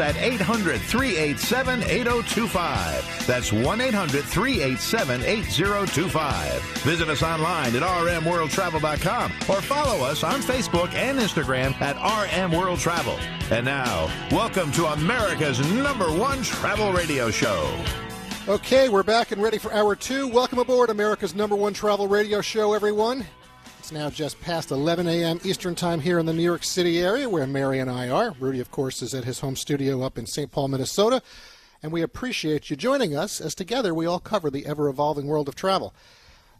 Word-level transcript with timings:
At 0.00 0.16
800 0.16 0.80
387 0.80 1.82
8025. 1.82 3.26
That's 3.26 3.52
1 3.52 3.80
800 3.80 4.24
387 4.24 5.22
8025. 5.22 6.62
Visit 6.82 7.08
us 7.08 7.22
online 7.22 7.74
at 7.76 7.82
rmworldtravel.com 7.82 9.32
or 9.48 9.62
follow 9.62 10.04
us 10.04 10.24
on 10.24 10.40
Facebook 10.40 10.92
and 10.94 11.18
Instagram 11.18 11.78
at 11.80 11.96
RM 11.96 12.52
World 12.52 12.78
Travel. 12.78 13.18
And 13.50 13.64
now, 13.64 14.10
welcome 14.30 14.70
to 14.72 14.86
America's 14.86 15.60
number 15.72 16.12
one 16.12 16.42
travel 16.42 16.92
radio 16.92 17.30
show. 17.30 17.84
Okay, 18.48 18.88
we're 18.88 19.02
back 19.02 19.30
and 19.30 19.42
ready 19.42 19.58
for 19.58 19.72
hour 19.72 19.94
two. 19.94 20.26
Welcome 20.26 20.58
aboard 20.58 20.90
America's 20.90 21.34
number 21.34 21.54
one 21.54 21.74
travel 21.74 22.08
radio 22.08 22.40
show, 22.40 22.72
everyone. 22.72 23.26
It's 23.88 23.94
now 23.94 24.10
just 24.10 24.38
past 24.42 24.70
11 24.70 25.08
a.m. 25.08 25.40
Eastern 25.44 25.74
Time 25.74 26.00
here 26.00 26.18
in 26.18 26.26
the 26.26 26.34
New 26.34 26.42
York 26.42 26.62
City 26.62 26.98
area 26.98 27.26
where 27.26 27.46
Mary 27.46 27.78
and 27.78 27.90
I 27.90 28.10
are. 28.10 28.32
Rudy, 28.38 28.60
of 28.60 28.70
course, 28.70 29.00
is 29.00 29.14
at 29.14 29.24
his 29.24 29.40
home 29.40 29.56
studio 29.56 30.02
up 30.02 30.18
in 30.18 30.26
St. 30.26 30.50
Paul, 30.50 30.68
Minnesota. 30.68 31.22
And 31.82 31.90
we 31.90 32.02
appreciate 32.02 32.68
you 32.68 32.76
joining 32.76 33.16
us 33.16 33.40
as 33.40 33.54
together 33.54 33.94
we 33.94 34.04
all 34.04 34.20
cover 34.20 34.50
the 34.50 34.66
ever 34.66 34.90
evolving 34.90 35.26
world 35.26 35.48
of 35.48 35.54
travel. 35.54 35.94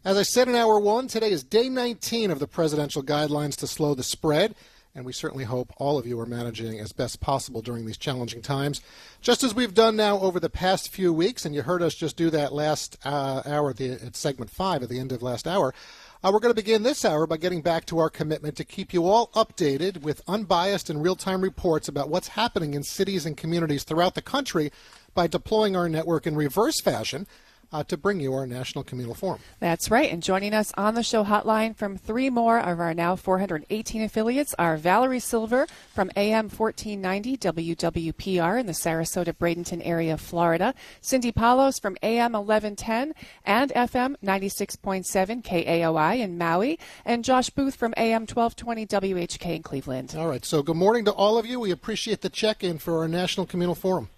As 0.07 0.17
I 0.17 0.23
said 0.23 0.49
in 0.49 0.55
hour 0.55 0.81
one, 0.81 1.07
today 1.07 1.31
is 1.31 1.45
day 1.45 1.69
19 1.69 2.31
of 2.31 2.39
the 2.39 2.49
presidential 2.49 3.03
guidelines 3.03 3.57
to 3.57 3.67
slow 3.67 3.95
the 3.95 4.03
spread. 4.03 4.55
And 4.95 5.05
we 5.05 5.13
certainly 5.13 5.45
hope 5.45 5.73
all 5.77 5.99
of 5.99 6.07
you 6.07 6.19
are 6.21 6.27
managing 6.27 6.81
as 6.81 6.93
best 6.93 7.21
possible 7.21 7.61
during 7.61 7.85
these 7.85 7.99
challenging 7.99 8.41
times. 8.41 8.81
Just 9.21 9.45
as 9.45 9.55
we've 9.55 9.75
done 9.75 9.97
now 9.97 10.19
over 10.19 10.41
the 10.41 10.49
past 10.49 10.89
few 10.89 11.13
weeks, 11.13 11.45
and 11.45 11.55
you 11.55 11.61
heard 11.61 11.83
us 11.83 11.95
just 11.95 12.17
do 12.17 12.31
that 12.31 12.55
last 12.55 12.97
uh, 13.05 13.43
hour 13.45 13.71
at, 13.71 13.77
the, 13.77 13.93
at 13.93 14.17
segment 14.17 14.51
five 14.51 14.83
at 14.83 14.89
the 14.89 14.99
end 14.99 15.13
of 15.13 15.23
last 15.23 15.47
hour. 15.47 15.75
Uh, 16.21 16.31
we're 16.33 16.41
going 16.41 16.51
to 16.51 16.63
begin 16.63 16.83
this 16.83 17.05
hour 17.05 17.29
by 17.29 17.37
getting 17.37 17.63
back 17.63 17.87
to 17.87 17.97
our 18.01 18.11
commitment 18.11 18.57
to 18.57 18.65
keep 18.65 18.93
you 18.93 19.07
all 19.07 19.29
updated 19.37 20.03
with 20.03 20.21
unbiased 20.27 20.91
and 20.91 21.01
real 21.01 21.15
time 21.15 21.41
reports 21.41 21.87
about 21.87 22.09
what's 22.09 22.27
happening 22.27 22.75
in 22.75 22.83
cities 22.83 23.25
and 23.25 23.37
communities 23.37 23.85
throughout 23.85 24.17
the 24.17 24.23
country 24.23 24.73
by 25.15 25.29
deploying 25.29 25.77
our 25.77 25.89
network 25.89 26.27
in 26.27 26.35
reverse 26.35 26.81
fashion. 26.81 27.25
Uh, 27.71 27.85
to 27.85 27.99
bring 27.99 28.19
you 28.19 28.33
our 28.33 28.47
National 28.47 28.83
Communal 28.83 29.15
Forum. 29.15 29.41
That's 29.61 29.91
right. 29.91 30.11
And 30.11 30.23
joining 30.23 30.55
us 30.55 30.73
on 30.79 30.95
the 30.95 31.03
show 31.03 31.23
hotline 31.23 31.77
from 31.77 31.99
three 31.99 32.31
more 32.31 32.59
of 32.59 32.81
our 32.81 32.95
now 32.95 33.15
418 33.15 34.01
affiliates 34.01 34.55
are 34.59 34.79
Valerie 34.79 35.21
Silver 35.21 35.67
from 35.95 36.11
AM 36.17 36.49
1490 36.49 37.37
WWPR 37.37 38.59
in 38.59 38.65
the 38.65 38.73
Sarasota 38.73 39.35
Bradenton 39.35 39.83
area 39.85 40.15
of 40.15 40.21
Florida, 40.23 40.73
Cindy 41.03 41.31
Palos 41.31 41.79
from 41.79 41.99
AM 42.03 42.33
1110 42.33 43.13
and 43.45 43.71
FM 43.73 44.17
96.7 44.25 45.43
KAOI 45.43 46.21
in 46.21 46.39
Maui, 46.39 46.79
and 47.05 47.23
Josh 47.23 47.51
Booth 47.51 47.75
from 47.75 47.93
AM 47.99 48.23
1220 48.23 48.87
WHK 48.87 49.57
in 49.57 49.63
Cleveland. 49.63 50.15
All 50.17 50.29
right. 50.29 50.45
So, 50.45 50.63
good 50.63 50.77
morning 50.77 51.05
to 51.05 51.13
all 51.13 51.37
of 51.37 51.45
you. 51.45 51.61
We 51.61 51.71
appreciate 51.71 52.23
the 52.23 52.31
check 52.31 52.65
in 52.65 52.79
for 52.79 52.99
our 53.01 53.09
National 53.09 53.45
Communal 53.45 53.75
Forum. 53.75 54.09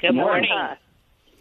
Good 0.00 0.14
morning. 0.14 0.48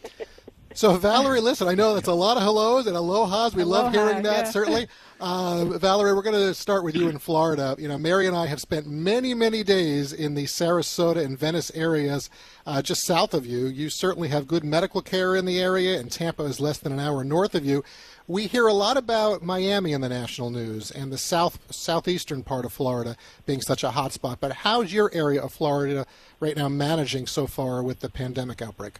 So, 0.73 0.95
Valerie, 0.95 1.41
listen, 1.41 1.67
I 1.67 1.75
know 1.75 1.93
that's 1.93 2.07
a 2.07 2.13
lot 2.13 2.37
of 2.37 2.43
hellos 2.43 2.87
and 2.87 2.95
alohas. 2.95 3.53
We 3.53 3.63
love 3.63 3.93
hearing 3.93 4.23
that, 4.23 4.45
yeah. 4.45 4.51
certainly. 4.51 4.87
Uh, 5.23 5.65
Valerie, 5.77 6.15
we're 6.15 6.23
going 6.23 6.33
to 6.33 6.51
start 6.55 6.83
with 6.83 6.95
you 6.95 7.07
in 7.07 7.19
Florida. 7.19 7.75
You 7.77 7.87
know, 7.87 7.99
Mary 7.99 8.25
and 8.25 8.35
I 8.35 8.47
have 8.47 8.59
spent 8.59 8.87
many, 8.87 9.35
many 9.35 9.63
days 9.63 10.13
in 10.13 10.33
the 10.33 10.45
Sarasota 10.45 11.23
and 11.23 11.37
Venice 11.37 11.71
areas 11.75 12.27
uh, 12.65 12.81
just 12.81 13.05
south 13.05 13.35
of 13.35 13.45
you. 13.45 13.67
You 13.67 13.91
certainly 13.91 14.29
have 14.29 14.47
good 14.47 14.63
medical 14.63 14.99
care 14.99 15.35
in 15.35 15.45
the 15.45 15.59
area, 15.59 15.99
and 15.99 16.11
Tampa 16.11 16.41
is 16.45 16.59
less 16.59 16.79
than 16.79 16.91
an 16.91 16.99
hour 16.99 17.23
north 17.23 17.53
of 17.53 17.63
you. 17.63 17.83
We 18.27 18.47
hear 18.47 18.65
a 18.65 18.73
lot 18.73 18.97
about 18.97 19.43
Miami 19.43 19.93
in 19.93 20.01
the 20.01 20.09
national 20.09 20.49
news 20.49 20.89
and 20.89 21.11
the 21.11 21.19
south 21.19 21.59
southeastern 21.69 22.41
part 22.41 22.65
of 22.65 22.73
Florida 22.73 23.15
being 23.45 23.61
such 23.61 23.83
a 23.83 23.91
hot 23.91 24.13
spot. 24.13 24.39
But 24.39 24.53
how's 24.53 24.91
your 24.91 25.11
area 25.13 25.43
of 25.43 25.53
Florida 25.53 26.07
right 26.39 26.57
now 26.57 26.67
managing 26.67 27.27
so 27.27 27.45
far 27.45 27.83
with 27.83 27.99
the 27.99 28.09
pandemic 28.09 28.59
outbreak? 28.59 28.97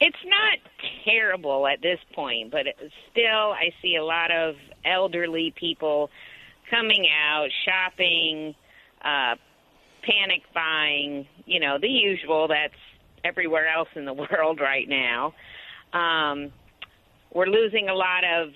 It's 0.00 0.16
not 0.24 0.58
terrible 1.04 1.66
at 1.66 1.80
this 1.80 1.98
point, 2.14 2.50
but 2.50 2.66
still, 3.10 3.52
I 3.52 3.70
see 3.82 3.96
a 3.96 4.04
lot 4.04 4.30
of 4.30 4.56
elderly 4.84 5.52
people 5.56 6.10
coming 6.70 7.06
out, 7.08 7.48
shopping, 7.64 8.54
uh, 9.02 9.36
panic 10.02 10.42
buying, 10.54 11.26
you 11.44 11.60
know, 11.60 11.78
the 11.80 11.88
usual 11.88 12.48
that's 12.48 12.74
everywhere 13.24 13.68
else 13.68 13.88
in 13.94 14.04
the 14.04 14.12
world 14.32 14.60
right 14.60 14.88
now. 14.88 15.34
Um, 15.92 16.52
we're 17.32 17.46
losing 17.46 17.88
a 17.88 17.94
lot 17.94 18.24
of 18.24 18.50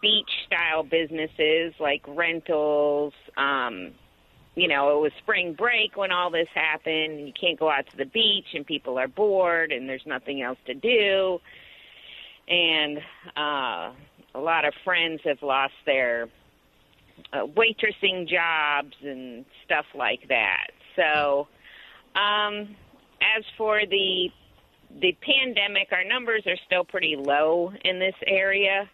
beach 0.00 0.30
style 0.46 0.82
businesses 0.82 1.74
like 1.80 2.02
rentals, 2.06 3.12
um, 3.36 3.92
you 4.58 4.66
know, 4.66 4.96
it 4.96 5.00
was 5.00 5.12
spring 5.18 5.54
break 5.54 5.96
when 5.96 6.10
all 6.10 6.30
this 6.30 6.48
happened. 6.52 7.20
You 7.26 7.32
can't 7.38 7.58
go 7.58 7.70
out 7.70 7.88
to 7.90 7.96
the 7.96 8.04
beach, 8.04 8.46
and 8.54 8.66
people 8.66 8.98
are 8.98 9.08
bored, 9.08 9.70
and 9.70 9.88
there's 9.88 10.06
nothing 10.06 10.42
else 10.42 10.58
to 10.66 10.74
do. 10.74 11.40
And 12.48 12.98
uh, 13.36 13.92
a 14.34 14.40
lot 14.40 14.64
of 14.64 14.74
friends 14.84 15.20
have 15.24 15.42
lost 15.42 15.74
their 15.86 16.28
uh, 17.32 17.46
waitressing 17.46 18.28
jobs 18.28 18.96
and 19.02 19.44
stuff 19.64 19.86
like 19.94 20.26
that. 20.28 20.68
So, 20.96 21.46
um, 22.16 22.74
as 23.36 23.44
for 23.56 23.80
the 23.86 24.30
the 25.00 25.16
pandemic, 25.20 25.88
our 25.92 26.04
numbers 26.04 26.44
are 26.46 26.56
still 26.66 26.82
pretty 26.82 27.14
low 27.14 27.72
in 27.84 27.98
this 27.98 28.14
area. 28.26 28.88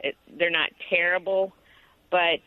It, 0.00 0.14
they're 0.38 0.50
not 0.50 0.70
terrible, 0.90 1.52
but 2.10 2.40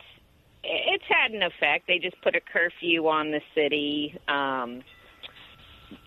it's 0.64 1.04
had 1.08 1.32
an 1.32 1.44
effect. 1.44 1.88
They 1.88 2.00
just 2.00 2.20
put 2.22 2.36
a 2.36 2.42
curfew 2.42 3.08
on 3.08 3.32
the 3.32 3.42
city. 3.56 4.18
Um, 4.28 4.82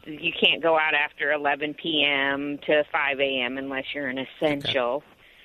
you 0.07 0.33
can't 0.41 0.63
go 0.63 0.79
out 0.79 0.95
after 0.95 1.33
11 1.33 1.75
p.m. 1.75 2.59
to 2.67 2.85
5 2.91 3.21
a.m. 3.21 3.59
unless 3.59 3.85
you're 3.95 4.09
an 4.09 4.19
essential. 4.19 5.03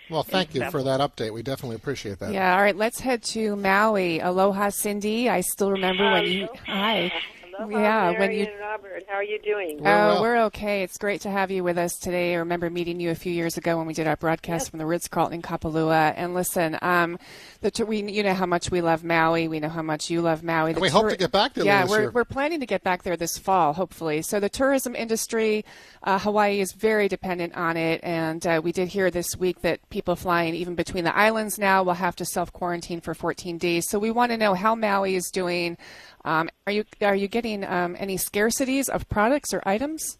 Well, 0.09 0.23
thank 0.23 0.53
you 0.53 0.69
for 0.69 0.83
that 0.83 0.99
update. 0.99 1.33
We 1.33 1.41
definitely 1.41 1.77
appreciate 1.77 2.19
that. 2.19 2.33
Yeah, 2.33 2.55
all 2.55 2.61
right, 2.61 2.75
let's 2.75 2.99
head 2.99 3.23
to 3.23 3.55
Maui. 3.55 4.19
Aloha, 4.19 4.69
Cindy. 4.69 5.29
I 5.29 5.41
still 5.41 5.71
remember 5.71 6.11
when 6.11 6.25
you. 6.25 6.47
Hi. 6.65 7.11
Aloha, 7.59 7.79
Yeah, 7.81 8.11
Mary 8.11 8.19
when 8.19 8.31
you- 8.37 8.45
and 8.45 8.59
Robert. 8.59 9.03
How 9.07 9.15
are 9.15 9.23
you 9.23 9.39
doing? 9.39 9.77
We're 9.83 9.89
oh, 9.89 10.07
well. 10.13 10.21
we're 10.21 10.37
okay. 10.45 10.83
It's 10.83 10.97
great 10.97 11.21
to 11.21 11.29
have 11.29 11.51
you 11.51 11.63
with 11.63 11.77
us 11.77 11.97
today. 11.97 12.33
I 12.33 12.37
remember 12.37 12.69
meeting 12.69 12.99
you 12.99 13.09
a 13.11 13.15
few 13.15 13.31
years 13.33 13.57
ago 13.57 13.77
when 13.77 13.87
we 13.87 13.93
did 13.93 14.07
our 14.07 14.15
broadcast 14.15 14.69
from 14.69 14.79
the 14.79 14.85
Ritz 14.85 15.07
Carlton 15.07 15.35
in 15.35 15.41
Kapalua. 15.41 16.13
And 16.15 16.33
listen, 16.33 16.77
um, 16.81 17.17
the 17.61 17.71
t- 17.71 17.83
we 17.83 18.01
you 18.11 18.23
know 18.23 18.33
how 18.33 18.45
much 18.45 18.71
we 18.71 18.81
love 18.81 19.03
Maui. 19.03 19.47
We 19.47 19.59
know 19.59 19.69
how 19.69 19.81
much 19.81 20.09
you 20.09 20.21
love 20.21 20.43
Maui. 20.43 20.73
The 20.73 20.79
we 20.79 20.89
hope 20.89 21.09
to 21.09 21.17
get 21.17 21.31
back 21.31 21.53
there 21.53 21.65
Yeah, 21.65 21.81
this 21.83 21.91
we're 21.91 21.99
year. 22.01 22.11
we're 22.11 22.25
planning 22.25 22.59
to 22.59 22.65
get 22.65 22.83
back 22.83 23.03
there 23.03 23.17
this 23.17 23.37
fall, 23.37 23.73
hopefully. 23.73 24.21
So 24.21 24.39
the 24.39 24.49
tourism 24.49 24.95
industry, 24.95 25.65
uh, 26.03 26.19
Hawaii 26.19 26.59
is 26.61 26.71
very 26.73 27.07
dependent 27.07 27.55
on 27.55 27.75
it, 27.77 27.99
and 28.03 28.45
uh, 28.47 28.61
we 28.63 28.71
did 28.71 28.87
hear 28.87 29.11
this 29.11 29.35
week 29.37 29.61
that 29.61 29.87
people 29.89 30.15
flying 30.15 30.55
even 30.55 30.75
between 30.75 31.03
the 31.03 31.15
islands 31.15 31.57
now 31.59 31.83
will 31.83 31.93
have 31.95 32.15
to 32.17 32.25
self 32.25 32.53
quarantine 32.53 33.01
for 33.01 33.13
14 33.13 33.57
days. 33.57 33.89
So 33.89 33.99
we 33.99 34.11
want 34.11 34.31
to 34.31 34.37
know 34.37 34.53
how 34.53 34.75
Maui 34.75 35.15
is 35.15 35.29
doing. 35.31 35.77
Um, 36.23 36.49
are 36.67 36.71
you 36.73 36.83
are 37.01 37.15
you 37.15 37.27
getting 37.27 37.40
um, 37.45 37.95
any 37.99 38.17
scarcities 38.17 38.89
of 38.89 39.07
products 39.09 39.53
or 39.53 39.61
items? 39.65 40.17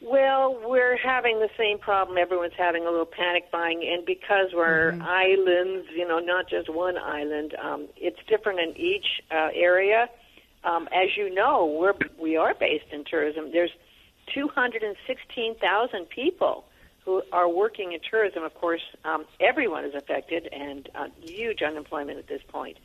Well, 0.00 0.58
we're 0.64 0.96
having 0.96 1.38
the 1.38 1.48
same 1.56 1.78
problem. 1.78 2.18
Everyone's 2.18 2.54
having 2.58 2.84
a 2.86 2.90
little 2.90 3.06
panic 3.06 3.52
buying, 3.52 3.88
and 3.88 4.04
because 4.04 4.48
we're 4.52 4.98
islands, 5.00 5.86
you 5.94 6.06
know, 6.06 6.18
not 6.18 6.48
just 6.48 6.68
one 6.68 6.98
island, 6.98 7.54
um, 7.62 7.86
it's 7.96 8.18
different 8.26 8.58
in 8.58 8.76
each 8.76 9.06
uh, 9.30 9.50
area. 9.54 10.08
Um, 10.64 10.88
as 10.92 11.16
you 11.16 11.32
know, 11.32 11.66
we're 11.66 11.94
we 12.20 12.36
are 12.36 12.52
based 12.52 12.86
in 12.92 13.04
tourism. 13.04 13.52
There's 13.52 13.70
216,000 14.34 16.08
people 16.08 16.64
who 17.04 17.22
are 17.32 17.48
working 17.48 17.92
in 17.92 18.00
tourism. 18.08 18.42
Of 18.42 18.54
course, 18.54 18.82
um, 19.04 19.24
everyone 19.40 19.84
is 19.84 19.94
affected, 19.94 20.48
and 20.52 20.88
uh, 20.96 21.08
huge 21.20 21.62
unemployment 21.62 22.18
at 22.18 22.26
this 22.26 22.42
point. 22.48 22.76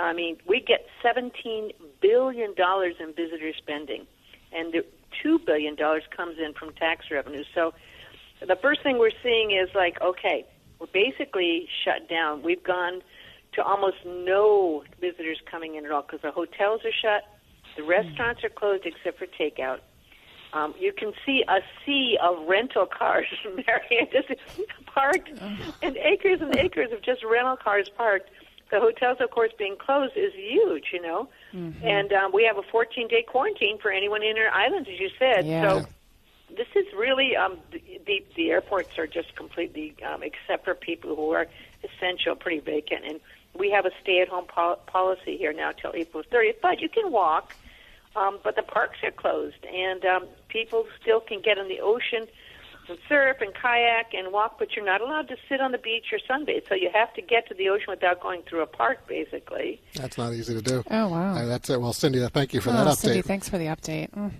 I 0.00 0.12
mean, 0.12 0.36
we 0.46 0.60
get 0.60 0.86
17 1.02 1.72
billion 2.00 2.54
dollars 2.54 2.94
in 3.00 3.12
visitor 3.12 3.52
spending, 3.56 4.06
and 4.52 4.72
the 4.72 4.84
two 5.22 5.38
billion 5.38 5.74
dollars 5.74 6.04
comes 6.16 6.36
in 6.38 6.54
from 6.54 6.72
tax 6.74 7.06
revenue. 7.10 7.44
So, 7.54 7.74
the 8.46 8.56
first 8.56 8.82
thing 8.82 8.98
we're 8.98 9.10
seeing 9.22 9.50
is 9.50 9.68
like, 9.74 10.00
okay, 10.00 10.46
we're 10.78 10.86
basically 10.86 11.68
shut 11.84 12.08
down. 12.08 12.42
We've 12.42 12.62
gone 12.62 13.02
to 13.54 13.62
almost 13.62 13.96
no 14.06 14.84
visitors 15.00 15.38
coming 15.50 15.74
in 15.74 15.84
at 15.84 15.90
all 15.90 16.02
because 16.02 16.20
the 16.22 16.30
hotels 16.30 16.82
are 16.84 16.92
shut, 16.92 17.24
the 17.76 17.82
restaurants 17.82 18.44
are 18.44 18.48
closed 18.48 18.86
except 18.86 19.18
for 19.18 19.26
takeout. 19.26 19.80
Um, 20.52 20.74
you 20.78 20.92
can 20.92 21.12
see 21.26 21.44
a 21.46 21.60
sea 21.84 22.18
of 22.22 22.48
rental 22.48 22.86
cars, 22.86 23.26
Marion, 23.44 24.08
just 24.12 24.28
parked, 24.86 25.30
and 25.82 25.96
acres 25.96 26.40
and 26.40 26.56
acres 26.56 26.90
of 26.92 27.02
just 27.02 27.22
rental 27.24 27.56
cars 27.56 27.88
parked. 27.88 28.30
The 28.70 28.80
hotels, 28.80 29.18
of 29.20 29.30
course, 29.30 29.52
being 29.58 29.76
closed 29.76 30.16
is 30.16 30.32
huge, 30.34 30.86
you 30.92 31.00
know. 31.00 31.28
Mm-hmm. 31.54 31.86
And 31.86 32.12
um, 32.12 32.32
we 32.32 32.44
have 32.44 32.58
a 32.58 32.62
14 32.62 33.08
day 33.08 33.22
quarantine 33.22 33.78
for 33.78 33.90
anyone 33.90 34.22
in 34.22 34.36
our 34.36 34.50
islands, 34.50 34.88
as 34.92 35.00
you 35.00 35.10
said. 35.18 35.46
Yeah. 35.46 35.80
So 35.80 35.86
this 36.54 36.66
is 36.74 36.86
really 36.94 37.36
um, 37.36 37.58
the, 37.72 38.24
the 38.36 38.50
airports 38.50 38.98
are 38.98 39.06
just 39.06 39.34
completely, 39.36 39.94
um, 40.06 40.22
except 40.22 40.64
for 40.64 40.74
people 40.74 41.16
who 41.16 41.30
are 41.32 41.46
essential, 41.82 42.36
pretty 42.36 42.60
vacant. 42.60 43.04
And 43.06 43.20
we 43.58 43.70
have 43.70 43.86
a 43.86 43.90
stay 44.02 44.20
at 44.20 44.28
home 44.28 44.46
pol- 44.46 44.80
policy 44.86 45.36
here 45.36 45.52
now 45.52 45.72
till 45.72 45.92
April 45.94 46.22
30th, 46.30 46.56
but 46.60 46.80
you 46.80 46.88
can 46.88 47.10
walk. 47.10 47.54
Um, 48.16 48.38
but 48.42 48.56
the 48.56 48.62
parks 48.62 48.98
are 49.04 49.12
closed, 49.12 49.64
and 49.64 50.04
um, 50.04 50.26
people 50.48 50.86
still 51.00 51.20
can 51.20 51.40
get 51.40 51.56
in 51.58 51.68
the 51.68 51.80
ocean 51.80 52.26
and 52.88 52.98
surf 53.08 53.38
and 53.40 53.54
kayak 53.54 54.14
and 54.14 54.32
walk, 54.32 54.58
but 54.58 54.74
you're 54.74 54.84
not 54.84 55.00
allowed 55.00 55.28
to 55.28 55.36
sit 55.48 55.60
on 55.60 55.72
the 55.72 55.78
beach 55.78 56.06
or 56.12 56.18
sunbathe. 56.18 56.68
So 56.68 56.74
you 56.74 56.90
have 56.92 57.12
to 57.14 57.22
get 57.22 57.48
to 57.48 57.54
the 57.54 57.68
ocean 57.68 57.86
without 57.88 58.20
going 58.20 58.42
through 58.42 58.62
a 58.62 58.66
park, 58.66 59.06
basically. 59.06 59.80
That's 59.94 60.18
not 60.18 60.32
easy 60.32 60.54
to 60.54 60.62
do. 60.62 60.82
Oh 60.90 61.08
wow! 61.08 61.34
Uh, 61.36 61.46
that's 61.46 61.70
it. 61.70 61.80
Well, 61.80 61.92
Cindy, 61.92 62.26
thank 62.28 62.54
you 62.54 62.60
for 62.60 62.70
oh, 62.70 62.72
that 62.72 62.86
update. 62.86 62.96
Cindy, 62.96 63.22
thanks 63.22 63.48
for 63.48 63.58
the 63.58 63.66
update. 63.66 64.10
Mm. 64.10 64.32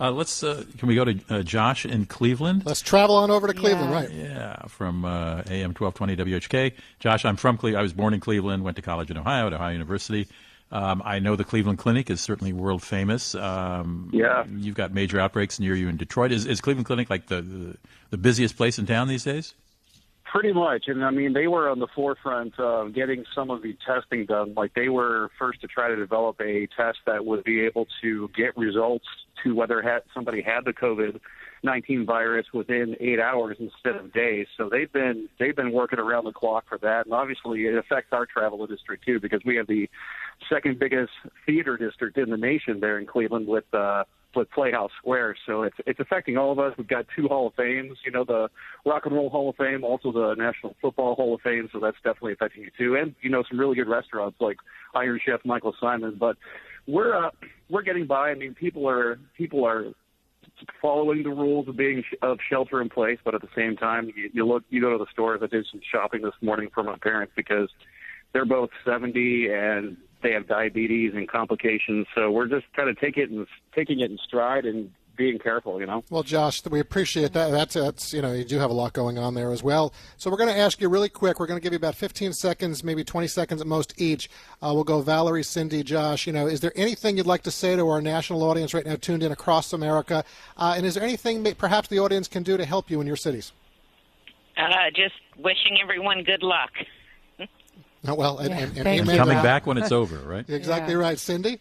Uh, 0.00 0.10
let's 0.10 0.42
uh, 0.42 0.64
can 0.78 0.88
we 0.88 0.96
go 0.96 1.04
to 1.04 1.20
uh, 1.30 1.42
Josh 1.42 1.86
in 1.86 2.06
Cleveland? 2.06 2.66
Let's 2.66 2.80
travel 2.80 3.14
on 3.16 3.30
over 3.30 3.46
to 3.46 3.54
Cleveland, 3.54 3.90
Yeah. 3.90 3.94
right? 3.94 4.10
Yeah, 4.10 4.66
from 4.66 5.04
uh, 5.04 5.42
AM 5.48 5.74
twelve 5.74 5.94
twenty 5.94 6.16
WHK. 6.16 6.72
Josh, 6.98 7.24
I'm 7.24 7.36
from 7.36 7.56
Cleveland. 7.56 7.78
I 7.78 7.82
was 7.82 7.92
born 7.92 8.12
in 8.12 8.18
Cleveland. 8.18 8.64
Went 8.64 8.76
to 8.76 8.82
college 8.82 9.10
in 9.10 9.16
Ohio 9.16 9.46
at 9.46 9.52
Ohio 9.52 9.72
University. 9.72 10.26
Um, 10.72 11.02
I 11.04 11.18
know 11.18 11.36
the 11.36 11.44
Cleveland 11.44 11.78
Clinic 11.78 12.08
is 12.10 12.20
certainly 12.20 12.52
world 12.52 12.82
famous. 12.82 13.34
Um, 13.34 14.08
Yeah. 14.12 14.44
you've 14.48 14.74
got 14.74 14.92
major 14.92 15.20
outbreaks 15.20 15.60
near 15.60 15.74
you 15.74 15.88
in 15.88 15.98
Detroit. 15.98 16.32
Is, 16.32 16.46
is 16.46 16.60
Cleveland 16.60 16.86
Clinic 16.86 17.10
like 17.10 17.26
the, 17.26 17.42
the 17.42 17.76
the 18.10 18.16
busiest 18.18 18.56
place 18.56 18.78
in 18.78 18.86
town 18.86 19.08
these 19.08 19.24
days? 19.24 19.54
Pretty 20.24 20.52
much, 20.52 20.84
and 20.88 21.04
I 21.04 21.10
mean 21.10 21.34
they 21.34 21.46
were 21.46 21.68
on 21.68 21.78
the 21.78 21.86
forefront 21.94 22.58
of 22.58 22.94
getting 22.94 23.24
some 23.34 23.50
of 23.50 23.60
the 23.62 23.76
testing 23.86 24.24
done. 24.24 24.54
Like 24.54 24.72
they 24.72 24.88
were 24.88 25.30
first 25.38 25.60
to 25.60 25.66
try 25.66 25.88
to 25.88 25.96
develop 25.96 26.40
a 26.40 26.66
test 26.74 26.98
that 27.06 27.26
would 27.26 27.44
be 27.44 27.60
able 27.60 27.86
to 28.00 28.30
get 28.34 28.56
results 28.56 29.04
to 29.44 29.54
whether 29.54 29.82
had, 29.82 30.02
somebody 30.14 30.40
had 30.40 30.64
the 30.64 30.72
COVID 30.72 31.20
nineteen 31.62 32.04
virus 32.04 32.46
within 32.52 32.96
eight 33.00 33.20
hours 33.20 33.56
instead 33.60 33.96
of 33.96 34.12
days. 34.12 34.46
So 34.56 34.68
they've 34.68 34.92
been 34.92 35.28
they've 35.38 35.56
been 35.56 35.72
working 35.72 35.98
around 35.98 36.24
the 36.24 36.32
clock 36.32 36.64
for 36.68 36.78
that, 36.78 37.06
and 37.06 37.14
obviously 37.14 37.66
it 37.66 37.76
affects 37.76 38.12
our 38.12 38.26
travel 38.26 38.62
industry 38.62 38.98
too 39.04 39.20
because 39.20 39.40
we 39.44 39.56
have 39.56 39.66
the 39.66 39.88
second 40.48 40.78
biggest 40.78 41.12
theater 41.46 41.76
district 41.76 42.18
in 42.18 42.30
the 42.30 42.36
nation 42.36 42.80
there 42.80 42.98
in 42.98 43.06
Cleveland 43.06 43.46
with. 43.46 43.64
uh 43.72 44.04
with 44.34 44.50
Playhouse 44.50 44.90
Square, 44.96 45.36
so 45.44 45.62
it's 45.64 45.76
it's 45.86 46.00
affecting 46.00 46.38
all 46.38 46.52
of 46.52 46.58
us. 46.58 46.72
We've 46.78 46.88
got 46.88 47.04
two 47.14 47.28
Hall 47.28 47.48
of 47.48 47.54
Fames, 47.54 47.98
you 48.02 48.10
know, 48.10 48.24
the 48.24 48.48
Rock 48.86 49.04
and 49.04 49.14
Roll 49.14 49.28
Hall 49.28 49.50
of 49.50 49.56
Fame, 49.56 49.84
also 49.84 50.10
the 50.10 50.34
National 50.38 50.74
Football 50.80 51.14
Hall 51.16 51.34
of 51.34 51.42
Fame, 51.42 51.68
so 51.70 51.78
that's 51.78 51.98
definitely 51.98 52.32
affecting 52.32 52.62
you 52.62 52.70
too. 52.78 52.96
And 52.96 53.14
you 53.20 53.28
know, 53.28 53.42
some 53.46 53.60
really 53.60 53.76
good 53.76 53.88
restaurants 53.88 54.38
like 54.40 54.56
Iron 54.94 55.20
Chef 55.22 55.40
Michael 55.44 55.74
Symon. 55.82 56.18
But 56.18 56.38
we're 56.86 57.14
uh, 57.14 57.28
we're 57.68 57.82
getting 57.82 58.06
by. 58.06 58.30
I 58.30 58.34
mean, 58.34 58.54
people 58.54 58.88
are 58.88 59.18
people 59.36 59.66
are 59.66 59.92
following 60.80 61.22
the 61.22 61.30
rules 61.30 61.68
of 61.68 61.76
being 61.76 62.02
of 62.22 62.38
shelter 62.48 62.80
in 62.80 62.88
place, 62.88 63.18
but 63.24 63.34
at 63.34 63.40
the 63.40 63.48
same 63.56 63.76
time, 63.76 64.12
you, 64.14 64.30
you 64.32 64.46
look 64.46 64.64
you 64.70 64.80
go 64.80 64.90
to 64.90 64.98
the 64.98 65.10
stores. 65.12 65.40
I 65.42 65.46
did 65.46 65.66
some 65.70 65.80
shopping 65.90 66.22
this 66.22 66.34
morning 66.40 66.70
for 66.72 66.82
my 66.82 66.96
parents 66.96 67.32
because 67.36 67.68
they're 68.32 68.44
both 68.44 68.70
70 68.84 69.50
and 69.52 69.96
they 70.22 70.32
have 70.32 70.46
diabetes 70.46 71.12
and 71.14 71.28
complications. 71.28 72.06
So 72.14 72.30
we're 72.30 72.48
just 72.48 72.66
kind 72.74 72.88
of 72.88 72.98
taking 72.98 73.24
it 73.24 73.30
and 73.30 73.46
taking 73.74 74.00
it 74.00 74.10
in 74.10 74.18
stride 74.26 74.64
and 74.64 74.90
being 75.16 75.38
careful, 75.38 75.78
you 75.80 75.86
know. 75.86 76.02
Well, 76.10 76.22
Josh, 76.22 76.62
we 76.66 76.80
appreciate 76.80 77.32
that. 77.34 77.50
That's, 77.50 77.74
that's 77.74 78.12
you 78.12 78.22
know, 78.22 78.32
you 78.32 78.44
do 78.44 78.58
have 78.58 78.70
a 78.70 78.74
lot 78.74 78.92
going 78.92 79.18
on 79.18 79.34
there 79.34 79.52
as 79.52 79.62
well. 79.62 79.92
So 80.16 80.30
we're 80.30 80.36
going 80.36 80.52
to 80.52 80.58
ask 80.58 80.80
you 80.80 80.88
really 80.88 81.08
quick. 81.08 81.38
We're 81.38 81.46
going 81.46 81.60
to 81.60 81.62
give 81.62 81.72
you 81.72 81.76
about 81.76 81.94
15 81.94 82.32
seconds, 82.32 82.82
maybe 82.82 83.04
20 83.04 83.26
seconds 83.26 83.60
at 83.60 83.66
most 83.66 83.94
each. 84.00 84.30
Uh, 84.62 84.72
we'll 84.74 84.84
go 84.84 85.00
Valerie, 85.02 85.42
Cindy, 85.42 85.82
Josh. 85.82 86.26
You 86.26 86.32
know, 86.32 86.46
is 86.46 86.60
there 86.60 86.72
anything 86.76 87.16
you'd 87.16 87.26
like 87.26 87.42
to 87.42 87.50
say 87.50 87.76
to 87.76 87.86
our 87.88 88.00
national 88.00 88.42
audience 88.42 88.72
right 88.74 88.86
now, 88.86 88.96
tuned 88.96 89.22
in 89.22 89.32
across 89.32 89.72
America? 89.72 90.24
Uh, 90.56 90.74
and 90.76 90.86
is 90.86 90.94
there 90.94 91.02
anything 91.04 91.42
may, 91.42 91.54
perhaps 91.54 91.88
the 91.88 91.98
audience 91.98 92.26
can 92.28 92.42
do 92.42 92.56
to 92.56 92.64
help 92.64 92.90
you 92.90 93.00
in 93.00 93.06
your 93.06 93.16
cities? 93.16 93.52
Uh, 94.56 94.68
just 94.94 95.14
wishing 95.38 95.78
everyone 95.82 96.22
good 96.24 96.42
luck. 96.42 96.70
Well, 98.04 98.38
and, 98.38 98.50
Yeah, 98.50 98.56
and, 98.56 98.64
and 98.76 98.84
thank 98.84 99.02
amen 99.02 99.06
you. 99.06 99.12
to 99.12 99.16
Coming 99.18 99.42
back 99.44 99.64
when 99.64 99.78
it's 99.78 99.92
over, 99.92 100.16
right? 100.28 100.44
Exactly 100.50 100.94
Yeah. 100.94 101.00
right, 101.00 101.18
Cindy. 101.18 101.60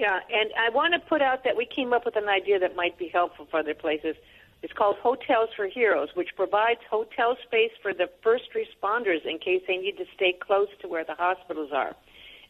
Yeah, 0.00 0.18
and 0.32 0.48
I 0.58 0.70
want 0.70 0.94
to 0.94 0.98
put 0.98 1.20
out 1.20 1.44
that 1.44 1.58
we 1.58 1.66
came 1.66 1.92
up 1.92 2.06
with 2.06 2.16
an 2.16 2.26
idea 2.26 2.58
that 2.58 2.74
might 2.74 2.96
be 2.96 3.08
helpful 3.08 3.46
for 3.50 3.60
other 3.60 3.74
places. 3.74 4.16
It's 4.62 4.72
called 4.72 4.96
Hotels 4.96 5.50
for 5.54 5.66
Heroes, 5.66 6.08
which 6.14 6.30
provides 6.36 6.80
hotel 6.90 7.36
space 7.46 7.72
for 7.82 7.92
the 7.92 8.08
first 8.22 8.44
responders 8.56 9.26
in 9.26 9.38
case 9.38 9.60
they 9.68 9.76
need 9.76 9.98
to 9.98 10.06
stay 10.16 10.32
close 10.32 10.68
to 10.80 10.88
where 10.88 11.04
the 11.04 11.14
hospitals 11.14 11.68
are. 11.74 11.94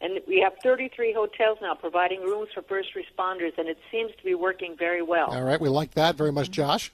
And 0.01 0.21
we 0.29 0.39
have 0.39 0.53
33 0.63 1.13
hotels 1.13 1.59
now 1.61 1.75
providing 1.75 2.21
rooms 2.21 2.51
for 2.55 2.63
first 2.63 2.91
responders, 2.95 3.59
and 3.59 3.69
it 3.69 3.79
seems 3.91 4.13
to 4.17 4.25
be 4.25 4.37
working 4.37 4.77
very 4.79 5.03
well. 5.03 5.33
All 5.33 5.43
right, 5.43 5.61
we 5.61 5.69
like 5.69 5.95
that 5.95 6.15
very 6.15 6.31
much, 6.31 6.53
Josh. 6.53 6.93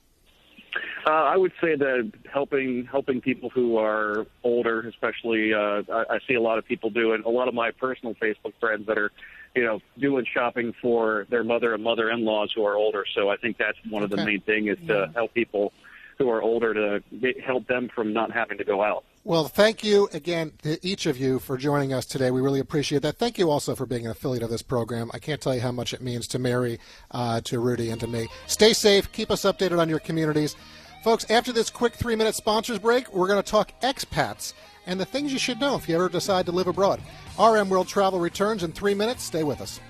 Uh, 1.06 1.10
I 1.10 1.36
would 1.36 1.52
say 1.60 1.76
that 1.76 2.12
helping 2.32 2.86
helping 2.90 3.20
people 3.20 3.50
who 3.50 3.76
are 3.76 4.26
older, 4.42 4.88
especially, 4.88 5.52
uh, 5.52 5.82
I, 5.92 6.04
I 6.14 6.18
see 6.26 6.34
a 6.34 6.40
lot 6.40 6.56
of 6.56 6.66
people 6.66 6.88
doing. 6.88 7.22
A 7.26 7.28
lot 7.28 7.46
of 7.46 7.54
my 7.54 7.70
personal 7.72 8.14
Facebook 8.14 8.54
friends 8.58 8.86
that 8.86 8.98
are, 8.98 9.12
you 9.56 9.64
know, 9.64 9.80
doing 9.98 10.26
shopping 10.32 10.74
for 10.80 11.26
their 11.30 11.42
mother 11.42 11.72
and 11.74 11.82
mother-in-laws 11.82 12.52
who 12.54 12.64
are 12.64 12.76
older. 12.76 13.04
So 13.14 13.30
I 13.30 13.36
think 13.36 13.56
that's 13.56 13.78
one 13.88 14.02
of 14.02 14.10
the 14.10 14.18
main 14.18 14.42
thing 14.42 14.68
is 14.68 14.76
to 14.86 15.10
help 15.14 15.32
people 15.32 15.72
who 16.18 16.30
are 16.30 16.42
older 16.42 16.74
to 16.74 17.02
get, 17.18 17.40
help 17.40 17.66
them 17.66 17.90
from 17.94 18.12
not 18.12 18.30
having 18.30 18.58
to 18.58 18.64
go 18.64 18.82
out. 18.82 19.04
Well, 19.24 19.48
thank 19.48 19.82
you 19.82 20.08
again 20.12 20.52
to 20.62 20.78
each 20.86 21.06
of 21.06 21.18
you 21.18 21.38
for 21.38 21.56
joining 21.56 21.92
us 21.92 22.06
today. 22.06 22.30
We 22.30 22.40
really 22.40 22.60
appreciate 22.60 23.02
that. 23.02 23.18
Thank 23.18 23.38
you 23.38 23.50
also 23.50 23.74
for 23.74 23.86
being 23.86 24.04
an 24.04 24.12
affiliate 24.12 24.42
of 24.42 24.50
this 24.50 24.62
program. 24.62 25.10
I 25.12 25.18
can't 25.18 25.40
tell 25.40 25.54
you 25.54 25.60
how 25.60 25.72
much 25.72 25.92
it 25.92 26.00
means 26.00 26.28
to 26.28 26.38
Mary, 26.38 26.78
uh, 27.10 27.40
to 27.42 27.58
Rudy, 27.58 27.90
and 27.90 28.00
to 28.00 28.06
me. 28.06 28.28
Stay 28.46 28.72
safe. 28.72 29.10
Keep 29.12 29.30
us 29.30 29.42
updated 29.42 29.78
on 29.78 29.88
your 29.88 29.98
communities. 29.98 30.54
Folks, 31.02 31.28
after 31.30 31.52
this 31.52 31.70
quick 31.70 31.94
three 31.94 32.16
minute 32.16 32.34
sponsors 32.34 32.78
break, 32.78 33.12
we're 33.12 33.28
going 33.28 33.42
to 33.42 33.50
talk 33.50 33.72
expats 33.80 34.52
and 34.86 34.98
the 34.98 35.04
things 35.04 35.32
you 35.32 35.38
should 35.38 35.60
know 35.60 35.76
if 35.76 35.88
you 35.88 35.94
ever 35.96 36.08
decide 36.08 36.46
to 36.46 36.52
live 36.52 36.68
abroad. 36.68 37.00
RM 37.38 37.68
World 37.68 37.88
Travel 37.88 38.20
returns 38.20 38.62
in 38.62 38.72
three 38.72 38.94
minutes. 38.94 39.22
Stay 39.22 39.44
with 39.44 39.60
us. 39.60 39.80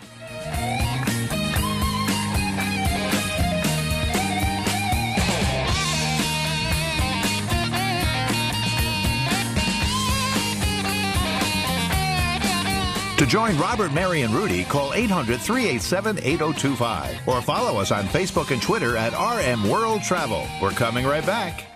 To 13.18 13.24
join 13.24 13.56
Robert, 13.56 13.94
Mary, 13.94 14.22
and 14.22 14.34
Rudy, 14.34 14.64
call 14.64 14.92
800 14.92 15.40
387 15.40 16.18
8025 16.18 17.26
or 17.26 17.40
follow 17.40 17.80
us 17.80 17.90
on 17.90 18.04
Facebook 18.04 18.50
and 18.50 18.60
Twitter 18.60 18.94
at 18.96 19.14
RM 19.14 19.68
World 19.70 20.02
Travel. 20.02 20.46
We're 20.60 20.72
coming 20.72 21.06
right 21.06 21.24
back. 21.24 21.75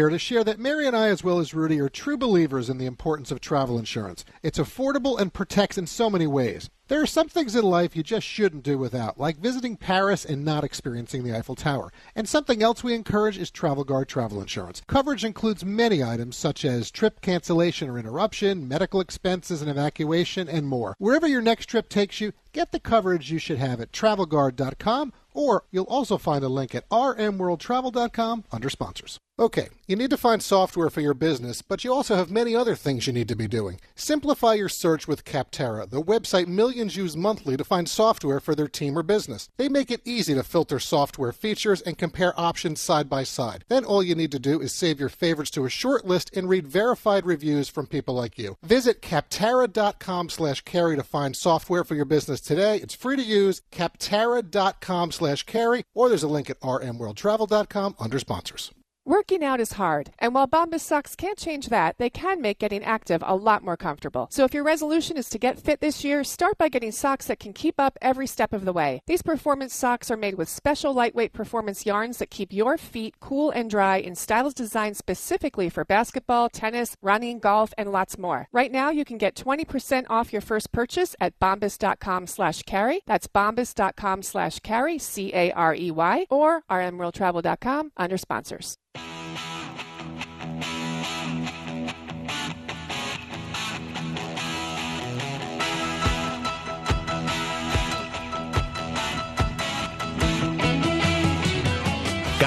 to 0.09 0.19
share 0.19 0.43
that 0.43 0.59
Mary 0.59 0.87
and 0.87 0.95
I, 0.95 1.07
as 1.07 1.23
well 1.23 1.39
as 1.39 1.53
Rudy, 1.53 1.79
are 1.79 1.89
true 1.89 2.17
believers 2.17 2.69
in 2.69 2.77
the 2.77 2.85
importance 2.85 3.31
of 3.31 3.39
travel 3.39 3.77
insurance. 3.77 4.25
It's 4.41 4.59
affordable 4.59 5.19
and 5.19 5.33
protects 5.33 5.77
in 5.77 5.87
so 5.87 6.09
many 6.09 6.27
ways. 6.27 6.69
There 6.91 7.01
are 7.01 7.07
some 7.07 7.29
things 7.29 7.55
in 7.55 7.63
life 7.63 7.95
you 7.95 8.03
just 8.03 8.27
shouldn't 8.27 8.63
do 8.63 8.77
without, 8.77 9.17
like 9.17 9.37
visiting 9.37 9.77
Paris 9.77 10.25
and 10.25 10.43
not 10.43 10.65
experiencing 10.65 11.23
the 11.23 11.33
Eiffel 11.33 11.55
Tower. 11.55 11.93
And 12.17 12.27
something 12.27 12.61
else 12.61 12.83
we 12.83 12.93
encourage 12.93 13.37
is 13.37 13.49
Travel 13.49 13.85
Guard 13.85 14.09
travel 14.09 14.41
insurance. 14.41 14.81
Coverage 14.87 15.23
includes 15.23 15.63
many 15.63 16.03
items 16.03 16.35
such 16.35 16.65
as 16.65 16.91
trip 16.91 17.21
cancellation 17.21 17.89
or 17.89 17.97
interruption, 17.97 18.67
medical 18.67 18.99
expenses 18.99 19.61
and 19.61 19.71
evacuation, 19.71 20.49
and 20.49 20.67
more. 20.67 20.97
Wherever 20.97 21.29
your 21.29 21.41
next 21.41 21.67
trip 21.67 21.87
takes 21.87 22.19
you, 22.19 22.33
get 22.51 22.73
the 22.73 22.79
coverage 22.81 23.31
you 23.31 23.39
should 23.39 23.57
have 23.57 23.79
at 23.79 23.93
travelguard.com 23.93 25.13
or 25.33 25.63
you'll 25.71 25.85
also 25.85 26.17
find 26.17 26.43
a 26.43 26.49
link 26.49 26.75
at 26.75 26.89
rmworldtravel.com 26.89 28.43
under 28.51 28.69
sponsors. 28.69 29.17
Okay, 29.39 29.69
you 29.87 29.95
need 29.95 30.11
to 30.11 30.17
find 30.17 30.43
software 30.43 30.89
for 30.89 31.01
your 31.01 31.15
business, 31.15 31.61
but 31.61 31.83
you 31.83 31.91
also 31.91 32.15
have 32.15 32.29
many 32.29 32.55
other 32.55 32.75
things 32.75 33.07
you 33.07 33.13
need 33.13 33.27
to 33.27 33.35
be 33.35 33.47
doing. 33.47 33.79
Simplify 33.95 34.53
your 34.53 34.69
search 34.69 35.07
with 35.07 35.25
Capterra, 35.25 35.89
the 35.89 36.01
website 36.01 36.47
millions 36.47 36.80
use 36.89 37.15
monthly 37.15 37.55
to 37.57 37.63
find 37.63 37.87
software 37.87 38.39
for 38.39 38.55
their 38.55 38.67
team 38.67 38.97
or 38.97 39.03
business. 39.03 39.49
They 39.57 39.69
make 39.69 39.91
it 39.91 40.01
easy 40.05 40.33
to 40.33 40.43
filter 40.43 40.79
software 40.79 41.31
features 41.31 41.81
and 41.81 41.97
compare 41.97 42.39
options 42.39 42.81
side 42.81 43.09
by 43.09 43.23
side. 43.23 43.65
Then 43.67 43.85
all 43.85 44.01
you 44.01 44.15
need 44.15 44.31
to 44.31 44.39
do 44.39 44.59
is 44.59 44.73
save 44.73 44.99
your 44.99 45.09
favorites 45.09 45.51
to 45.51 45.65
a 45.65 45.69
short 45.69 46.05
list 46.05 46.35
and 46.35 46.49
read 46.49 46.67
verified 46.67 47.25
reviews 47.25 47.69
from 47.69 47.87
people 47.87 48.15
like 48.15 48.37
you. 48.37 48.57
Visit 48.63 49.01
Capterra.com 49.01 50.29
slash 50.29 50.61
carey 50.61 50.95
to 50.95 51.03
find 51.03 51.35
software 51.35 51.83
for 51.83 51.95
your 51.95 52.05
business 52.05 52.41
today. 52.41 52.77
It's 52.77 52.95
free 52.95 53.15
to 53.15 53.23
use, 53.23 53.61
Capterra.com 53.71 55.11
slash 55.11 55.43
carey, 55.43 55.83
or 55.93 56.09
there's 56.09 56.23
a 56.23 56.27
link 56.27 56.49
at 56.49 56.59
rmworldtravel.com 56.61 57.95
under 57.99 58.19
sponsors. 58.19 58.71
Working 59.03 59.43
out 59.43 59.59
is 59.59 59.73
hard, 59.73 60.11
and 60.19 60.35
while 60.35 60.47
Bombas 60.47 60.81
socks 60.81 61.15
can't 61.15 61.37
change 61.37 61.69
that, 61.69 61.95
they 61.97 62.11
can 62.11 62.39
make 62.39 62.59
getting 62.59 62.83
active 62.83 63.23
a 63.25 63.35
lot 63.35 63.63
more 63.63 63.75
comfortable. 63.75 64.27
So 64.29 64.45
if 64.45 64.53
your 64.53 64.63
resolution 64.63 65.17
is 65.17 65.27
to 65.29 65.39
get 65.39 65.57
fit 65.57 65.81
this 65.81 66.03
year, 66.03 66.23
start 66.23 66.59
by 66.59 66.69
getting 66.69 66.91
socks 66.91 67.25
that 67.25 67.39
can 67.39 67.51
keep 67.51 67.79
up 67.79 67.97
every 67.99 68.27
step 68.27 68.53
of 68.53 68.63
the 68.63 68.71
way. 68.71 69.01
These 69.07 69.23
performance 69.23 69.73
socks 69.73 70.11
are 70.11 70.17
made 70.17 70.35
with 70.35 70.49
special 70.49 70.93
lightweight 70.93 71.33
performance 71.33 71.83
yarns 71.83 72.19
that 72.19 72.29
keep 72.29 72.53
your 72.53 72.77
feet 72.77 73.19
cool 73.19 73.49
and 73.49 73.71
dry 73.71 73.97
in 73.97 74.13
styles 74.13 74.53
designed 74.53 74.97
specifically 74.97 75.67
for 75.67 75.83
basketball, 75.83 76.47
tennis, 76.49 76.95
running, 77.01 77.39
golf, 77.39 77.73
and 77.79 77.91
lots 77.91 78.19
more. 78.19 78.49
Right 78.51 78.71
now, 78.71 78.91
you 78.91 79.03
can 79.03 79.17
get 79.17 79.33
20% 79.33 80.05
off 80.11 80.31
your 80.31 80.43
first 80.43 80.71
purchase 80.71 81.15
at 81.19 81.33
bombas.com 81.39 82.27
slash 82.27 82.61
carey. 82.63 83.01
That's 83.07 83.27
bombas.com 83.27 84.21
slash 84.21 84.59
carey, 84.59 84.99
C-A-R-E-Y, 84.99 86.27
or 86.29 86.61
rmworldtravel.com 86.69 87.93
under 87.97 88.17
sponsors. 88.19 88.77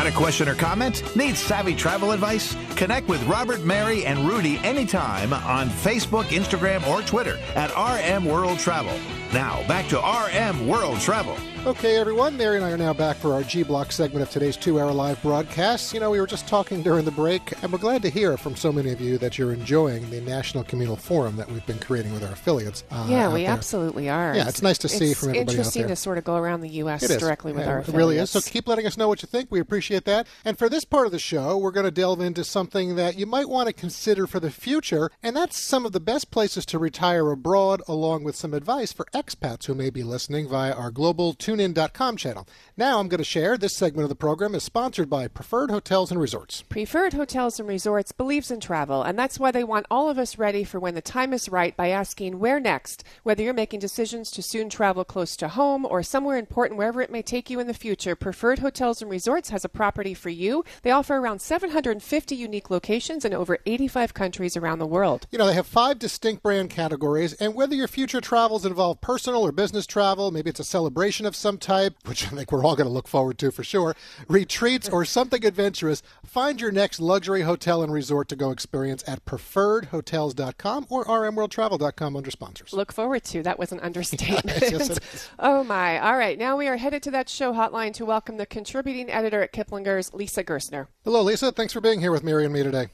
Got 0.04 0.12
a 0.12 0.16
question 0.16 0.49
or 0.50 0.54
comment? 0.54 1.16
Need 1.16 1.34
savvy 1.34 1.75
travel 1.75 2.12
advice? 2.12 2.54
Connect 2.76 3.08
with 3.08 3.25
Robert, 3.26 3.64
Mary, 3.64 4.04
and 4.04 4.28
Rudy 4.28 4.58
anytime 4.58 5.32
on 5.32 5.70
Facebook, 5.70 6.25
Instagram, 6.25 6.87
or 6.87 7.00
Twitter 7.00 7.38
at 7.54 7.70
RM 7.75 8.26
World 8.26 8.58
Travel. 8.58 8.92
Now, 9.32 9.66
back 9.66 9.88
to 9.88 9.99
RM 9.99 10.68
World 10.68 11.00
Travel. 11.00 11.38
Okay, 11.66 11.96
everyone, 11.96 12.37
Mary 12.37 12.56
and 12.56 12.64
I 12.64 12.73
are 12.73 12.76
now 12.76 12.92
back 12.92 13.16
for 13.16 13.32
our 13.32 13.42
G 13.42 13.62
Block 13.62 13.90
segment 13.90 14.23
of 14.23 14.28
today's 14.28 14.54
two 14.54 14.78
hour 14.78 14.92
live 14.92 15.20
broadcast. 15.23 15.94
You 15.94 16.00
know, 16.00 16.11
we 16.11 16.20
were 16.20 16.26
just 16.26 16.46
talking 16.46 16.82
during 16.82 17.06
the 17.06 17.11
break, 17.11 17.54
and 17.62 17.73
we're 17.73 17.78
glad 17.78 18.02
to 18.02 18.11
hear 18.11 18.37
from 18.37 18.54
so 18.54 18.70
many 18.70 18.92
of 18.92 19.00
you 19.00 19.16
that 19.16 19.38
you're 19.38 19.54
enjoying 19.54 20.11
the 20.11 20.20
National 20.20 20.62
Communal 20.62 20.94
Forum 20.94 21.37
that 21.37 21.50
we've 21.50 21.64
been 21.64 21.78
creating 21.78 22.12
with 22.12 22.23
our 22.23 22.32
affiliates. 22.32 22.84
Uh, 22.90 23.06
yeah, 23.08 23.32
we 23.32 23.44
there. 23.44 23.50
absolutely 23.50 24.11
are. 24.11 24.37
Yeah, 24.37 24.46
it's 24.46 24.61
nice 24.61 24.76
to 24.78 24.90
see 24.90 25.14
from 25.14 25.30
everybody 25.30 25.56
interesting 25.56 25.88
to 25.88 25.96
sort 25.96 26.18
of 26.18 26.25
go 26.25 26.37
around 26.37 26.61
the 26.61 26.68
U.S. 26.68 27.08
directly 27.16 27.54
with 27.54 27.66
our 27.66 27.78
affiliates. 27.78 27.88
It 27.88 27.96
really 27.96 28.18
is. 28.18 28.30
So 28.30 28.42
keep 28.42 28.68
letting 28.68 28.87
us 28.87 28.99
know 28.99 29.08
what 29.08 29.23
you 29.23 29.26
think. 29.26 29.50
We 29.50 29.61
appreciate 29.61 29.94
that. 30.03 30.27
And 30.45 30.59
for 30.59 30.69
this 30.69 30.85
part 30.85 31.07
of 31.07 31.13
the 31.13 31.21
show, 31.21 31.57
we're 31.57 31.71
going 31.71 31.85
to 31.87 31.93
delve 31.93 32.21
into 32.21 32.43
something 32.43 32.97
that 32.97 33.17
you 33.17 33.27
might 33.27 33.49
want 33.49 33.69
to 33.69 33.73
consider 33.73 34.27
for 34.27 34.41
the 34.41 34.51
future, 34.51 35.11
and 35.23 35.37
that's 35.37 35.57
some 35.57 35.87
of 35.87 35.93
the 35.93 36.01
best 36.01 36.33
places 36.33 36.67
to 36.67 36.79
retire 36.81 37.31
abroad, 37.31 37.83
along 37.87 38.25
with 38.25 38.35
some 38.35 38.53
advice 38.53 38.93
for 38.93 39.07
expats 39.15 39.67
who 39.67 39.75
may 39.75 39.91
be 39.91 40.03
listening 40.03 40.49
via 40.49 40.73
our 40.73 40.91
global 40.91 41.35
tunein.com 41.35 42.17
channel. 42.17 42.49
Now 42.77 42.99
I'm 42.99 43.07
going 43.09 43.19
to 43.19 43.25
share 43.25 43.57
this 43.57 43.77
segment 43.77 44.05
of 44.05 44.09
the 44.09 44.17
program 44.17 44.57
is 44.57 44.65
sponsored 44.65 45.09
by 45.09 45.29
Preferred 45.29 45.71
Hotels 45.71 46.11
and 46.11 46.21
Resorts. 46.21 46.63
Preferred 46.63 47.13
Hotels 47.13 47.61
and 47.61 47.69
Resorts 47.69 48.11
believes 48.11 48.51
in 48.51 48.59
travel, 48.59 49.03
and 49.03 49.17
that's 49.17 49.39
why 49.39 49.53
they 49.53 49.63
want 49.63 49.87
all 49.91 50.11
of 50.11 50.19
us 50.19 50.39
ready 50.39 50.65
for 50.65 50.81
when 50.81 50.95
the 50.95 51.03
time 51.03 51.33
is 51.33 51.49
right 51.49 51.77
by 51.77 51.91
asking 51.91 52.39
where 52.41 52.59
next. 52.59 53.05
Whether 53.23 53.43
you're 53.43 53.55
making 53.55 53.81
decisions 53.81 54.31
to 54.33 54.43
soon 54.43 54.69
travel 54.69 55.05
close 55.05 55.37
to 55.37 55.49
home 55.49 55.87
or 55.87 56.03
somewhere 56.03 56.39
important 56.39 56.79
wherever 56.79 57.01
it 57.01 57.11
may 57.11 57.23
take 57.23 57.51
you 57.51 57.61
in 57.61 57.67
the 57.67 57.75
future, 57.75 58.17
Preferred 58.17 58.61
Hotels 58.61 59.03
and 59.03 59.11
Resorts 59.11 59.51
has 59.51 59.65
a 59.65 59.69
property 59.85 60.14
for 60.14 60.31
you. 60.31 60.64
They 60.81 60.93
offer 60.93 61.17
around 61.17 61.43
750 61.43 62.35
unique 62.35 62.71
locations 62.71 63.26
in 63.26 63.35
over 63.35 63.59
85 63.67 64.14
countries 64.14 64.57
around 64.57 64.79
the 64.79 64.87
world. 64.87 65.26
You 65.31 65.37
know, 65.37 65.47
they 65.47 65.53
have 65.53 65.67
five 65.67 65.99
distinct 65.99 66.43
brand 66.43 66.71
categories, 66.71 67.35
and 67.35 67.55
whether 67.55 67.75
your 67.75 67.87
future 67.87 68.23
travels 68.23 68.64
involve 68.64 69.03
personal 69.03 69.43
or 69.43 69.53
business 69.53 69.87
travel, 69.87 70.31
maybe 70.31 70.49
it's 70.49 70.59
a 70.59 70.64
celebration 70.64 71.26
of 71.26 71.37
some 71.37 71.59
type, 71.59 71.97
which 72.07 72.26
I 72.26 72.31
think 72.31 72.50
we're 72.50 72.64
all 72.64 72.76
going 72.76 72.87
to 72.87 72.93
look 72.95 73.07
forward 73.07 73.37
to 73.41 73.50
for 73.50 73.62
sure, 73.62 73.95
retreats 74.26 74.88
or 74.88 75.05
something 75.05 75.45
adventurous, 75.45 76.03
find 76.35 76.61
your 76.61 76.73
next 76.73 76.99
luxury 76.99 77.43
hotel 77.43 77.85
and 77.85 77.93
resort 77.93 78.29
to 78.29 78.35
go 78.35 78.50
experience 78.50 79.05
at 79.07 79.25
preferredhotels.com 79.25 80.87
or 80.91 81.05
rmworldtravel.com 81.05 82.17
under 82.17 82.31
sponsors. 82.33 82.73
Look 82.73 82.93
forward 82.93 83.23
to. 83.26 83.45
That 83.45 83.57
was 83.57 83.71
an 83.71 83.79
understatement. 83.88 84.61
yes, 84.61 85.31
oh, 85.38 85.62
my. 85.62 86.00
All 86.00 86.19
right. 86.19 86.37
Now 86.37 86.57
we 86.57 86.67
are 86.67 86.76
headed 86.76 87.05
to 87.05 87.12
that 87.12 87.29
show 87.29 87.53
hotline 87.53 87.93
to 87.95 88.05
welcome 88.05 88.37
the 88.37 88.47
contributing 88.47 89.12
editor 89.12 89.45
at 89.45 89.53
Kiplinger's, 89.53 90.12
Lisa 90.12 90.43
Gerstner. 90.43 90.88
Hello, 91.05 91.23
Lisa. 91.23 91.53
Thanks 91.53 91.73
for 91.73 91.81
being 91.81 92.00
here 92.00 92.11
with 92.11 92.25
Mary 92.25 92.45
and 92.45 92.53
me 92.53 92.64
today. 92.64 92.88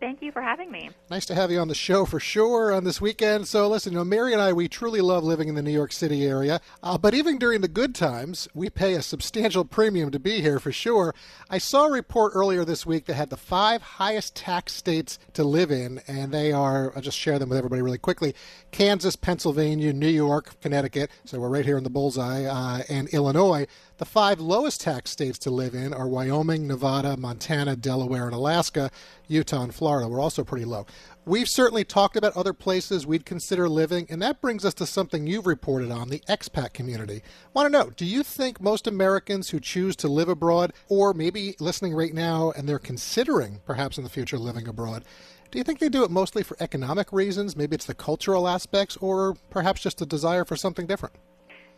Thank 0.00 0.22
you 0.22 0.32
for 0.32 0.40
having 0.40 0.70
me. 0.70 0.88
Nice 1.10 1.26
to 1.26 1.34
have 1.34 1.50
you 1.50 1.58
on 1.58 1.68
the 1.68 1.74
show 1.74 2.06
for 2.06 2.18
sure 2.18 2.72
on 2.72 2.84
this 2.84 3.02
weekend. 3.02 3.46
So, 3.46 3.68
listen, 3.68 3.92
you 3.92 3.98
know, 3.98 4.04
Mary 4.04 4.32
and 4.32 4.40
I, 4.40 4.50
we 4.50 4.66
truly 4.66 5.02
love 5.02 5.24
living 5.24 5.48
in 5.48 5.56
the 5.56 5.62
New 5.62 5.70
York 5.70 5.92
City 5.92 6.24
area. 6.24 6.62
Uh, 6.82 6.96
but 6.96 7.12
even 7.12 7.36
during 7.36 7.60
the 7.60 7.68
good 7.68 7.94
times, 7.94 8.48
we 8.54 8.70
pay 8.70 8.94
a 8.94 9.02
substantial 9.02 9.62
premium 9.62 10.10
to 10.10 10.18
be 10.18 10.40
here 10.40 10.58
for 10.58 10.72
sure. 10.72 11.14
I 11.50 11.58
saw 11.58 11.84
a 11.84 11.90
report 11.90 12.32
earlier 12.34 12.64
this 12.64 12.86
week 12.86 13.04
that 13.06 13.14
had 13.14 13.28
the 13.28 13.36
five 13.36 13.82
highest 13.82 14.34
tax 14.34 14.72
states 14.72 15.18
to 15.34 15.44
live 15.44 15.70
in, 15.70 16.00
and 16.08 16.32
they 16.32 16.50
are, 16.50 16.94
I'll 16.96 17.02
just 17.02 17.18
share 17.18 17.38
them 17.38 17.50
with 17.50 17.58
everybody 17.58 17.82
really 17.82 17.98
quickly 17.98 18.34
Kansas, 18.70 19.16
Pennsylvania, 19.16 19.92
New 19.92 20.08
York, 20.08 20.58
Connecticut. 20.62 21.10
So, 21.26 21.38
we're 21.40 21.50
right 21.50 21.66
here 21.66 21.76
in 21.76 21.84
the 21.84 21.90
bullseye, 21.90 22.44
uh, 22.44 22.84
and 22.88 23.08
Illinois. 23.10 23.66
The 24.00 24.06
five 24.06 24.40
lowest 24.40 24.80
tax 24.80 25.10
states 25.10 25.38
to 25.40 25.50
live 25.50 25.74
in 25.74 25.92
are 25.92 26.08
Wyoming, 26.08 26.66
Nevada, 26.66 27.18
Montana, 27.18 27.76
Delaware, 27.76 28.24
and 28.24 28.34
Alaska. 28.34 28.90
Utah 29.28 29.64
and 29.64 29.74
Florida 29.74 30.08
were 30.08 30.20
also 30.20 30.42
pretty 30.42 30.64
low. 30.64 30.86
We've 31.26 31.46
certainly 31.46 31.84
talked 31.84 32.16
about 32.16 32.34
other 32.34 32.54
places 32.54 33.06
we'd 33.06 33.26
consider 33.26 33.68
living, 33.68 34.06
and 34.08 34.22
that 34.22 34.40
brings 34.40 34.64
us 34.64 34.72
to 34.74 34.86
something 34.86 35.26
you've 35.26 35.46
reported 35.46 35.90
on 35.90 36.08
the 36.08 36.20
expat 36.30 36.72
community. 36.72 37.20
Want 37.52 37.66
to 37.66 37.78
know, 37.78 37.90
do 37.90 38.06
you 38.06 38.22
think 38.22 38.58
most 38.58 38.86
Americans 38.86 39.50
who 39.50 39.60
choose 39.60 39.96
to 39.96 40.08
live 40.08 40.30
abroad, 40.30 40.72
or 40.88 41.12
maybe 41.12 41.54
listening 41.60 41.92
right 41.94 42.14
now 42.14 42.54
and 42.56 42.66
they're 42.66 42.78
considering 42.78 43.60
perhaps 43.66 43.98
in 43.98 44.04
the 44.04 44.08
future 44.08 44.38
living 44.38 44.66
abroad, 44.66 45.04
do 45.50 45.58
you 45.58 45.62
think 45.62 45.78
they 45.78 45.90
do 45.90 46.04
it 46.04 46.10
mostly 46.10 46.42
for 46.42 46.56
economic 46.58 47.12
reasons? 47.12 47.54
Maybe 47.54 47.74
it's 47.74 47.84
the 47.84 47.92
cultural 47.92 48.48
aspects, 48.48 48.96
or 48.96 49.34
perhaps 49.50 49.82
just 49.82 50.00
a 50.00 50.06
desire 50.06 50.46
for 50.46 50.56
something 50.56 50.86
different? 50.86 51.16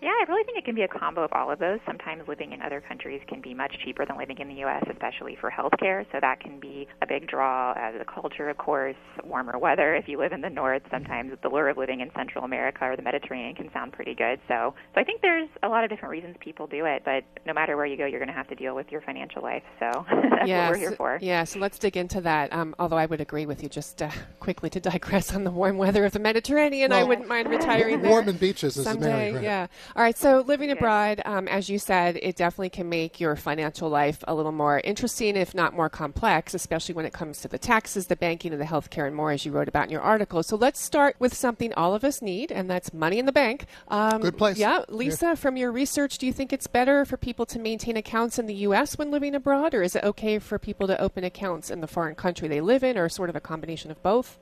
Yeah, 0.02 0.10
I 0.10 0.24
really 0.28 0.42
think 0.42 0.58
it 0.58 0.64
can 0.64 0.74
be 0.74 0.82
a 0.82 0.88
combo 0.88 1.22
of 1.22 1.32
all 1.32 1.52
of 1.52 1.60
those. 1.60 1.78
Sometimes 1.86 2.26
living 2.26 2.50
in 2.50 2.60
other 2.60 2.80
countries 2.80 3.20
can 3.28 3.40
be 3.40 3.54
much 3.54 3.72
cheaper 3.84 4.04
than 4.04 4.18
living 4.18 4.38
in 4.38 4.48
the 4.48 4.54
U.S., 4.66 4.82
especially 4.90 5.38
for 5.40 5.48
healthcare. 5.48 6.04
So 6.10 6.18
that 6.20 6.40
can 6.40 6.58
be 6.58 6.88
a 7.00 7.06
big 7.06 7.28
draw. 7.28 7.70
Uh, 7.70 7.96
the 7.96 8.04
culture, 8.04 8.48
of 8.48 8.58
course, 8.58 8.96
warmer 9.22 9.56
weather. 9.56 9.94
If 9.94 10.08
you 10.08 10.18
live 10.18 10.32
in 10.32 10.40
the 10.40 10.50
north, 10.50 10.82
sometimes 10.90 11.34
the 11.40 11.48
lure 11.48 11.68
of 11.68 11.76
living 11.76 12.00
in 12.00 12.10
Central 12.16 12.44
America 12.44 12.84
or 12.86 12.96
the 12.96 13.02
Mediterranean 13.02 13.54
can 13.54 13.70
sound 13.72 13.92
pretty 13.92 14.16
good. 14.16 14.40
So, 14.48 14.74
so 14.92 15.00
I 15.00 15.04
think 15.04 15.22
there's 15.22 15.48
a 15.62 15.68
lot 15.68 15.84
of 15.84 15.90
different 15.90 16.10
reasons 16.10 16.34
people 16.40 16.66
do 16.66 16.84
it. 16.84 17.02
But 17.04 17.22
no 17.46 17.52
matter 17.52 17.76
where 17.76 17.86
you 17.86 17.96
go, 17.96 18.04
you're 18.04 18.18
going 18.18 18.26
to 18.26 18.34
have 18.34 18.48
to 18.48 18.56
deal 18.56 18.74
with 18.74 18.90
your 18.90 19.02
financial 19.02 19.40
life. 19.40 19.62
So 19.78 20.04
that's 20.10 20.48
yes, 20.48 20.68
what 20.68 20.70
we're 20.70 20.78
here 20.78 20.96
for. 20.96 21.18
Yeah. 21.22 21.44
So 21.44 21.60
let's 21.60 21.78
dig 21.78 21.96
into 21.96 22.20
that. 22.22 22.52
Um, 22.52 22.74
although 22.80 22.98
I 22.98 23.06
would 23.06 23.20
agree 23.20 23.46
with 23.46 23.62
you, 23.62 23.68
just 23.68 24.02
uh, 24.02 24.10
quickly 24.40 24.68
to 24.70 24.80
digress 24.90 25.32
on 25.32 25.44
the 25.44 25.52
warm 25.52 25.78
weather 25.78 26.04
of 26.04 26.10
the 26.10 26.18
Mediterranean, 26.18 26.90
well, 26.90 26.98
I 26.98 27.04
wouldn't 27.04 27.28
mind 27.28 27.48
retiring 27.48 28.02
there. 28.02 28.10
Warm 28.10 28.28
and 28.28 28.40
beaches 28.40 28.76
is 28.76 28.82
someday. 28.82 29.32
Right. 29.32 29.42
Yeah. 29.44 29.68
All 29.94 30.02
right. 30.02 30.16
So 30.16 30.42
living 30.46 30.70
abroad, 30.70 31.20
um, 31.24 31.48
as 31.48 31.68
you 31.68 31.78
said, 31.78 32.18
it 32.22 32.36
definitely 32.36 32.70
can 32.70 32.88
make 32.88 33.20
your 33.20 33.36
financial 33.36 33.88
life 33.88 34.24
a 34.26 34.34
little 34.34 34.52
more 34.52 34.80
interesting, 34.84 35.36
if 35.36 35.54
not 35.54 35.74
more 35.74 35.90
complex, 35.90 36.54
especially 36.54 36.94
when 36.94 37.04
it 37.04 37.12
comes 37.12 37.40
to 37.40 37.48
the 37.48 37.58
taxes, 37.58 38.06
the 38.06 38.16
banking, 38.16 38.52
and 38.52 38.60
the 38.60 38.66
healthcare, 38.66 39.06
and 39.06 39.14
more, 39.14 39.30
as 39.30 39.44
you 39.44 39.52
wrote 39.52 39.68
about 39.68 39.84
in 39.84 39.90
your 39.90 40.00
article. 40.00 40.42
So 40.42 40.56
let's 40.56 40.80
start 40.80 41.16
with 41.18 41.34
something 41.34 41.72
all 41.74 41.94
of 41.94 42.04
us 42.04 42.22
need, 42.22 42.50
and 42.50 42.70
that's 42.70 42.92
money 42.92 43.18
in 43.18 43.26
the 43.26 43.32
bank. 43.32 43.66
Um, 43.88 44.22
Good 44.22 44.38
place. 44.38 44.58
Yeah, 44.58 44.84
Lisa, 44.88 45.26
yeah. 45.26 45.34
from 45.34 45.56
your 45.56 45.70
research, 45.70 46.18
do 46.18 46.26
you 46.26 46.32
think 46.32 46.52
it's 46.52 46.66
better 46.66 47.04
for 47.04 47.16
people 47.16 47.44
to 47.46 47.58
maintain 47.58 47.96
accounts 47.96 48.38
in 48.38 48.46
the 48.46 48.54
U.S. 48.54 48.96
when 48.96 49.10
living 49.10 49.34
abroad, 49.34 49.74
or 49.74 49.82
is 49.82 49.94
it 49.94 50.04
okay 50.04 50.38
for 50.38 50.58
people 50.58 50.86
to 50.86 51.00
open 51.00 51.24
accounts 51.24 51.70
in 51.70 51.80
the 51.80 51.86
foreign 51.86 52.14
country 52.14 52.48
they 52.48 52.60
live 52.60 52.82
in, 52.82 52.96
or 52.96 53.08
sort 53.08 53.28
of 53.28 53.36
a 53.36 53.40
combination 53.40 53.90
of 53.90 54.02
both? 54.02 54.38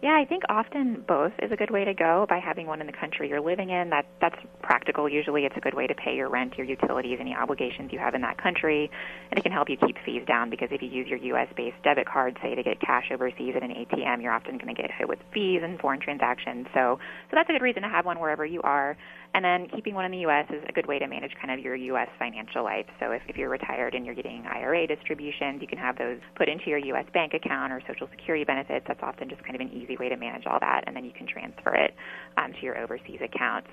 Yeah, 0.00 0.16
I 0.16 0.24
think 0.26 0.44
often 0.48 1.04
both 1.08 1.32
is 1.42 1.50
a 1.50 1.56
good 1.56 1.72
way 1.72 1.84
to 1.84 1.92
go 1.92 2.24
by 2.28 2.38
having 2.38 2.68
one 2.68 2.80
in 2.80 2.86
the 2.86 2.92
country 2.92 3.28
you're 3.28 3.40
living 3.40 3.70
in. 3.70 3.90
That 3.90 4.06
that's 4.20 4.36
practical. 4.62 5.08
Usually, 5.08 5.42
it's 5.44 5.56
a 5.56 5.60
good 5.60 5.74
way 5.74 5.88
to 5.88 5.94
pay 5.94 6.14
your 6.14 6.28
rent, 6.28 6.56
your 6.56 6.66
utilities, 6.68 7.18
any 7.20 7.34
obligations 7.34 7.92
you 7.92 7.98
have 7.98 8.14
in 8.14 8.20
that 8.20 8.40
country, 8.40 8.88
and 9.32 9.38
it 9.38 9.42
can 9.42 9.50
help 9.50 9.68
you 9.68 9.76
keep 9.76 9.96
fees 10.06 10.22
down 10.24 10.50
because 10.50 10.68
if 10.70 10.82
you 10.82 10.88
use 10.88 11.08
your 11.08 11.18
U.S.-based 11.18 11.82
debit 11.82 12.06
card, 12.06 12.38
say 12.40 12.54
to 12.54 12.62
get 12.62 12.80
cash 12.80 13.06
overseas 13.12 13.54
at 13.56 13.64
an 13.64 13.70
ATM, 13.70 14.22
you're 14.22 14.32
often 14.32 14.56
going 14.56 14.72
to 14.72 14.80
get 14.80 14.92
hit 14.92 15.08
with 15.08 15.18
fees 15.34 15.62
and 15.64 15.80
foreign 15.80 16.00
transactions. 16.00 16.68
So, 16.74 17.00
so 17.30 17.32
that's 17.32 17.50
a 17.50 17.52
good 17.52 17.62
reason 17.62 17.82
to 17.82 17.88
have 17.88 18.06
one 18.06 18.20
wherever 18.20 18.46
you 18.46 18.62
are. 18.62 18.96
And 19.34 19.44
then 19.44 19.68
keeping 19.74 19.94
one 19.94 20.04
in 20.04 20.10
the 20.10 20.18
U.S. 20.18 20.46
is 20.50 20.62
a 20.68 20.72
good 20.72 20.86
way 20.86 20.98
to 20.98 21.06
manage 21.06 21.32
kind 21.40 21.52
of 21.52 21.64
your 21.64 21.76
U.S. 21.76 22.08
financial 22.18 22.64
life. 22.64 22.86
So 22.98 23.12
if, 23.12 23.22
if 23.28 23.36
you're 23.36 23.50
retired 23.50 23.94
and 23.94 24.04
you're 24.04 24.14
getting 24.14 24.44
IRA 24.46 24.86
distributions, 24.86 25.60
you 25.60 25.68
can 25.68 25.78
have 25.78 25.96
those 25.98 26.18
put 26.34 26.48
into 26.48 26.70
your 26.70 26.78
U.S. 26.78 27.04
bank 27.12 27.34
account 27.34 27.72
or 27.72 27.80
Social 27.86 28.08
Security 28.10 28.44
benefits. 28.44 28.84
That's 28.88 29.02
often 29.02 29.28
just 29.28 29.42
kind 29.44 29.54
of 29.54 29.60
an 29.60 29.70
easy 29.70 29.96
way 29.96 30.08
to 30.08 30.16
manage 30.16 30.46
all 30.46 30.58
that, 30.60 30.84
and 30.86 30.96
then 30.96 31.04
you 31.04 31.12
can 31.12 31.26
transfer 31.26 31.74
it 31.74 31.94
um, 32.36 32.52
to 32.52 32.62
your 32.62 32.78
overseas 32.78 33.20
account. 33.22 33.64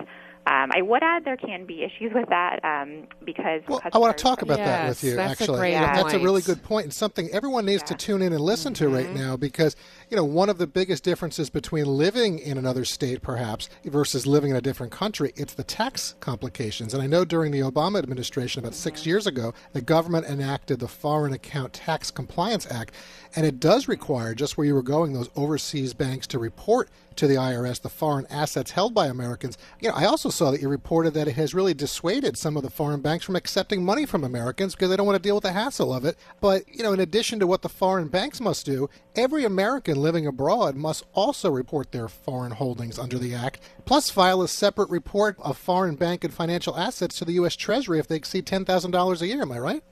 Um, 0.47 0.71
I 0.73 0.81
would 0.83 1.01
add 1.01 1.25
there 1.25 1.37
can 1.37 1.65
be 1.65 1.83
issues 1.83 2.11
with 2.13 2.29
that 2.29 2.63
um, 2.63 3.07
because 3.25 3.61
well, 3.67 3.81
I 3.91 3.97
want 3.97 4.15
to 4.15 4.21
talk 4.21 4.43
about 4.43 4.59
yes, 4.59 4.67
that 4.67 4.87
with 4.89 5.03
you. 5.03 5.15
That's 5.15 5.41
actually, 5.41 5.55
a 5.55 5.59
great 5.59 5.71
yeah, 5.71 5.95
that's 6.03 6.13
a 6.13 6.19
really 6.19 6.41
good 6.41 6.61
point 6.61 6.83
and 6.85 6.93
something 6.93 7.29
everyone 7.31 7.65
needs 7.65 7.81
Yeah. 7.81 7.95
to 7.95 8.05
tune 8.05 8.21
in 8.21 8.31
and 8.31 8.41
listen 8.41 8.73
to 8.75 8.87
right 8.89 9.05
Mm-hmm. 9.07 9.17
now 9.17 9.37
because 9.37 9.75
you 10.09 10.15
know 10.17 10.23
one 10.23 10.49
of 10.49 10.57
the 10.57 10.67
biggest 10.67 11.03
differences 11.03 11.49
between 11.49 11.85
living 11.85 12.37
in 12.37 12.57
another 12.59 12.85
state 12.85 13.21
perhaps 13.23 13.69
versus 13.85 14.27
living 14.27 14.51
in 14.51 14.55
a 14.55 14.61
different 14.61 14.91
country 14.91 15.33
it's 15.35 15.53
the 15.55 15.63
tax 15.63 16.15
complications. 16.19 16.93
And 16.93 17.01
I 17.01 17.07
know 17.07 17.25
during 17.25 17.51
the 17.51 17.61
Obama 17.61 17.97
administration 17.99 18.59
about 18.59 18.75
six 18.75 19.01
Mm-hmm. 19.01 19.09
years 19.09 19.27
ago, 19.27 19.53
the 19.73 19.81
government 19.81 20.25
enacted 20.27 20.79
the 20.79 20.87
Foreign 20.87 21.33
Account 21.33 21.73
Tax 21.73 22.11
Compliance 22.11 22.65
Act, 22.71 22.93
and 23.35 23.45
it 23.45 23.59
does 23.59 23.87
require 23.87 24.33
just 24.35 24.57
where 24.57 24.65
you 24.67 24.75
were 24.75 24.83
going 24.83 25.13
those 25.13 25.29
overseas 25.35 25.93
banks 25.93 26.27
to 26.27 26.39
report 26.39 26.89
to 27.15 27.27
the 27.27 27.35
IRS 27.35 27.81
the 27.81 27.89
foreign 27.89 28.25
assets 28.27 28.71
held 28.71 28.93
by 28.93 29.07
Americans. 29.07 29.57
You 29.79 29.89
know, 29.89 29.95
I 29.95 30.05
also 30.05 30.29
saw 30.29 30.51
that 30.51 30.61
you 30.61 30.69
reported 30.69 31.13
that 31.13 31.27
it 31.27 31.35
has 31.35 31.53
really 31.53 31.73
dissuaded 31.73 32.37
some 32.37 32.57
of 32.57 32.63
the 32.63 32.69
foreign 32.69 33.01
banks 33.01 33.25
from 33.25 33.35
accepting 33.35 33.83
money 33.83 34.05
from 34.05 34.23
Americans 34.23 34.75
because 34.75 34.89
they 34.89 34.95
don't 34.95 35.05
want 35.05 35.21
to 35.21 35.27
deal 35.27 35.35
with 35.35 35.43
the 35.43 35.51
hassle 35.51 35.93
of 35.93 36.05
it. 36.05 36.17
But, 36.41 36.63
you 36.67 36.83
know, 36.83 36.93
in 36.93 36.99
addition 36.99 37.39
to 37.39 37.47
what 37.47 37.61
the 37.61 37.69
foreign 37.69 38.07
banks 38.07 38.41
must 38.41 38.65
do, 38.65 38.89
every 39.15 39.45
American 39.45 40.01
living 40.01 40.27
abroad 40.27 40.75
must 40.75 41.05
also 41.13 41.49
report 41.49 41.91
their 41.91 42.07
foreign 42.07 42.51
holdings 42.51 42.99
under 42.99 43.17
the 43.17 43.33
act, 43.33 43.59
plus 43.85 44.09
file 44.09 44.41
a 44.41 44.47
separate 44.47 44.89
report 44.89 45.37
of 45.39 45.57
foreign 45.57 45.95
bank 45.95 46.23
and 46.23 46.33
financial 46.33 46.77
assets 46.77 47.17
to 47.17 47.25
the 47.25 47.33
U.S. 47.33 47.55
Treasury 47.55 47.99
if 47.99 48.07
they 48.07 48.15
exceed 48.15 48.45
$10,000 48.45 49.21
a 49.21 49.27
year. 49.27 49.41
Am 49.41 49.51
I 49.51 49.59
right? 49.59 49.83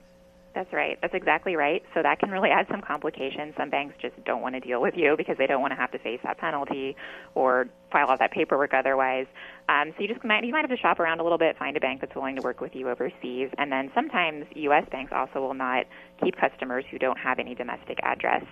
That's 0.54 0.72
right. 0.72 0.96
That's 1.02 1.14
exactly 1.14 1.56
right. 1.56 1.82
So 1.94 2.02
that 2.02 2.20
can 2.20 2.30
really 2.30 2.50
add 2.52 2.66
some 2.70 2.80
complications. 2.80 3.54
Some 3.56 3.70
banks 3.70 3.94
just 4.00 4.14
don't 4.24 4.40
want 4.40 4.54
to 4.54 4.60
deal 4.60 4.80
with 4.80 4.94
you 4.96 5.16
because 5.16 5.36
they 5.36 5.46
don't 5.46 5.60
want 5.60 5.72
to 5.72 5.76
have 5.76 5.90
to 5.92 5.98
face 5.98 6.20
that 6.22 6.38
penalty 6.38 6.96
or 7.34 7.66
file 7.90 8.08
out 8.08 8.20
that 8.20 8.30
paperwork 8.30 8.72
otherwise. 8.72 9.26
Um, 9.68 9.92
so 9.96 10.02
you 10.02 10.08
just 10.08 10.24
might 10.24 10.44
you 10.44 10.52
might 10.52 10.60
have 10.60 10.70
to 10.70 10.76
shop 10.76 11.00
around 11.00 11.20
a 11.20 11.22
little 11.22 11.38
bit, 11.38 11.58
find 11.58 11.76
a 11.76 11.80
bank 11.80 12.00
that's 12.00 12.14
willing 12.14 12.36
to 12.36 12.42
work 12.42 12.60
with 12.60 12.74
you 12.74 12.88
overseas, 12.88 13.50
and 13.58 13.72
then 13.72 13.90
sometimes 13.94 14.44
U.S. 14.54 14.84
banks 14.90 15.12
also 15.14 15.40
will 15.40 15.54
not 15.54 15.86
keep 16.22 16.36
customers 16.36 16.84
who 16.90 16.98
don't 16.98 17.18
have 17.18 17.38
any 17.38 17.54
domestic 17.54 17.98
address. 18.02 18.44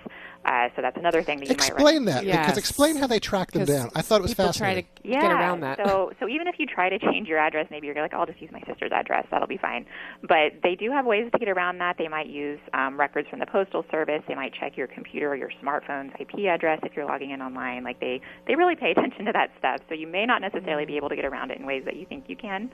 Uh, 0.44 0.68
so 0.74 0.82
that's 0.82 0.96
another 0.96 1.22
thing 1.22 1.38
that 1.38 1.48
you 1.48 1.54
might 1.56 1.70
run 1.70 1.80
Explain 1.80 2.04
that 2.06 2.24
Yes. 2.24 2.44
because 2.46 2.58
explain 2.58 2.96
how 2.96 3.06
they 3.06 3.20
track 3.20 3.52
them 3.52 3.64
down. 3.64 3.90
I 3.94 4.02
thought 4.02 4.18
it 4.18 4.22
was 4.22 4.32
people 4.32 4.46
fascinating. 4.46 4.86
try 4.96 5.02
to 5.02 5.08
yeah, 5.08 5.20
get 5.22 5.30
around 5.30 5.60
that. 5.60 5.78
So, 5.86 6.10
so 6.18 6.28
even 6.28 6.48
if 6.48 6.56
you 6.58 6.66
try 6.66 6.88
to 6.88 6.98
change 6.98 7.28
your 7.28 7.38
address, 7.38 7.68
maybe 7.70 7.86
you're 7.86 7.94
like, 7.96 8.12
I'll 8.12 8.26
just 8.26 8.40
use 8.42 8.50
my 8.50 8.60
sister's 8.66 8.90
address. 8.92 9.24
That'll 9.30 9.46
be 9.46 9.56
fine. 9.56 9.86
But 10.22 10.58
they 10.64 10.74
do 10.74 10.90
have 10.90 11.06
ways 11.06 11.30
to 11.32 11.38
get 11.38 11.48
around 11.48 11.78
that. 11.78 11.96
They 11.96 12.08
might 12.08 12.26
use 12.26 12.58
um, 12.74 12.98
records 12.98 13.28
from 13.28 13.38
the 13.38 13.46
postal 13.46 13.84
service. 13.90 14.22
They 14.26 14.34
might 14.34 14.52
check 14.52 14.76
your 14.76 14.88
computer 14.88 15.30
or 15.30 15.36
your 15.36 15.50
smartphone's 15.62 16.12
IP 16.18 16.46
address 16.48 16.80
if 16.82 16.96
you're 16.96 17.06
logging 17.06 17.30
in 17.30 17.40
online. 17.40 17.84
Like 17.84 18.00
they, 18.00 18.20
they 18.48 18.56
really 18.56 18.74
pay 18.74 18.90
attention 18.90 19.24
to 19.26 19.32
that 19.32 19.50
stuff. 19.58 19.80
So 19.88 19.94
you 19.94 20.08
may 20.08 20.26
not 20.26 20.40
necessarily 20.40 20.86
be 20.86 20.96
able 20.96 21.08
to 21.08 21.16
get 21.16 21.24
around 21.24 21.52
it 21.52 21.58
in 21.58 21.66
ways 21.66 21.84
that 21.84 21.94
you 21.94 22.04
think 22.06 22.24
you 22.26 22.36
can. 22.36 22.70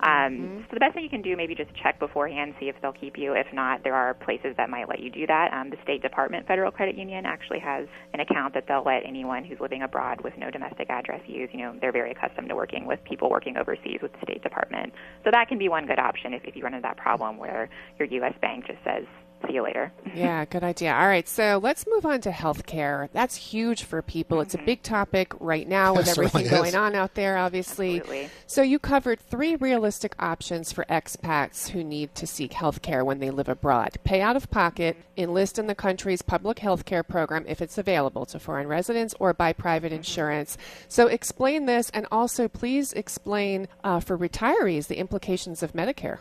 Um, 0.00 0.64
So 0.68 0.74
the 0.74 0.80
best 0.80 0.94
thing 0.94 1.04
you 1.04 1.10
can 1.10 1.22
do, 1.22 1.36
maybe 1.36 1.54
just 1.54 1.70
check 1.74 1.98
beforehand, 1.98 2.54
see 2.58 2.68
if 2.68 2.76
they'll 2.80 2.92
keep 2.92 3.18
you. 3.18 3.34
If 3.34 3.46
not, 3.52 3.84
there 3.84 3.94
are 3.94 4.14
places 4.14 4.54
that 4.56 4.70
might 4.70 4.88
let 4.88 5.00
you 5.00 5.10
do 5.10 5.26
that. 5.26 5.52
Um, 5.52 5.70
the 5.70 5.76
State 5.82 6.02
Department 6.02 6.46
Federal 6.46 6.70
Credit 6.70 6.96
Union 6.96 7.26
actually 7.26 7.60
has 7.60 7.86
an 8.12 8.20
account 8.20 8.54
that 8.54 8.64
they'll 8.66 8.84
let 8.84 9.02
anyone 9.06 9.44
who's 9.44 9.60
living 9.60 9.82
abroad 9.82 10.20
with 10.22 10.34
no 10.38 10.50
domestic 10.50 10.90
address 10.90 11.20
use. 11.26 11.50
You 11.52 11.60
know, 11.60 11.76
they're 11.80 11.92
very 11.92 12.10
accustomed 12.10 12.48
to 12.48 12.56
working 12.56 12.86
with 12.86 13.02
people 13.04 13.30
working 13.30 13.56
overseas 13.56 14.00
with 14.02 14.12
the 14.12 14.18
State 14.22 14.42
Department. 14.42 14.92
So 15.24 15.30
that 15.30 15.48
can 15.48 15.58
be 15.58 15.68
one 15.68 15.86
good 15.86 15.98
option 15.98 16.32
if, 16.32 16.42
if 16.44 16.56
you 16.56 16.62
run 16.64 16.74
into 16.74 16.82
that 16.82 16.96
problem 16.96 17.36
where 17.36 17.68
your 17.98 18.08
U.S. 18.08 18.34
bank 18.40 18.66
just 18.66 18.78
says, 18.84 19.04
see 19.46 19.54
you 19.54 19.62
later. 19.62 19.92
Yeah, 20.14 20.44
good 20.44 20.62
idea. 20.62 20.92
All 20.92 21.06
right, 21.06 21.26
so 21.26 21.58
let's 21.62 21.86
move 21.86 22.04
on 22.04 22.20
to 22.20 22.30
healthcare. 22.30 23.08
That's 23.14 23.34
huge 23.34 23.84
for 23.84 24.02
people. 24.02 24.42
It's 24.42 24.52
a 24.52 24.58
mm-hmm. 24.58 24.66
big 24.66 24.82
topic 24.82 25.32
right 25.40 25.66
now 25.66 25.94
with 25.96 26.06
It 26.06 26.10
everything 26.10 26.44
is. 26.44 26.50
going 26.50 26.74
on 26.74 26.94
out 26.94 27.14
there, 27.14 27.38
obviously. 27.38 28.00
Absolutely. 28.00 28.28
So 28.46 28.60
you 28.60 28.78
covered 28.78 29.20
three 29.20 29.56
realistic 29.56 30.14
options 30.18 30.70
for 30.70 30.84
expats 30.84 31.70
who 31.70 31.82
need 31.82 32.14
to 32.16 32.26
seek 32.26 32.52
healthcare 32.52 33.06
when 33.06 33.20
they 33.20 33.30
live 33.30 33.48
abroad. 33.48 33.96
Pay 34.04 34.20
out 34.20 34.36
of 34.36 34.50
pocket, 34.50 34.98
mm-hmm. 34.98 35.22
enlist 35.22 35.58
in 35.58 35.66
the 35.66 35.74
country's 35.74 36.20
public 36.20 36.58
healthcare 36.58 37.06
program 37.06 37.46
if 37.48 37.62
it's 37.62 37.78
available 37.78 38.26
to 38.26 38.38
foreign 38.38 38.68
residents, 38.68 39.14
or 39.18 39.32
buy 39.32 39.54
private 39.54 39.92
mm-hmm. 39.92 39.96
insurance. 39.96 40.58
So 40.88 41.06
explain 41.06 41.64
this, 41.64 41.88
and 41.94 42.06
also 42.12 42.48
please 42.48 42.92
explain 42.92 43.66
uh, 43.82 44.00
for 44.00 44.18
retirees 44.18 44.88
the 44.88 44.98
implications 44.98 45.62
of 45.62 45.72
Medicare. 45.72 46.18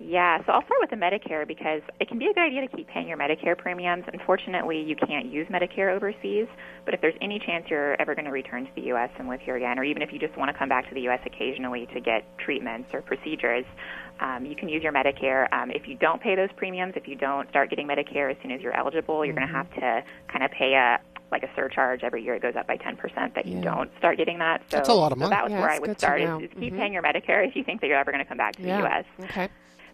Yeah, 0.00 0.38
so 0.46 0.52
I'll 0.52 0.62
start 0.64 0.78
with 0.80 0.90
the 0.90 0.96
Medicare 0.96 1.46
because 1.46 1.82
it 1.98 2.08
can 2.08 2.18
be 2.18 2.26
a 2.26 2.32
good 2.32 2.42
idea 2.46 2.60
to 2.60 2.68
keep 2.76 2.86
paying 2.88 3.08
your 3.08 3.18
Medicare 3.18 3.58
premiums. 3.58 4.04
Unfortunately, 4.12 4.80
you 4.80 4.94
can't 4.94 5.26
use 5.26 5.48
Medicare 5.48 5.92
overseas, 5.94 6.46
but 6.84 6.94
if 6.94 7.00
there's 7.00 7.16
any 7.20 7.40
chance 7.40 7.66
you're 7.68 8.00
ever 8.00 8.14
going 8.14 8.24
to 8.24 8.30
return 8.30 8.64
to 8.64 8.70
the 8.76 8.82
U.S. 8.94 9.10
and 9.18 9.28
live 9.28 9.40
here 9.40 9.56
again, 9.56 9.76
or 9.76 9.82
even 9.82 10.00
if 10.00 10.12
you 10.12 10.20
just 10.20 10.36
want 10.36 10.52
to 10.52 10.56
come 10.56 10.68
back 10.68 10.88
to 10.88 10.94
the 10.94 11.00
U.S. 11.02 11.20
occasionally 11.26 11.86
to 11.92 12.00
get 12.00 12.24
treatments 12.38 12.90
or 12.94 13.02
procedures, 13.02 13.64
um, 14.20 14.46
you 14.46 14.54
can 14.54 14.68
use 14.68 14.84
your 14.84 14.92
Medicare. 14.92 15.52
Um, 15.52 15.72
if 15.72 15.88
you 15.88 15.96
don't 15.96 16.22
pay 16.22 16.36
those 16.36 16.50
premiums, 16.56 16.92
if 16.94 17.08
you 17.08 17.16
don't 17.16 17.48
start 17.50 17.68
getting 17.68 17.88
Medicare 17.88 18.30
as 18.30 18.36
soon 18.40 18.52
as 18.52 18.60
you're 18.60 18.76
eligible, 18.76 19.24
you're 19.24 19.34
going 19.34 19.48
to 19.48 19.52
have 19.52 19.68
to 19.74 20.04
kind 20.32 20.44
of 20.44 20.50
pay 20.52 20.74
a 20.74 21.00
like 21.30 21.42
a 21.42 21.50
surcharge 21.54 22.02
every 22.04 22.22
year. 22.24 22.34
It 22.36 22.40
goes 22.40 22.54
up 22.56 22.66
by 22.66 22.78
10% 22.78 23.34
that 23.34 23.44
you 23.44 23.56
Yeah. 23.56 23.60
don't 23.60 23.90
start 23.98 24.16
getting 24.16 24.38
that. 24.38 24.62
So, 24.70 24.76
That's 24.78 24.88
a 24.88 24.94
lot 24.94 25.12
of 25.12 25.18
so 25.18 25.24
money. 25.24 25.30
that 25.30 25.44
was 25.44 25.52
Yeah, 25.52 25.60
where 25.60 25.70
I 25.70 25.78
would 25.78 25.98
start 25.98 26.22
is, 26.22 26.28
is 26.44 26.50
keep 26.58 26.72
Mhm. 26.72 26.78
paying 26.78 26.92
your 26.94 27.02
Medicare 27.02 27.46
if 27.46 27.54
you 27.54 27.62
think 27.64 27.82
that 27.82 27.88
you're 27.88 27.98
ever 27.98 28.10
going 28.10 28.24
to 28.24 28.28
come 28.28 28.38
back 28.38 28.56
to 28.56 28.62
the 28.62 28.68
U.S. 28.78 29.04
Okay. 29.24 29.48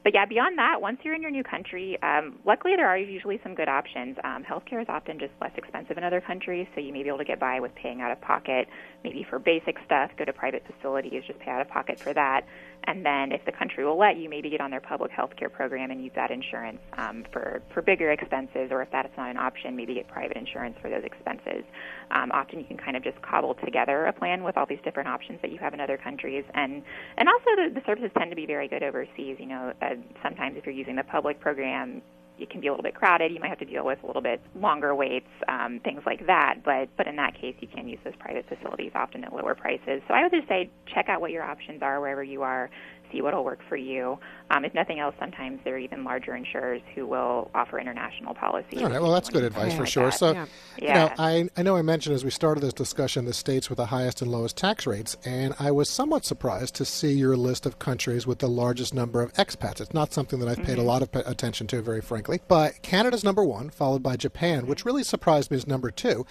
But 0.04 0.12
yeah, 0.12 0.26
beyond 0.26 0.58
that, 0.58 0.82
once 0.82 0.98
you're 1.02 1.14
in 1.14 1.22
your 1.22 1.30
new 1.30 1.42
country, 1.42 1.98
um, 2.02 2.38
luckily 2.44 2.74
there 2.76 2.86
are 2.86 2.98
usually 2.98 3.40
some 3.42 3.54
good 3.54 3.70
options. 3.70 4.18
Um, 4.22 4.44
healthcare 4.44 4.82
is 4.82 4.86
often 4.90 5.18
just 5.18 5.32
less 5.40 5.52
expensive 5.56 5.96
in 5.96 6.04
other 6.04 6.20
countries, 6.20 6.66
so 6.74 6.82
you 6.82 6.92
may 6.92 7.02
be 7.02 7.08
able 7.08 7.18
to 7.18 7.24
get 7.24 7.40
by 7.40 7.58
with 7.58 7.74
paying 7.74 8.02
out 8.02 8.12
of 8.12 8.20
pocket, 8.20 8.68
maybe 9.02 9.26
for 9.30 9.38
basic 9.38 9.76
stuff, 9.86 10.10
go 10.18 10.26
to 10.26 10.32
private 10.34 10.62
facilities, 10.70 11.22
just 11.26 11.38
pay 11.40 11.50
out 11.50 11.62
of 11.62 11.68
pocket 11.68 11.98
for 12.04 12.12
that. 12.12 12.42
And 12.87 13.05
then 13.05 13.33
if 13.33 13.44
the 13.47 13.53
country 13.53 13.85
will 13.85 13.99
let 13.99 14.16
you, 14.18 14.29
maybe 14.29 14.51
get 14.51 14.61
on 14.61 14.70
their 14.70 14.81
public 14.81 15.11
healthcare 15.11 15.51
program 15.51 15.90
and 15.90 16.03
use 16.03 16.12
that 16.14 16.31
insurance 16.31 16.79
um, 16.99 17.25
for, 17.33 17.62
for 17.73 17.83
bigger 17.83 18.12
expenses, 18.12 18.68
or 18.70 18.83
if 18.83 18.88
that's 18.92 19.14
not 19.16 19.31
an 19.31 19.37
option, 19.37 19.75
maybe 19.75 19.94
get 19.94 20.09
private 20.09 20.37
insurance 20.37 20.77
for 20.83 20.90
those 20.90 21.05
expenses. 21.05 21.64
Um, 22.11 22.31
often 22.33 22.59
you 22.59 22.66
can 22.66 22.77
kind 22.77 22.97
of 22.97 23.03
just 23.03 23.20
cobble 23.23 23.55
together 23.64 24.07
a 24.07 24.12
plan 24.12 24.44
with 24.44 24.57
all 24.57 24.66
these 24.66 24.79
different 24.85 25.09
options 25.09 25.38
that 25.42 25.51
you 25.51 25.59
have 25.59 25.75
in 25.75 25.81
other 25.81 25.97
countries. 25.97 26.44
And, 26.55 26.83
and 27.16 27.29
also 27.29 27.51
the, 27.57 27.81
the 27.81 27.83
services 27.87 28.11
tend 28.18 28.31
to 28.31 28.37
be 28.37 28.47
very 28.47 28.68
good 28.68 28.83
overseas. 28.83 29.37
You 29.38 29.47
know, 29.47 29.73
uh, 29.81 29.94
sometimes 30.23 30.57
if 30.57 30.66
you're 30.66 30.75
using 30.75 30.97
the 30.97 31.05
public 31.05 31.40
program, 31.40 32.03
it 32.38 32.51
can 32.51 32.61
be 32.61 32.66
a 32.66 32.70
little 32.70 32.83
bit 32.83 32.94
crowded. 32.94 33.33
You 33.33 33.40
might 33.40 33.49
have 33.49 33.59
to 33.61 33.64
deal 33.64 33.85
with 33.85 34.03
a 34.03 34.07
little 34.07 34.23
bit 34.23 34.40
longer 34.55 34.94
waits, 34.94 35.29
um, 35.49 35.81
things 35.85 36.03
like 36.07 36.27
that. 36.27 36.57
But 36.64 36.88
but 36.97 37.07
in 37.07 37.16
that 37.16 37.35
case, 37.40 37.55
you 37.61 37.68
can 37.68 37.88
use 37.88 38.01
those 38.05 38.14
private 38.18 38.47
facilities 38.49 38.92
often 38.94 39.25
at 39.25 39.33
lower 39.33 39.55
prices. 39.55 40.03
So 40.09 40.14
I 40.14 40.23
would 40.23 40.33
just 40.33 40.49
say 40.49 40.70
check 40.92 41.09
out 41.09 41.20
what 41.20 41.31
your 41.31 41.42
options 41.42 41.83
are 41.83 42.01
wherever 42.01 42.23
you 42.23 42.42
are. 42.42 42.70
See 43.12 43.22
what'll 43.22 43.44
work 43.44 43.60
for 43.68 43.76
you. 43.76 44.18
Um, 44.50 44.64
if 44.64 44.74
nothing 44.74 44.98
else, 44.98 45.14
sometimes 45.20 45.60
there 45.64 45.76
are 45.76 45.78
even 45.78 46.02
larger 46.04 46.34
insurers 46.34 46.82
who 46.94 47.06
will 47.06 47.50
offer 47.54 47.78
international 47.78 48.34
policies. 48.34 48.82
All 48.82 48.88
right. 48.90 49.00
Well, 49.00 49.12
that's 49.12 49.30
good 49.30 49.44
advice 49.44 49.72
for 49.72 49.80
like 49.80 49.88
sure. 49.88 50.04
that. 50.06 50.14
So, 50.18 50.32
Yeah. 50.32 50.46
you 50.80 50.88
Yeah. 50.88 50.94
know, 50.94 51.10
I, 51.18 51.48
I 51.56 51.62
know 51.62 51.76
I 51.76 51.82
mentioned 51.82 52.14
as 52.14 52.24
we 52.24 52.30
started 52.30 52.60
this 52.62 52.72
discussion 52.72 53.24
the 53.24 53.32
states 53.32 53.68
with 53.68 53.76
the 53.76 53.86
highest 53.86 54.20
and 54.20 54.30
lowest 54.30 54.56
tax 54.56 54.86
rates, 54.86 55.16
and 55.24 55.54
I 55.60 55.70
was 55.70 55.88
somewhat 55.88 56.24
surprised 56.24 56.74
to 56.76 56.84
see 56.84 57.12
your 57.12 57.36
list 57.36 57.66
of 57.66 57.78
countries 57.78 58.26
with 58.26 58.40
the 58.40 58.48
largest 58.48 58.92
number 58.94 59.22
of 59.22 59.32
expats. 59.34 59.80
It's 59.80 59.94
not 59.94 60.12
something 60.12 60.40
that 60.40 60.48
I've 60.48 60.56
paid 60.64 60.78
a 60.78 60.80
Mm-hmm. 60.80 60.86
lot 60.86 61.02
of 61.02 61.08
attention 61.26 61.66
to, 61.68 61.82
very 61.82 62.00
frankly. 62.00 62.40
But 62.48 62.82
Canada's 62.82 63.22
number 63.24 63.44
one, 63.44 63.70
followed 63.70 64.02
by 64.02 64.16
Japan, 64.16 64.66
which 64.66 64.84
really 64.84 65.04
surprised 65.04 65.50
me 65.52 65.56
as 65.56 65.66
number 65.66 65.90
two. 65.92 66.26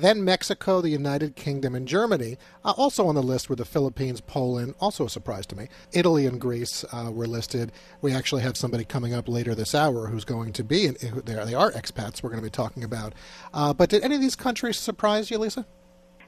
Then 0.00 0.24
Mexico, 0.24 0.80
the 0.80 0.90
United 0.90 1.34
Kingdom, 1.34 1.74
and 1.74 1.88
Germany. 1.88 2.38
Uh, 2.64 2.72
also 2.76 3.08
on 3.08 3.16
the 3.16 3.22
list 3.22 3.50
were 3.50 3.56
the 3.56 3.64
Philippines, 3.64 4.20
Poland, 4.20 4.74
also 4.80 5.06
a 5.06 5.10
surprise 5.10 5.44
to 5.46 5.56
me. 5.56 5.68
Italy 5.92 6.24
and 6.24 6.40
Greece 6.40 6.84
uh, 6.92 7.10
were 7.12 7.26
listed. 7.26 7.72
We 8.00 8.12
actually 8.12 8.42
have 8.42 8.56
somebody 8.56 8.84
coming 8.84 9.12
up 9.12 9.28
later 9.28 9.54
this 9.54 9.74
hour 9.74 10.06
who's 10.06 10.24
going 10.24 10.52
to 10.52 10.62
be, 10.62 10.86
in, 10.86 10.94
who, 10.96 11.20
they, 11.20 11.54
are, 11.54 11.72
expats 11.72 12.22
we're 12.22 12.30
going 12.30 12.42
to 12.42 12.46
be 12.46 12.50
talking 12.50 12.84
about. 12.84 13.14
Uh, 13.52 13.74
but 13.74 13.90
did 13.90 14.02
any 14.02 14.14
of 14.14 14.20
these 14.20 14.36
countries 14.36 14.78
surprise 14.78 15.30
you, 15.30 15.38
Lisa? 15.38 15.66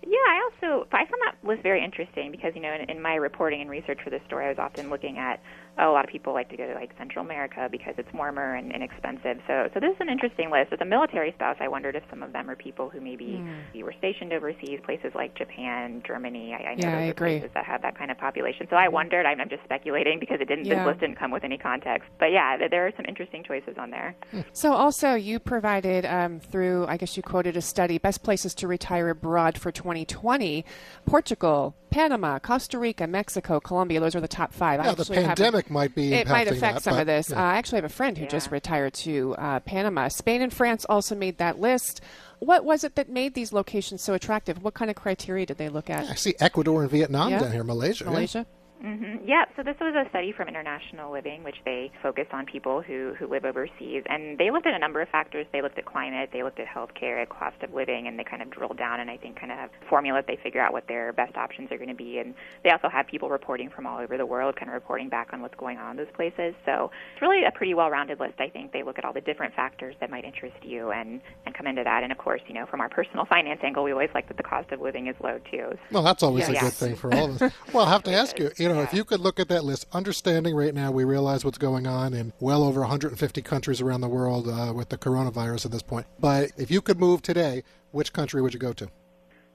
Yeah, 0.02 0.16
I 0.16 0.50
also 0.50 0.88
I 0.92 1.04
found 1.04 1.22
that 1.26 1.36
list 1.44 1.62
very 1.62 1.84
interesting 1.84 2.30
because 2.30 2.54
you 2.54 2.62
know 2.62 2.72
in, 2.72 2.88
in 2.88 3.02
my 3.02 3.14
reporting 3.16 3.60
and 3.60 3.68
research 3.68 3.98
for 4.02 4.10
this 4.10 4.22
story, 4.26 4.46
I 4.46 4.48
was 4.48 4.58
often 4.58 4.88
looking 4.88 5.18
at 5.18 5.42
a 5.78 5.86
lot 5.88 6.04
of 6.04 6.10
people 6.10 6.32
like 6.34 6.48
to 6.50 6.56
go 6.56 6.66
to 6.66 6.74
like 6.74 6.90
Central 6.98 7.24
America 7.24 7.68
because 7.70 7.94
it's 7.98 8.12
warmer 8.12 8.54
and 8.54 8.72
inexpensive. 8.72 9.40
So 9.46 9.68
so 9.72 9.80
this 9.80 9.90
is 9.94 10.00
an 10.00 10.08
interesting 10.08 10.50
list. 10.50 10.72
As 10.72 10.80
a 10.80 10.84
military 10.84 11.32
spouse, 11.32 11.56
I 11.60 11.68
wondered 11.68 11.96
if 11.96 12.02
some 12.10 12.22
of 12.22 12.32
them 12.32 12.50
are 12.50 12.56
people 12.56 12.88
who 12.90 13.00
maybe 13.00 13.42
you 13.72 13.84
were 13.84 13.94
stationed 13.98 14.32
overseas, 14.32 14.80
places 14.84 15.12
like 15.14 15.34
Japan, 15.36 16.02
Germany. 16.06 16.54
I, 16.54 16.70
I 16.70 16.74
know 16.74 16.88
Yeah, 16.88 16.98
I 16.98 17.06
are 17.06 17.10
agree. 17.10 17.38
places 17.38 17.50
that 17.54 17.64
have 17.64 17.82
that 17.82 17.96
kind 17.98 18.10
of 18.10 18.18
population. 18.18 18.66
So 18.68 18.76
I 18.76 18.88
wondered. 18.88 19.26
I'm, 19.26 19.40
I'm 19.40 19.48
just 19.48 19.64
speculating 19.64 20.18
because 20.20 20.40
it 20.40 20.48
didn't. 20.48 20.64
Yeah. 20.66 20.80
This 20.84 20.86
list 20.86 21.00
didn't 21.00 21.16
come 21.18 21.30
with 21.30 21.44
any 21.44 21.58
context. 21.58 22.08
But 22.18 22.32
yeah, 22.32 22.56
there, 22.56 22.68
there 22.68 22.86
are 22.86 22.92
some 22.96 23.06
interesting 23.06 23.44
choices 23.44 23.76
on 23.78 23.90
there. 23.90 24.14
So, 24.52 24.72
also, 24.72 25.14
you 25.14 25.38
provided 25.38 26.04
um, 26.06 26.40
through, 26.40 26.86
I 26.86 26.96
guess 26.96 27.16
you 27.16 27.22
quoted 27.22 27.56
a 27.56 27.62
study, 27.62 27.98
best 27.98 28.22
places 28.22 28.54
to 28.56 28.66
retire 28.68 29.08
abroad 29.08 29.56
for 29.58 29.70
2020. 29.72 30.64
Portugal 31.06 31.74
Panama, 31.90 32.38
Costa 32.38 32.78
Rica, 32.78 33.06
Mexico, 33.06 33.60
Colombia. 33.60 34.00
Those 34.00 34.14
are 34.14 34.20
the 34.20 34.28
top 34.28 34.52
five. 34.52 34.80
Yeah, 34.82 34.90
I 34.90 34.94
the 34.94 35.00
actually 35.02 35.16
have- 35.18 35.26
pandemic 35.36 35.70
might 35.70 35.94
be 35.94 36.12
It 36.14 36.28
might 36.28 36.48
affect 36.48 36.76
that, 36.76 36.82
some 36.82 36.94
but, 36.94 37.00
of 37.00 37.06
this. 37.06 37.30
yeah. 37.30 37.36
Uh, 37.38 37.42
I 37.52 37.56
actually 37.56 37.76
have 37.76 37.84
a 37.84 37.88
friend 37.94 38.16
who 38.16 38.26
just 38.26 38.50
retired 38.50 38.94
to 38.94 39.34
uh, 39.36 39.60
Panama. 39.60 40.08
Spain 40.08 40.42
and 40.42 40.52
France 40.52 40.84
also 40.88 41.14
made 41.14 41.38
that 41.38 41.58
list. 41.60 42.00
What 42.38 42.64
was 42.64 42.84
it 42.84 42.94
that 42.94 43.08
made 43.10 43.34
these 43.34 43.52
locations 43.52 44.00
so 44.02 44.14
attractive? 44.14 44.62
What 44.62 44.74
kind 44.74 44.90
of 44.90 44.96
criteria 44.96 45.44
did 45.46 45.58
they 45.58 45.68
look 45.68 45.90
at? 45.90 46.08
I 46.08 46.14
see 46.14 46.34
Ecuador 46.40 46.82
and 46.82 46.90
Vietnam 46.90 47.30
Yeah. 47.30 47.40
down 47.40 47.52
here, 47.52 47.64
Malaysia. 47.64 48.04
yeah. 48.04 48.10
Malaysia? 48.10 48.46
Hmm 48.80 49.16
Yeah, 49.24 49.44
so 49.56 49.62
this 49.62 49.76
was 49.80 49.94
a 49.94 50.08
study 50.08 50.32
from 50.32 50.48
International 50.48 51.12
Living, 51.12 51.44
which 51.44 51.56
they 51.64 51.92
focused 52.02 52.32
on 52.32 52.46
people 52.46 52.80
who, 52.80 53.14
who 53.18 53.26
live 53.26 53.44
overseas. 53.44 54.02
And 54.06 54.38
they 54.38 54.50
looked 54.50 54.66
at 54.66 54.74
a 54.74 54.78
number 54.78 55.00
of 55.00 55.08
factors. 55.08 55.46
They 55.52 55.62
looked 55.62 55.78
at 55.78 55.84
climate, 55.84 56.30
they 56.32 56.42
looked 56.42 56.60
at 56.60 56.66
healthcare, 56.66 57.20
at 57.20 57.28
cost 57.28 57.62
of 57.62 57.74
living, 57.74 58.06
and 58.06 58.18
they 58.18 58.24
kind 58.24 58.42
of 58.42 58.50
drilled 58.50 58.78
down 58.78 59.00
and 59.00 59.10
I 59.10 59.16
think 59.16 59.38
kind 59.38 59.52
of 59.52 59.58
have 59.58 59.70
a 59.70 59.88
formula 59.88 60.22
they 60.26 60.38
figure 60.42 60.60
out 60.60 60.72
what 60.72 60.86
their 60.88 61.12
best 61.12 61.36
options 61.36 61.70
are 61.72 61.76
going 61.76 61.88
to 61.90 61.94
be. 61.94 62.18
And 62.18 62.34
they 62.64 62.70
also 62.70 62.88
have 62.88 63.06
people 63.06 63.28
reporting 63.28 63.68
from 63.68 63.86
all 63.86 63.98
over 64.00 64.16
the 64.16 64.26
world, 64.26 64.56
kind 64.56 64.68
of 64.68 64.74
reporting 64.74 65.08
back 65.08 65.28
on 65.32 65.42
what's 65.42 65.54
going 65.56 65.78
on 65.78 65.92
in 65.92 65.96
those 65.96 66.14
places. 66.14 66.54
So 66.64 66.90
it's 67.12 67.22
really 67.22 67.44
a 67.44 67.50
pretty 67.50 67.74
well 67.74 67.90
rounded 67.90 68.20
list, 68.20 68.40
I 68.40 68.48
think. 68.48 68.72
They 68.72 68.82
look 68.82 68.98
at 68.98 69.04
all 69.04 69.12
the 69.12 69.20
different 69.20 69.54
factors 69.54 69.94
that 70.00 70.10
might 70.10 70.24
interest 70.24 70.56
you 70.62 70.90
and, 70.90 71.20
and 71.44 71.54
come 71.54 71.66
into 71.66 71.84
that. 71.84 72.02
And 72.02 72.12
of 72.12 72.18
course, 72.18 72.40
you 72.46 72.54
know, 72.54 72.66
from 72.66 72.80
our 72.80 72.88
personal 72.88 73.24
finance 73.28 73.60
angle, 73.62 73.84
we 73.84 73.92
always 73.92 74.10
like 74.14 74.28
that 74.28 74.36
the 74.36 74.42
cost 74.42 74.72
of 74.72 74.80
living 74.80 75.06
is 75.06 75.16
low 75.22 75.38
too. 75.50 75.72
Well, 75.90 76.02
that's 76.02 76.22
always 76.22 76.48
a 76.48 76.52
good 76.54 76.72
thing 76.72 76.96
for 76.96 77.12
all 77.12 77.30
of 77.30 77.42
us. 77.42 77.52
Well, 77.72 77.84
I 77.84 77.90
have 77.90 78.02
to 78.04 78.12
ask 78.20 78.38
you, 78.38 78.50
you 78.56 78.69
know, 78.74 78.82
if 78.82 78.92
you 78.92 79.04
could 79.04 79.20
look 79.20 79.40
at 79.40 79.48
that 79.48 79.64
list, 79.64 79.86
understanding 79.92 80.54
right 80.54 80.74
now 80.74 80.90
we 80.90 81.04
realize 81.04 81.44
what's 81.44 81.58
going 81.58 81.86
on 81.86 82.14
in 82.14 82.32
well 82.40 82.62
over 82.62 82.80
150 82.80 83.42
countries 83.42 83.80
around 83.80 84.00
the 84.00 84.08
world 84.08 84.48
uh, 84.48 84.72
with 84.74 84.88
the 84.88 84.98
coronavirus 84.98 85.66
at 85.66 85.72
this 85.72 85.82
point. 85.82 86.06
But 86.18 86.50
if 86.56 86.70
you 86.70 86.80
could 86.80 86.98
move 86.98 87.22
today, 87.22 87.62
which 87.92 88.12
country 88.12 88.42
would 88.42 88.54
you 88.54 88.60
go 88.60 88.72
to? 88.72 88.88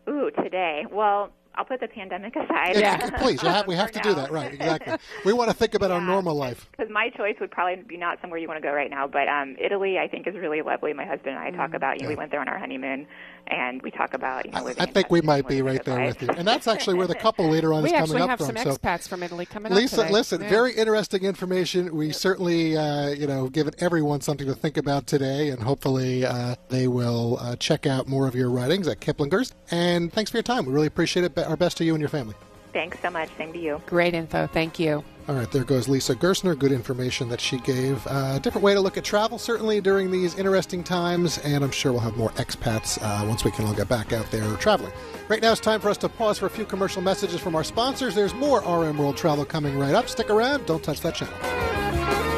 Ooh, 0.08 0.30
today. 0.32 0.86
Well, 0.92 1.32
I'll 1.58 1.66
put 1.66 1.80
the 1.80 1.88
pandemic 1.88 2.36
aside. 2.36 2.76
Yeah, 2.76 3.10
please, 3.18 3.42
have, 3.42 3.66
we 3.68 3.76
have 3.76 3.92
to 3.94 4.00
do 4.02 4.14
that, 4.14 4.32
right? 4.32 4.54
Exactly. 4.54 4.98
We 5.24 5.34
want 5.34 5.50
to 5.50 5.56
think 5.56 5.74
about 5.74 5.92
our 5.92 6.02
normal 6.02 6.36
life. 6.36 6.70
Because 6.72 6.92
my 6.92 7.10
choice 7.10 7.36
would 7.40 7.52
probably 7.52 7.82
be 7.84 7.98
not 7.98 8.20
somewhere 8.22 8.40
you 8.40 8.48
want 8.48 8.62
to 8.62 8.68
go 8.68 8.74
right 8.74 8.90
now, 8.90 9.08
but 9.08 9.28
um, 9.28 9.56
Italy 9.60 9.98
I 9.98 10.08
think 10.08 10.28
is 10.28 10.36
really 10.36 10.62
lovely. 10.62 10.94
My 10.94 11.06
husband 11.06 11.36
and 11.36 11.40
I 11.40 11.52
talk 11.52 11.74
about. 11.74 11.98
You 11.98 12.04
know, 12.04 12.10
we 12.10 12.16
went 12.16 12.32
there 12.32 12.42
on 12.42 12.50
our 12.50 12.58
honeymoon, 12.58 13.08
and 13.48 13.82
we 13.82 13.92
talk 13.92 14.14
about. 14.14 14.46
You 14.46 14.52
know, 14.52 14.60
I, 14.60 14.62
living 14.64 14.82
I 14.82 14.88
in 14.88 14.94
think 14.94 15.12
we 15.12 15.22
might 15.22 15.48
be 15.48 15.62
right 15.62 15.84
there 15.84 15.96
life. 16.06 16.20
with 16.20 16.30
you, 16.30 16.36
and 16.38 16.48
that's 16.48 16.68
actually 16.68 16.96
where 16.96 17.08
the 17.08 17.16
couple 17.26 17.48
later 17.50 17.74
on 17.74 17.84
We 17.84 17.90
is 17.90 17.94
actually 17.94 18.20
coming 18.20 18.30
up 18.30 18.40
from. 18.40 18.48
We 18.48 18.54
actually 18.56 18.70
have 18.70 18.80
from. 18.80 18.82
some 18.82 18.96
so. 18.96 19.04
expats 19.04 19.08
from 19.08 19.24
Italy 19.24 19.46
coming 19.46 19.72
up 19.72 19.78
Lisa, 19.78 20.04
listen, 20.10 20.42
Yeah. 20.42 20.50
very 20.50 20.74
interesting 20.74 21.24
information. 21.24 21.96
We 21.96 22.12
certainly, 22.12 22.76
uh, 22.78 23.10
you 23.10 23.28
know, 23.28 23.50
given 23.50 23.74
everyone 23.80 24.22
something 24.22 24.48
to 24.48 24.56
think 24.56 24.78
about 24.78 25.08
today, 25.08 25.50
and 25.50 25.62
hopefully 25.64 26.26
uh, 26.26 26.56
they 26.70 26.88
will 26.88 27.38
uh, 27.40 27.56
check 27.58 27.86
out 27.86 28.08
more 28.08 28.28
of 28.28 28.36
your 28.36 28.50
writings 28.50 28.88
at 28.88 29.00
Kiplinger's. 29.00 29.54
And 29.72 30.12
thanks 30.12 30.32
for 30.32 30.38
your 30.38 30.44
time. 30.44 30.66
We 30.66 30.74
really 30.74 30.88
appreciate 30.88 31.24
it. 31.24 31.38
Our 31.38 31.58
best 31.58 31.78
to 31.78 31.86
you 31.86 31.94
and 31.94 32.02
your 32.02 32.10
family. 32.10 32.36
Thanks 32.74 33.00
so 33.00 33.10
much. 33.10 33.30
Same 33.38 33.54
to 33.54 33.60
you. 33.60 33.82
Great 33.86 34.14
info. 34.14 34.48
Thank 34.48 34.80
you. 34.80 35.04
All 35.28 35.34
right, 35.34 35.52
there 35.52 35.64
goes 35.64 35.90
Lisa 35.90 36.16
Gerstner. 36.16 36.56
Good 36.58 36.72
information 36.72 37.30
that 37.30 37.42
she 37.42 37.58
gave. 37.58 38.06
Uh, 38.06 38.34
a 38.36 38.40
different 38.40 38.64
way 38.64 38.76
to 38.76 38.80
look 38.80 38.96
at 38.96 39.04
travel, 39.04 39.40
certainly 39.40 39.82
during 39.82 40.12
these 40.12 40.38
interesting 40.38 40.84
times, 40.84 41.40
and 41.40 41.64
I'm 41.64 41.72
sure 41.72 41.92
we'll 41.92 42.02
have 42.02 42.16
more 42.16 42.30
expats 42.32 43.00
uh, 43.02 43.26
once 43.26 43.44
we 43.44 43.50
can 43.50 43.66
all 43.66 43.74
get 43.74 43.90
back 43.90 44.14
out 44.14 44.30
there 44.30 44.48
traveling. 44.58 44.94
Right 45.28 45.42
now, 45.42 45.52
it's 45.52 45.62
time 45.62 45.82
for 45.82 45.90
us 45.90 45.98
to 45.98 46.10
pause 46.10 46.38
for 46.38 46.46
a 46.46 46.50
few 46.50 46.66
commercial 46.66 47.02
messages 47.02 47.42
from 47.42 47.56
our 47.56 47.64
sponsors. 47.64 48.14
There's 48.14 48.36
more 48.36 48.60
RM 48.60 49.00
World 49.00 49.18
Travel 49.18 49.46
coming 49.46 49.80
right 49.80 49.96
up. 49.96 50.10
Stick 50.10 50.30
around. 50.30 50.68
Don't 50.68 50.84
touch 50.84 51.02
that 51.02 51.16
channel. 51.16 51.34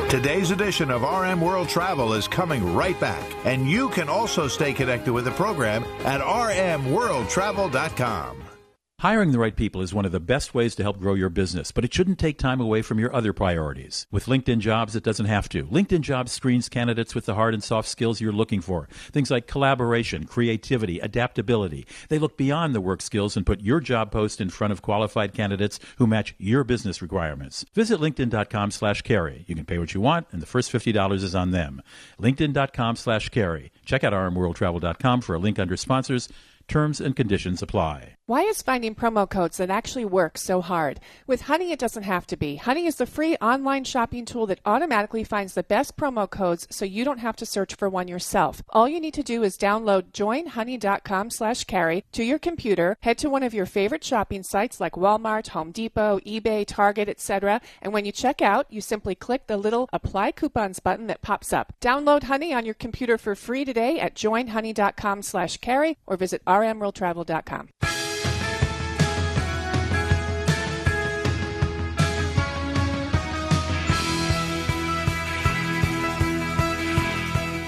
Today's 0.10 0.52
edition 0.52 0.90
of 0.90 1.02
RM 1.02 1.42
World 1.42 1.68
Travel 1.68 2.14
is 2.14 2.30
coming 2.30 2.74
right 2.74 2.98
back, 3.02 3.22
and 3.44 3.70
you 3.70 3.90
can 3.90 4.08
also 4.08 4.48
stay 4.48 4.72
connected 4.72 5.12
with 5.12 5.26
the 5.26 5.32
program 5.32 5.84
at 6.06 6.22
rmworldtravel.com. 6.22 8.44
Hiring 9.02 9.32
the 9.32 9.38
right 9.38 9.56
people 9.56 9.84
is 9.84 9.94
one 9.94 10.06
of 10.06 10.12
the 10.12 10.20
best 10.20 10.56
ways 10.56 10.74
to 10.74 10.82
help 10.82 10.98
grow 10.98 11.14
your 11.14 11.30
business, 11.30 11.72
but 11.72 11.86
it 11.86 11.94
shouldn't 11.94 12.18
take 12.18 12.40
time 12.40 12.60
away 12.60 12.82
from 12.82 12.98
your 12.98 13.14
other 13.16 13.32
priorities. 13.32 14.08
With 14.10 14.26
LinkedIn 14.26 14.58
Jobs, 14.58 14.96
it 14.96 15.04
doesn't 15.04 15.28
have 15.28 15.48
to. 15.50 15.66
LinkedIn 15.66 16.02
Jobs 16.02 16.32
screens 16.32 16.68
candidates 16.68 17.14
with 17.14 17.26
the 17.26 17.36
hard 17.36 17.54
and 17.54 17.64
soft 17.64 17.88
skills 17.88 18.20
you're 18.20 18.32
looking 18.32 18.60
for. 18.60 18.90
Things 19.12 19.30
like 19.30 19.46
collaboration, 19.46 20.26
creativity, 20.26 20.98
adaptability. 20.98 21.86
They 22.10 22.18
look 22.18 22.38
beyond 22.38 22.74
the 22.74 22.82
work 22.82 23.04
skills 23.04 23.38
and 23.38 23.46
put 23.46 23.62
your 23.62 23.80
job 23.82 24.10
post 24.10 24.42
in 24.42 24.50
front 24.50 24.74
of 24.74 24.82
qualified 24.82 25.32
candidates 25.32 25.80
who 26.00 26.08
match 26.08 26.34
your 26.40 26.64
business 26.64 27.00
requirements. 27.00 27.68
Visit 27.76 28.00
linkedin.com 28.00 28.72
slash 28.72 29.04
carey. 29.04 29.46
You 29.46 29.54
can 29.54 29.66
pay 29.66 29.78
what 29.78 29.94
you 29.94 30.02
want, 30.02 30.26
and 30.32 30.42
the 30.42 30.48
first 30.48 30.74
$50 30.74 31.14
is 31.22 31.36
on 31.36 31.52
them. 31.52 31.84
linkedin.com 32.20 32.96
slash 32.96 33.30
carey. 33.30 33.72
Check 33.86 34.04
out 34.04 34.14
rmworldtravel.com 34.14 35.22
for 35.22 35.36
a 35.36 35.40
link 35.40 35.60
under 35.60 35.78
sponsors. 35.78 36.30
Terms 36.68 37.00
and 37.00 37.16
conditions 37.16 37.62
apply. 37.62 38.17
Why 38.28 38.42
is 38.42 38.62
finding 38.62 38.94
promo 38.94 39.30
codes 39.30 39.56
that 39.56 39.70
actually 39.70 40.04
work 40.04 40.38
so 40.38 40.60
hard? 40.60 41.00
With 41.28 41.44
Honey, 41.44 41.72
it 41.72 41.80
doesn't 41.80 42.04
have 42.04 42.28
to 42.28 42.36
be. 42.36 42.58
Honey 42.58 42.86
is 42.86 42.98
the 42.98 43.06
free 43.06 43.38
online 43.38 43.86
shopping 43.86 44.26
tool 44.26 44.46
that 44.48 44.60
automatically 44.66 45.24
finds 45.24 45.54
the 45.54 45.64
best 45.64 45.96
promo 45.96 46.30
codes 46.30 46.68
so 46.70 46.84
you 46.84 47.06
don't 47.06 47.20
have 47.20 47.38
to 47.38 47.46
search 47.46 47.76
for 47.76 47.88
one 47.88 48.10
yourself. 48.10 48.62
All 48.72 48.90
you 48.90 49.00
need 49.00 49.14
to 49.14 49.24
do 49.24 49.44
is 49.44 49.58
download 49.58 50.12
joinhoney.com 50.12 51.30
slash 51.30 51.64
carey 51.64 52.04
to 52.12 52.22
your 52.22 52.38
computer, 52.38 52.98
head 53.00 53.18
to 53.20 53.30
one 53.30 53.44
of 53.44 53.54
your 53.54 53.66
favorite 53.66 54.04
shopping 54.04 54.44
sites 54.44 54.82
like 54.82 55.00
Walmart, 55.00 55.48
Home 55.52 55.72
Depot, 55.72 56.20
eBay, 56.26 56.66
Target, 56.68 57.08
etc. 57.08 57.62
And 57.82 57.94
when 57.94 58.04
you 58.04 58.12
check 58.12 58.42
out, 58.42 58.68
you 58.70 58.82
simply 58.82 59.16
click 59.16 59.48
the 59.48 59.56
little 59.56 59.88
apply 59.94 60.34
coupons 60.34 60.82
button 60.82 61.08
that 61.08 61.22
pops 61.22 61.54
up. 61.54 61.72
Download 61.80 62.24
Honey 62.24 62.54
on 62.54 62.66
your 62.66 62.74
computer 62.74 63.18
for 63.18 63.36
free 63.36 63.64
today 63.64 64.02
at 64.02 64.16
joinhoney.com 64.16 65.22
slash 65.22 65.56
carey 65.60 65.98
or 66.06 66.18
visit 66.18 66.44
rmworldtravel.com. 66.46 67.70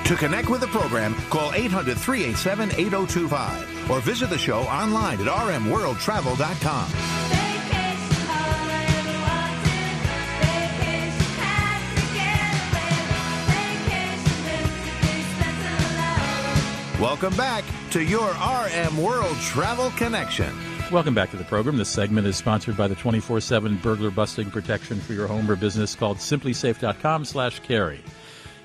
To 0.10 0.16
connect 0.16 0.50
with 0.50 0.62
the 0.62 0.68
program, 0.70 1.14
call 1.30 1.54
800 1.54 1.96
387 1.96 2.72
8025 2.72 3.92
or 3.92 4.00
visit 4.00 4.32
the 4.32 4.40
show 4.40 4.62
online 4.62 5.22
at 5.22 5.28
rmworldtravel.com. 5.28 6.92
Welcome 17.00 17.38
back 17.38 17.64
to 17.92 18.02
your 18.04 18.32
RM 18.32 18.98
World 18.98 19.38
Travel 19.42 19.92
Connection. 19.92 20.52
Welcome 20.92 21.14
back 21.14 21.30
to 21.30 21.38
the 21.38 21.44
program. 21.44 21.78
This 21.78 21.88
segment 21.88 22.26
is 22.26 22.36
sponsored 22.36 22.76
by 22.76 22.88
the 22.88 22.96
24-7 22.96 23.80
burglar 23.84 24.10
busting 24.10 24.50
protection 24.50 25.00
for 25.02 25.14
your 25.14 25.28
home 25.28 25.48
or 25.52 25.56
business 25.56 25.94
called 25.94 26.18
simplisafe.com 26.18 27.26
slash 27.26 27.60
carey. 27.60 28.02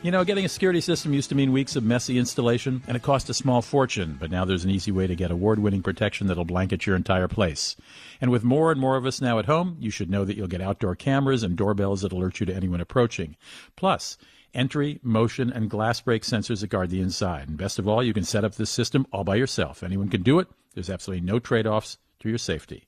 You 0.04 0.10
know, 0.10 0.22
getting 0.22 0.44
a 0.44 0.50
security 0.50 0.82
system 0.82 1.14
used 1.14 1.30
to 1.30 1.34
mean 1.34 1.50
weeks 1.50 1.76
of 1.76 1.82
messy 1.82 2.18
installation, 2.18 2.82
and 2.86 2.94
it 2.94 3.02
cost 3.02 3.30
a 3.30 3.32
small 3.32 3.62
fortune, 3.62 4.18
but 4.20 4.30
now 4.30 4.44
there's 4.44 4.62
an 4.62 4.70
easy 4.70 4.92
way 4.92 5.06
to 5.06 5.14
get 5.14 5.30
award-winning 5.30 5.80
protection 5.80 6.26
that'll 6.26 6.44
blanket 6.44 6.84
your 6.84 6.94
entire 6.94 7.26
place. 7.26 7.74
And 8.20 8.30
with 8.30 8.44
more 8.44 8.70
and 8.70 8.78
more 8.78 8.96
of 8.96 9.06
us 9.06 9.22
now 9.22 9.38
at 9.38 9.46
home, 9.46 9.78
you 9.80 9.90
should 9.90 10.10
know 10.10 10.26
that 10.26 10.36
you'll 10.36 10.46
get 10.46 10.60
outdoor 10.60 10.94
cameras 10.94 11.42
and 11.42 11.56
doorbells 11.56 12.02
that 12.02 12.12
alert 12.12 12.38
you 12.38 12.44
to 12.44 12.54
anyone 12.54 12.82
approaching. 12.82 13.36
Plus, 13.76 14.18
entry, 14.52 15.00
motion, 15.02 15.50
and 15.50 15.70
glass 15.70 16.02
break 16.02 16.22
sensors 16.22 16.60
that 16.60 16.66
guard 16.66 16.90
the 16.90 17.00
inside. 17.00 17.48
And 17.48 17.56
best 17.56 17.78
of 17.78 17.88
all, 17.88 18.02
you 18.02 18.12
can 18.12 18.24
set 18.24 18.44
up 18.44 18.56
this 18.56 18.68
system 18.68 19.06
all 19.10 19.24
by 19.24 19.36
yourself. 19.36 19.82
Anyone 19.82 20.10
can 20.10 20.22
do 20.22 20.38
it. 20.38 20.48
There's 20.74 20.90
absolutely 20.90 21.24
no 21.24 21.38
trade-offs 21.38 21.96
to 22.20 22.28
your 22.28 22.36
safety. 22.36 22.84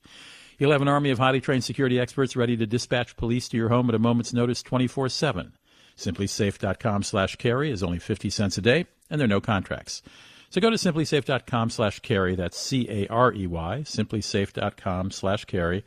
You'll 0.59 0.73
have 0.73 0.83
an 0.83 0.89
army 0.89 1.09
of 1.09 1.19
highly 1.19 1.41
trained 1.41 1.65
security 1.65 1.99
experts 1.99 2.37
ready 2.37 2.59
to 2.59 2.67
dispatch 2.67 3.17
police 3.17 3.49
to 3.49 3.57
your 3.57 3.71
home 3.71 3.89
at 3.89 3.95
a 3.95 3.99
moment's 3.99 4.35
notice 4.35 4.63
24-7. 4.63 5.53
SimpliSafe.com 5.97 7.03
slash 7.03 7.37
carey 7.37 7.71
is 7.71 7.83
only 7.83 7.99
50 7.99 8.31
cents 8.31 8.59
a 8.59 8.61
day, 8.61 8.87
and 9.11 9.21
there 9.21 9.27
are 9.27 9.29
no 9.29 9.41
contracts. 9.41 10.03
So 10.51 10.61
go 10.61 10.71
to 10.71 10.77
simplisafe.com 10.77 11.71
slash 11.71 12.01
carey, 12.01 12.37
that's 12.37 12.59
C-A-R-E-Y, 12.59 13.83
simplisafe.com 13.85 15.11
slash 15.11 15.45
carey 15.45 15.85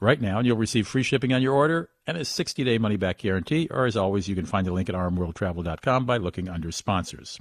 right 0.00 0.20
now, 0.20 0.38
and 0.38 0.46
you'll 0.46 0.56
receive 0.56 0.86
free 0.86 1.02
shipping 1.02 1.32
on 1.32 1.42
your 1.42 1.54
order 1.54 1.88
and 2.06 2.16
a 2.16 2.20
60-day 2.20 2.78
money-back 2.78 3.18
guarantee, 3.18 3.68
or 3.70 3.86
as 3.86 3.96
always, 3.96 4.28
you 4.28 4.34
can 4.34 4.46
find 4.46 4.66
the 4.66 4.72
link 4.72 4.88
at 4.88 4.94
rmworldtravel.com 4.94 6.04
by 6.04 6.16
looking 6.16 6.48
under 6.48 6.72
sponsors. 6.72 7.38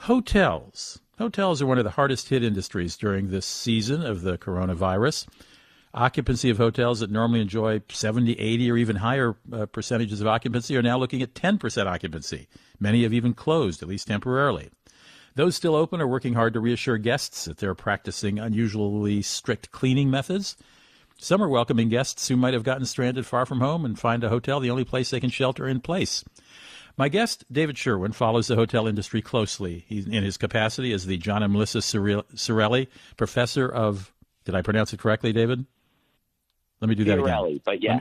Hotels. 0.00 1.00
Hotels 1.18 1.62
are 1.62 1.66
one 1.66 1.78
of 1.78 1.84
the 1.84 1.90
hardest 1.90 2.28
hit 2.28 2.42
industries 2.42 2.96
during 2.96 3.28
this 3.28 3.46
season 3.46 4.04
of 4.04 4.22
the 4.22 4.36
coronavirus. 4.36 5.28
Occupancy 5.94 6.48
of 6.48 6.56
hotels 6.56 7.00
that 7.00 7.10
normally 7.10 7.42
enjoy 7.42 7.82
70, 7.90 8.32
80, 8.32 8.70
or 8.70 8.76
even 8.78 8.96
higher 8.96 9.36
uh, 9.52 9.66
percentages 9.66 10.22
of 10.22 10.26
occupancy 10.26 10.74
are 10.74 10.82
now 10.82 10.98
looking 10.98 11.20
at 11.20 11.34
10% 11.34 11.86
occupancy. 11.86 12.48
Many 12.80 13.02
have 13.02 13.12
even 13.12 13.34
closed, 13.34 13.82
at 13.82 13.88
least 13.88 14.08
temporarily. 14.08 14.70
Those 15.34 15.54
still 15.54 15.74
open 15.74 16.00
are 16.00 16.06
working 16.06 16.32
hard 16.32 16.54
to 16.54 16.60
reassure 16.60 16.96
guests 16.96 17.44
that 17.44 17.58
they're 17.58 17.74
practicing 17.74 18.38
unusually 18.38 19.20
strict 19.20 19.70
cleaning 19.70 20.10
methods. 20.10 20.56
Some 21.18 21.42
are 21.42 21.48
welcoming 21.48 21.90
guests 21.90 22.26
who 22.26 22.36
might 22.36 22.54
have 22.54 22.64
gotten 22.64 22.86
stranded 22.86 23.26
far 23.26 23.44
from 23.44 23.60
home 23.60 23.84
and 23.84 23.98
find 23.98 24.24
a 24.24 24.30
hotel 24.30 24.60
the 24.60 24.70
only 24.70 24.84
place 24.84 25.10
they 25.10 25.20
can 25.20 25.30
shelter 25.30 25.68
in 25.68 25.80
place. 25.80 26.24
My 26.96 27.10
guest, 27.10 27.44
David 27.52 27.76
Sherwyn, 27.76 28.12
follows 28.12 28.46
the 28.46 28.56
hotel 28.56 28.86
industry 28.86 29.20
closely. 29.20 29.84
He's 29.88 30.06
in 30.06 30.22
his 30.22 30.38
capacity 30.38 30.92
as 30.92 31.06
the 31.06 31.18
John 31.18 31.42
and 31.42 31.52
Melissa 31.52 31.78
Cirelli 31.78 32.88
Professor 33.16 33.68
of, 33.68 34.12
did 34.44 34.54
I 34.54 34.62
pronounce 34.62 34.92
it 34.92 34.98
correctly, 34.98 35.32
David? 35.32 35.66
Let 36.82 36.88
me 36.88 36.96
do 36.96 37.04
that 37.04 37.18
Sirielli, 37.18 37.46
again. 37.46 37.60
but 37.64 37.82
yeah. 37.82 38.00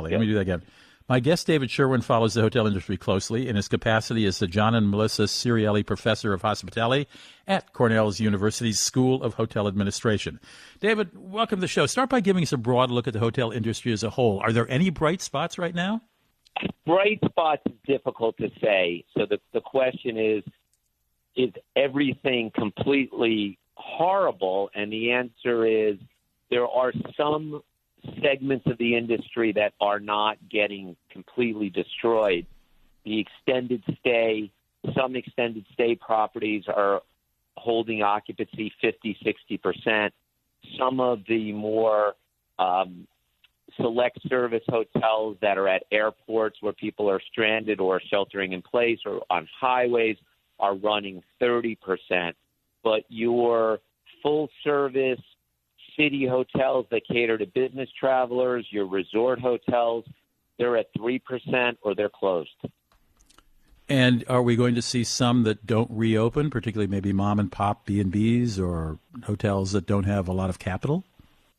Let 0.00 0.20
me 0.20 0.26
do 0.26 0.34
that 0.34 0.40
again. 0.40 0.62
My 1.08 1.20
guest, 1.20 1.46
David 1.46 1.70
Sherwyn, 1.70 2.02
follows 2.02 2.34
the 2.34 2.40
hotel 2.40 2.66
industry 2.66 2.96
closely 2.96 3.48
in 3.48 3.54
his 3.54 3.68
capacity 3.68 4.26
as 4.26 4.40
the 4.40 4.48
John 4.48 4.74
and 4.74 4.90
Melissa 4.90 5.22
Ceriale 5.22 5.86
Professor 5.86 6.32
of 6.32 6.42
Hospitality 6.42 7.06
at 7.46 7.72
Cornell's 7.72 8.18
University's 8.18 8.80
School 8.80 9.22
of 9.22 9.34
Hotel 9.34 9.68
Administration. 9.68 10.40
David, 10.80 11.10
welcome 11.14 11.58
to 11.58 11.60
the 11.60 11.68
show. 11.68 11.86
Start 11.86 12.10
by 12.10 12.18
giving 12.18 12.42
us 12.42 12.52
a 12.52 12.58
broad 12.58 12.90
look 12.90 13.06
at 13.06 13.12
the 13.12 13.20
hotel 13.20 13.52
industry 13.52 13.92
as 13.92 14.02
a 14.02 14.10
whole. 14.10 14.40
Are 14.40 14.52
there 14.52 14.68
any 14.68 14.90
bright 14.90 15.22
spots 15.22 15.56
right 15.56 15.74
now? 15.74 16.02
Bright 16.84 17.20
spots 17.24 17.62
is 17.66 17.76
difficult 17.86 18.36
to 18.38 18.50
say. 18.60 19.04
So 19.16 19.26
the, 19.26 19.38
the 19.52 19.60
question 19.60 20.18
is 20.18 20.42
is 21.36 21.52
everything 21.76 22.50
completely 22.52 23.58
horrible? 23.76 24.70
And 24.74 24.92
the 24.92 25.12
answer 25.12 25.64
is 25.64 25.98
there 26.50 26.66
are 26.66 26.92
some 27.16 27.62
segments 28.22 28.66
of 28.66 28.78
the 28.78 28.96
industry 28.96 29.52
that 29.52 29.72
are 29.80 30.00
not 30.00 30.36
getting 30.48 30.96
completely 31.10 31.70
destroyed. 31.70 32.46
The 33.04 33.20
extended 33.20 33.82
stay, 34.00 34.50
some 34.96 35.16
extended 35.16 35.64
stay 35.72 35.94
properties 35.94 36.64
are 36.68 37.02
holding 37.56 38.02
occupancy 38.02 38.72
50, 38.80 39.16
60%. 39.54 40.10
Some 40.78 41.00
of 41.00 41.20
the 41.28 41.52
more 41.52 42.14
um, 42.58 43.06
select 43.76 44.18
service 44.28 44.62
hotels 44.68 45.36
that 45.40 45.58
are 45.58 45.68
at 45.68 45.84
airports 45.90 46.58
where 46.60 46.72
people 46.72 47.10
are 47.10 47.20
stranded 47.30 47.80
or 47.80 48.00
sheltering 48.10 48.52
in 48.52 48.62
place 48.62 48.98
or 49.06 49.22
on 49.30 49.48
highways 49.60 50.16
are 50.58 50.74
running 50.74 51.22
30%. 51.40 51.76
But 52.82 53.04
your 53.08 53.80
full 54.22 54.48
service 54.64 55.20
city 55.98 56.26
hotels 56.26 56.86
that 56.90 57.02
cater 57.10 57.36
to 57.36 57.46
business 57.46 57.88
travelers, 57.98 58.66
your 58.70 58.86
resort 58.86 59.40
hotels, 59.40 60.04
they're 60.58 60.76
at 60.76 60.86
3% 60.94 61.20
or 61.82 61.94
they're 61.94 62.08
closed. 62.08 62.50
And 63.88 64.24
are 64.28 64.42
we 64.42 64.54
going 64.54 64.74
to 64.74 64.82
see 64.82 65.02
some 65.02 65.44
that 65.44 65.66
don't 65.66 65.90
reopen, 65.90 66.50
particularly 66.50 66.88
maybe 66.88 67.12
mom 67.12 67.38
and 67.38 67.50
pop 67.50 67.86
B&Bs 67.86 68.60
or 68.60 68.98
hotels 69.24 69.72
that 69.72 69.86
don't 69.86 70.04
have 70.04 70.28
a 70.28 70.32
lot 70.32 70.50
of 70.50 70.58
capital? 70.58 71.04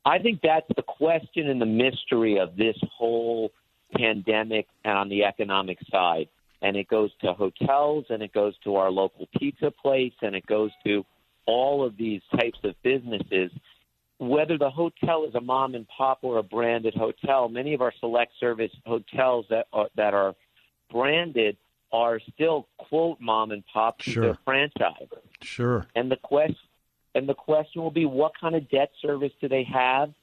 I 0.05 0.19
think 0.19 0.41
that's 0.43 0.67
the 0.75 0.83
question 0.83 1.49
and 1.49 1.59
the 1.59 1.65
mystery 1.65 2.39
of 2.39 2.55
this 2.55 2.77
whole 2.95 3.51
pandemic 3.95 4.67
and 4.85 4.97
on 4.97 5.09
the 5.09 5.23
economic 5.23 5.79
side. 5.91 6.27
And 6.61 6.75
it 6.75 6.87
goes 6.87 7.09
to 7.21 7.33
hotels 7.33 8.05
and 8.09 8.21
it 8.21 8.33
goes 8.33 8.53
to 8.63 8.75
our 8.75 8.91
local 8.91 9.27
pizza 9.37 9.71
place 9.71 10.13
and 10.21 10.35
it 10.35 10.45
goes 10.45 10.71
to 10.85 11.05
all 11.47 11.83
of 11.83 11.97
these 11.97 12.21
types 12.37 12.59
of 12.63 12.75
businesses 12.83 13.51
whether 14.19 14.57
the 14.57 14.69
hotel 14.69 15.25
is 15.25 15.33
a 15.33 15.41
mom 15.41 15.75
and 15.75 15.87
pop 15.87 16.19
or 16.21 16.37
a 16.37 16.43
branded 16.43 16.93
hotel, 16.93 17.47
many 17.49 17.73
of 17.73 17.81
our 17.81 17.93
select 17.99 18.33
service 18.39 18.71
hotels 18.85 19.45
that 19.49 19.67
are, 19.73 19.87
that 19.95 20.13
are 20.13 20.35
branded 20.91 21.57
are 21.91 22.19
still 22.33 22.67
quote 22.77 23.19
mom 23.19 23.51
and 23.51 23.63
pop 23.73 24.01
sure. 24.01 24.23
their 24.23 24.37
franchise. 24.45 25.07
Sure. 25.41 25.87
And 25.95 26.11
the 26.11 26.17
question 26.17 26.57
and 27.15 27.27
the 27.27 27.33
question 27.33 27.81
will 27.81 27.91
be 27.91 28.05
what 28.05 28.33
kind 28.39 28.55
of 28.55 28.69
debt 28.69 28.91
service 29.01 29.31
do 29.41 29.47
they 29.47 29.63
have 29.63 30.13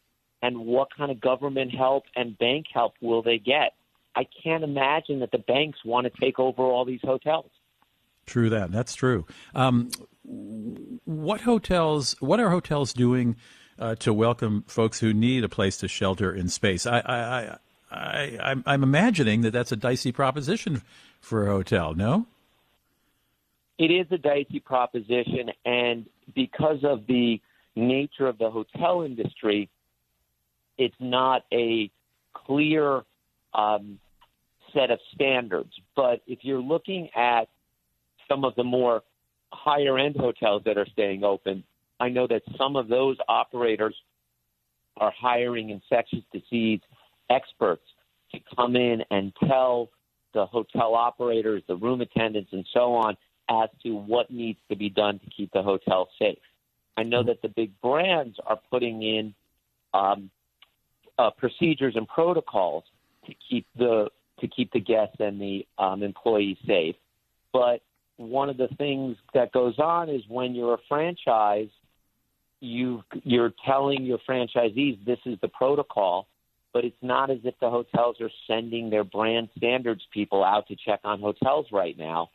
and 0.40 0.56
what 0.58 0.88
kind 0.96 1.10
of 1.10 1.20
government 1.20 1.74
help 1.74 2.04
and 2.14 2.38
bank 2.38 2.66
help 2.72 2.94
will 3.00 3.22
they 3.22 3.38
get? 3.38 3.72
I 4.14 4.26
can't 4.42 4.62
imagine 4.62 5.20
that 5.20 5.32
the 5.32 5.38
banks 5.38 5.80
want 5.84 6.06
to 6.06 6.20
take 6.20 6.38
over 6.38 6.62
all 6.62 6.84
these 6.84 7.00
hotels. 7.02 7.50
True 8.24 8.50
that. 8.50 8.70
That's 8.70 8.94
true. 8.94 9.26
Um, 9.54 9.90
what 11.04 11.42
hotels? 11.42 12.16
What 12.20 12.40
are 12.40 12.50
hotels 12.50 12.92
doing 12.92 13.36
uh, 13.78 13.94
to 13.96 14.12
welcome 14.12 14.64
folks 14.66 15.00
who 15.00 15.12
need 15.12 15.44
a 15.44 15.48
place 15.48 15.76
to 15.78 15.88
shelter 15.88 16.34
in 16.34 16.48
space. 16.48 16.86
I, 16.86 17.00
I, 17.00 17.18
I, 17.18 17.58
I, 17.90 18.54
I'm 18.66 18.82
imagining 18.82 19.42
that 19.42 19.52
that's 19.52 19.72
a 19.72 19.76
dicey 19.76 20.12
proposition 20.12 20.82
for 21.20 21.46
a 21.46 21.50
hotel. 21.50 21.94
No, 21.94 22.26
it 23.78 23.90
is 23.90 24.06
a 24.10 24.18
dicey 24.18 24.60
proposition, 24.60 25.50
and 25.64 26.06
because 26.34 26.78
of 26.82 27.06
the 27.06 27.40
nature 27.74 28.26
of 28.26 28.38
the 28.38 28.50
hotel 28.50 29.02
industry, 29.02 29.68
it's 30.78 30.94
not 30.98 31.44
a 31.52 31.90
clear 32.34 33.02
um, 33.54 33.98
set 34.72 34.90
of 34.90 34.98
standards. 35.14 35.72
But 35.94 36.22
if 36.26 36.40
you're 36.42 36.60
looking 36.60 37.10
at 37.14 37.48
some 38.28 38.44
of 38.44 38.54
the 38.56 38.64
more 38.64 39.02
higher 39.52 39.98
end 39.98 40.16
hotels 40.16 40.62
that 40.64 40.76
are 40.78 40.86
staying 40.86 41.24
open, 41.24 41.64
I 41.98 42.08
know 42.08 42.26
that 42.26 42.42
some 42.58 42.76
of 42.76 42.88
those 42.88 43.16
operators 43.28 43.94
are 44.98 45.12
hiring 45.18 45.70
infectious 45.70 46.22
disease 46.32 46.80
experts 47.30 47.82
to 48.32 48.40
come 48.54 48.76
in 48.76 49.02
and 49.10 49.32
tell 49.46 49.90
the 50.34 50.46
hotel 50.46 50.94
operators, 50.94 51.62
the 51.68 51.76
room 51.76 52.00
attendants, 52.00 52.50
and 52.52 52.66
so 52.72 52.94
on 52.94 53.16
as 53.48 53.68
to 53.82 53.94
what 53.94 54.30
needs 54.30 54.58
to 54.68 54.76
be 54.76 54.90
done 54.90 55.18
to 55.20 55.30
keep 55.30 55.50
the 55.52 55.62
hotel 55.62 56.08
safe. 56.18 56.38
I 56.96 57.02
know 57.02 57.22
that 57.22 57.42
the 57.42 57.48
big 57.48 57.72
brands 57.80 58.36
are 58.46 58.58
putting 58.70 59.02
in 59.02 59.34
um, 59.94 60.30
uh, 61.18 61.30
procedures 61.30 61.94
and 61.96 62.06
protocols 62.08 62.84
to 63.26 63.34
keep 63.48 63.66
the 63.76 64.10
to 64.40 64.48
keep 64.48 64.70
the 64.72 64.80
guests 64.80 65.16
and 65.18 65.40
the 65.40 65.66
um, 65.78 66.02
employees 66.02 66.58
safe. 66.66 66.96
But 67.54 67.80
one 68.18 68.50
of 68.50 68.58
the 68.58 68.68
things 68.76 69.16
that 69.32 69.50
goes 69.52 69.78
on 69.78 70.10
is 70.10 70.22
when 70.28 70.54
you're 70.54 70.74
a 70.74 70.78
franchise 70.88 71.68
you 72.60 73.02
you're 73.22 73.52
telling 73.64 74.04
your 74.04 74.18
franchisees 74.28 75.04
this 75.04 75.18
is 75.26 75.38
the 75.40 75.48
protocol, 75.48 76.26
but 76.72 76.84
it's 76.84 76.96
not 77.02 77.30
as 77.30 77.38
if 77.44 77.54
the 77.60 77.70
hotels 77.70 78.16
are 78.20 78.30
sending 78.46 78.90
their 78.90 79.04
brand 79.04 79.48
standards 79.56 80.02
people 80.12 80.44
out 80.44 80.66
to 80.68 80.76
check 80.76 81.00
on 81.04 81.20
hotels 81.20 81.66
right 81.72 81.96
now. 81.98 82.30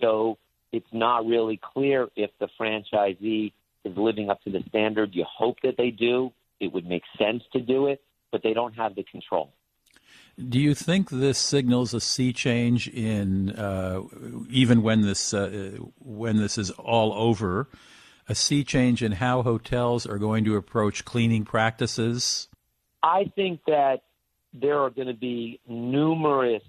So 0.00 0.38
it's 0.72 0.86
not 0.92 1.26
really 1.26 1.60
clear 1.62 2.08
if 2.16 2.30
the 2.38 2.48
franchisee 2.60 3.52
is 3.84 3.96
living 3.96 4.30
up 4.30 4.42
to 4.42 4.50
the 4.50 4.62
standard. 4.68 5.14
You 5.14 5.24
hope 5.28 5.58
that 5.62 5.76
they 5.76 5.90
do. 5.90 6.32
It 6.60 6.72
would 6.72 6.86
make 6.86 7.02
sense 7.18 7.42
to 7.52 7.60
do 7.60 7.88
it, 7.88 8.00
but 8.30 8.42
they 8.42 8.54
don't 8.54 8.74
have 8.74 8.94
the 8.94 9.02
control. 9.02 9.52
Do 10.48 10.58
you 10.58 10.74
think 10.74 11.10
this 11.10 11.38
signals 11.38 11.92
a 11.92 12.00
sea 12.00 12.32
change 12.32 12.88
in 12.88 13.50
uh, 13.50 14.02
even 14.48 14.82
when 14.82 15.02
this 15.02 15.34
uh, 15.34 15.76
when 15.98 16.36
this 16.38 16.56
is 16.56 16.70
all 16.70 17.12
over? 17.12 17.68
A 18.32 18.34
sea 18.34 18.64
change 18.64 19.02
in 19.02 19.12
how 19.12 19.42
hotels 19.42 20.06
are 20.06 20.16
going 20.16 20.42
to 20.42 20.56
approach 20.56 21.04
cleaning 21.04 21.44
practices? 21.44 22.48
I 23.02 23.30
think 23.36 23.60
that 23.66 24.04
there 24.54 24.78
are 24.78 24.88
going 24.88 25.08
to 25.08 25.14
be 25.14 25.60
numerous 25.68 26.62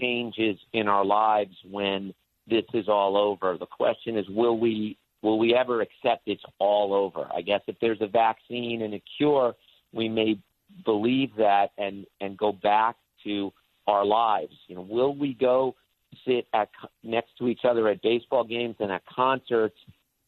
changes 0.00 0.56
in 0.72 0.88
our 0.88 1.04
lives 1.04 1.54
when 1.70 2.14
this 2.48 2.64
is 2.72 2.88
all 2.88 3.18
over. 3.18 3.58
The 3.58 3.66
question 3.66 4.16
is, 4.16 4.26
will 4.30 4.58
we 4.58 4.96
will 5.20 5.38
we 5.38 5.54
ever 5.54 5.82
accept 5.82 6.22
it's 6.24 6.42
all 6.58 6.94
over? 6.94 7.28
I 7.34 7.42
guess 7.42 7.60
if 7.66 7.76
there's 7.82 8.00
a 8.00 8.06
vaccine 8.06 8.80
and 8.80 8.94
a 8.94 9.02
cure, 9.18 9.54
we 9.92 10.08
may 10.08 10.38
believe 10.86 11.36
that 11.36 11.72
and 11.76 12.06
and 12.22 12.38
go 12.38 12.50
back 12.50 12.96
to 13.24 13.52
our 13.86 14.06
lives. 14.06 14.54
You 14.68 14.76
know, 14.76 14.86
will 14.88 15.14
we 15.14 15.34
go 15.34 15.76
sit 16.26 16.46
at 16.54 16.70
next 17.02 17.36
to 17.38 17.48
each 17.48 17.64
other 17.68 17.88
at 17.88 18.00
baseball 18.00 18.44
games 18.44 18.76
and 18.80 18.90
at 18.90 19.02
concerts 19.04 19.76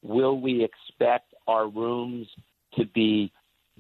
will 0.03 0.41
we 0.41 0.65
expect 0.65 1.33
our 1.47 1.69
rooms 1.69 2.27
to 2.75 2.85
be 2.87 3.33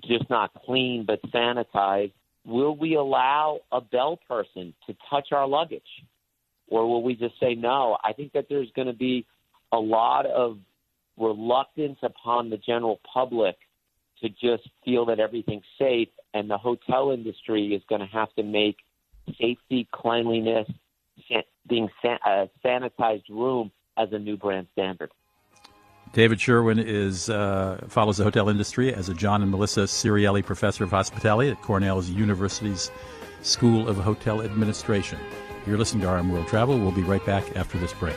just 0.04 0.28
not 0.30 0.52
clean 0.64 1.04
but 1.06 1.20
sanitized? 1.32 2.12
Will 2.44 2.76
we 2.76 2.94
allow 2.94 3.60
a 3.70 3.80
bell 3.80 4.18
person 4.28 4.74
to 4.86 4.96
touch 5.08 5.28
our 5.32 5.46
luggage? 5.46 5.82
Or 6.68 6.88
will 6.88 7.02
we 7.02 7.14
just 7.14 7.38
say 7.38 7.54
no? 7.54 7.98
I 8.02 8.12
think 8.12 8.32
that 8.32 8.46
there's 8.48 8.70
going 8.74 8.88
to 8.88 8.94
be 8.94 9.26
a 9.72 9.78
lot 9.78 10.26
of 10.26 10.58
reluctance 11.18 11.98
upon 12.02 12.50
the 12.50 12.56
general 12.56 13.00
public 13.12 13.56
to 14.22 14.28
just 14.28 14.68
feel 14.84 15.04
that 15.06 15.18
everything's 15.18 15.64
safe, 15.78 16.08
and 16.32 16.48
the 16.48 16.56
hotel 16.56 17.10
industry 17.10 17.74
is 17.74 17.82
going 17.88 18.00
to 18.00 18.06
have 18.06 18.32
to 18.34 18.42
make 18.42 18.76
safety, 19.40 19.88
cleanliness, 19.92 20.68
being 21.68 21.88
a 22.04 22.08
uh, 22.08 22.46
sanitized 22.64 23.28
room 23.28 23.70
as 23.96 24.08
a 24.12 24.18
new 24.18 24.36
brand 24.36 24.66
standard. 24.72 25.10
David 26.12 26.40
Sherwyn 26.40 26.78
is 26.78 27.30
uh, 27.30 27.82
follows 27.88 28.18
the 28.18 28.24
hotel 28.24 28.50
industry 28.50 28.92
as 28.92 29.08
a 29.08 29.14
John 29.14 29.40
and 29.40 29.50
Melissa 29.50 29.82
Ceriale 29.82 30.44
Professor 30.44 30.84
of 30.84 30.90
Hospitality 30.90 31.50
at 31.50 31.62
Cornell's 31.62 32.10
University's 32.10 32.90
School 33.40 33.88
of 33.88 33.96
Hotel 33.96 34.42
Administration. 34.42 35.18
You're 35.66 35.78
listening 35.78 36.02
to 36.02 36.10
RM 36.10 36.30
World 36.30 36.48
Travel. 36.48 36.78
We'll 36.78 36.92
be 36.92 37.02
right 37.02 37.24
back 37.24 37.56
after 37.56 37.78
this 37.78 37.94
break. 37.94 38.16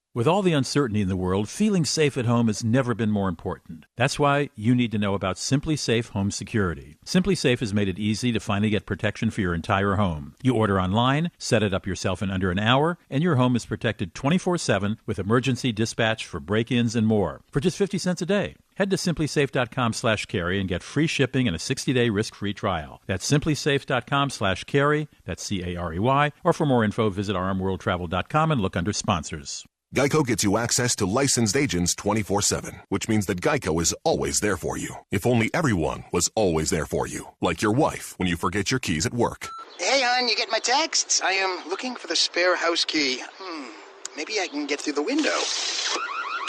With 0.13 0.27
all 0.27 0.41
the 0.41 0.51
uncertainty 0.51 0.99
in 0.99 1.07
the 1.07 1.15
world, 1.15 1.47
feeling 1.47 1.85
safe 1.85 2.17
at 2.17 2.25
home 2.25 2.47
has 2.47 2.65
never 2.65 2.93
been 2.93 3.11
more 3.11 3.29
important. 3.29 3.85
That's 3.95 4.19
why 4.19 4.49
you 4.57 4.75
need 4.75 4.91
to 4.91 4.97
know 4.97 5.13
about 5.13 5.37
SimpliSafe 5.37 6.09
Home 6.09 6.31
Security. 6.31 6.97
SimpliSafe 7.05 7.61
has 7.61 7.73
made 7.73 7.87
it 7.87 7.97
easy 7.97 8.33
to 8.33 8.41
finally 8.41 8.69
get 8.69 8.85
protection 8.85 9.31
for 9.31 9.39
your 9.39 9.53
entire 9.53 9.95
home. 9.95 10.35
You 10.43 10.53
order 10.53 10.81
online, 10.81 11.31
set 11.37 11.63
it 11.63 11.73
up 11.73 11.87
yourself 11.87 12.21
in 12.21 12.29
under 12.29 12.51
an 12.51 12.59
hour, 12.59 12.97
and 13.09 13.23
your 13.23 13.37
home 13.37 13.55
is 13.55 13.65
protected 13.65 14.13
24/7 14.13 14.97
with 15.05 15.17
emergency 15.17 15.71
dispatch 15.71 16.25
for 16.25 16.41
break-ins 16.41 16.93
and 16.93 17.07
more 17.07 17.39
for 17.49 17.61
just 17.61 17.77
50 17.77 17.97
cents 17.97 18.21
a 18.21 18.25
day. 18.25 18.57
Head 18.75 18.89
to 18.89 18.97
simplisafe.com/carey 18.97 20.59
and 20.59 20.67
get 20.67 20.83
free 20.83 21.07
shipping 21.07 21.47
and 21.47 21.55
a 21.55 21.59
60-day 21.59 22.09
risk-free 22.09 22.53
trial. 22.53 23.01
That's 23.07 23.25
simplisafe.com/carey. 23.31 25.07
That's 25.23 25.41
C 25.41 25.63
A 25.63 25.77
R 25.77 25.93
E 25.93 25.99
Y. 25.99 26.33
Or 26.43 26.51
for 26.51 26.65
more 26.65 26.83
info, 26.83 27.09
visit 27.09 27.37
rmworldtravel.com 27.37 28.51
and 28.51 28.59
look 28.59 28.75
under 28.75 28.91
sponsors. 28.91 29.63
Geico 29.93 30.25
gets 30.25 30.41
you 30.41 30.55
access 30.55 30.95
to 30.95 31.05
licensed 31.05 31.57
agents 31.57 31.93
24 31.95 32.41
7, 32.41 32.79
which 32.87 33.09
means 33.09 33.25
that 33.25 33.41
Geico 33.41 33.81
is 33.81 33.93
always 34.05 34.39
there 34.39 34.55
for 34.55 34.77
you. 34.77 34.95
If 35.11 35.27
only 35.27 35.53
everyone 35.53 36.05
was 36.13 36.31
always 36.33 36.69
there 36.69 36.85
for 36.85 37.07
you, 37.07 37.25
like 37.41 37.61
your 37.61 37.73
wife 37.73 38.13
when 38.17 38.29
you 38.29 38.37
forget 38.37 38.71
your 38.71 38.79
keys 38.79 39.05
at 39.05 39.13
work. 39.13 39.49
Hey, 39.79 40.01
hon, 40.01 40.29
you 40.29 40.37
get 40.37 40.49
my 40.49 40.59
texts? 40.59 41.21
I 41.21 41.33
am 41.33 41.67
looking 41.69 41.95
for 41.95 42.07
the 42.07 42.15
spare 42.15 42.55
house 42.55 42.85
key. 42.85 43.21
Hmm, 43.37 43.67
maybe 44.15 44.39
I 44.39 44.47
can 44.47 44.65
get 44.65 44.79
through 44.79 44.93
the 44.93 45.03
window. 45.03 45.37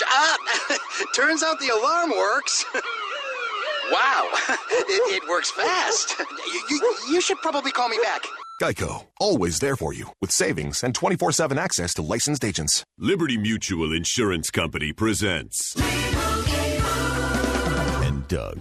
Ah! 0.05 0.37
Turns 1.17 1.43
out 1.43 1.59
the 1.59 1.71
alarm 1.71 2.11
works. 2.11 2.65
wow, 3.91 4.31
it, 4.71 5.23
it, 5.23 5.29
works 5.29 5.51
fast. 5.51 6.17
You, 6.21 6.63
you, 6.71 6.97
you 7.11 7.21
should 7.21 7.39
probably 7.39 7.73
call 7.73 7.89
me 7.89 7.99
back. 8.05 8.23
Geico, 8.63 9.07
always 9.19 9.59
there 9.59 9.75
for 9.75 9.93
you 9.93 10.13
with 10.21 10.31
savings 10.31 10.85
and 10.85 10.95
24 10.95 11.33
7 11.33 11.59
access 11.59 11.95
to 11.95 12.03
licensed 12.03 12.45
agents. 12.45 12.85
Liberty 12.97 13.37
Mutual 13.37 13.93
Insurance 13.93 14.51
Company 14.51 14.93
presents. 14.93 15.75
And 18.05 18.29
Doug. 18.29 18.61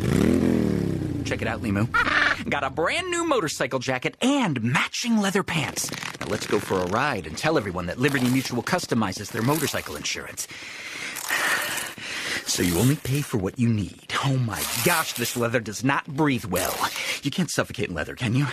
Check 1.23 1.43
it 1.43 1.47
out, 1.47 1.61
Limu. 1.61 1.85
Got 2.49 2.63
a 2.63 2.71
brand 2.71 3.11
new 3.11 3.23
motorcycle 3.27 3.77
jacket 3.77 4.17
and 4.23 4.63
matching 4.63 5.19
leather 5.19 5.43
pants. 5.43 5.91
Now 6.19 6.25
let's 6.25 6.47
go 6.47 6.57
for 6.57 6.79
a 6.79 6.87
ride 6.87 7.27
and 7.27 7.37
tell 7.37 7.55
everyone 7.55 7.85
that 7.85 7.99
Liberty 7.99 8.27
Mutual 8.27 8.63
customizes 8.63 9.31
their 9.31 9.43
motorcycle 9.43 9.95
insurance. 9.95 10.47
So 12.47 12.63
you 12.63 12.79
only 12.79 12.95
pay 12.97 13.21
for 13.21 13.37
what 13.37 13.59
you 13.59 13.69
need. 13.69 14.11
Oh 14.25 14.35
my 14.35 14.61
gosh, 14.83 15.13
this 15.13 15.37
leather 15.37 15.61
does 15.61 15.85
not 15.85 16.05
breathe 16.05 16.43
well. 16.43 16.75
You 17.23 17.31
can't 17.31 17.49
suffocate 17.49 17.87
in 17.87 17.95
leather, 17.95 18.15
can 18.15 18.35
you? 18.35 18.45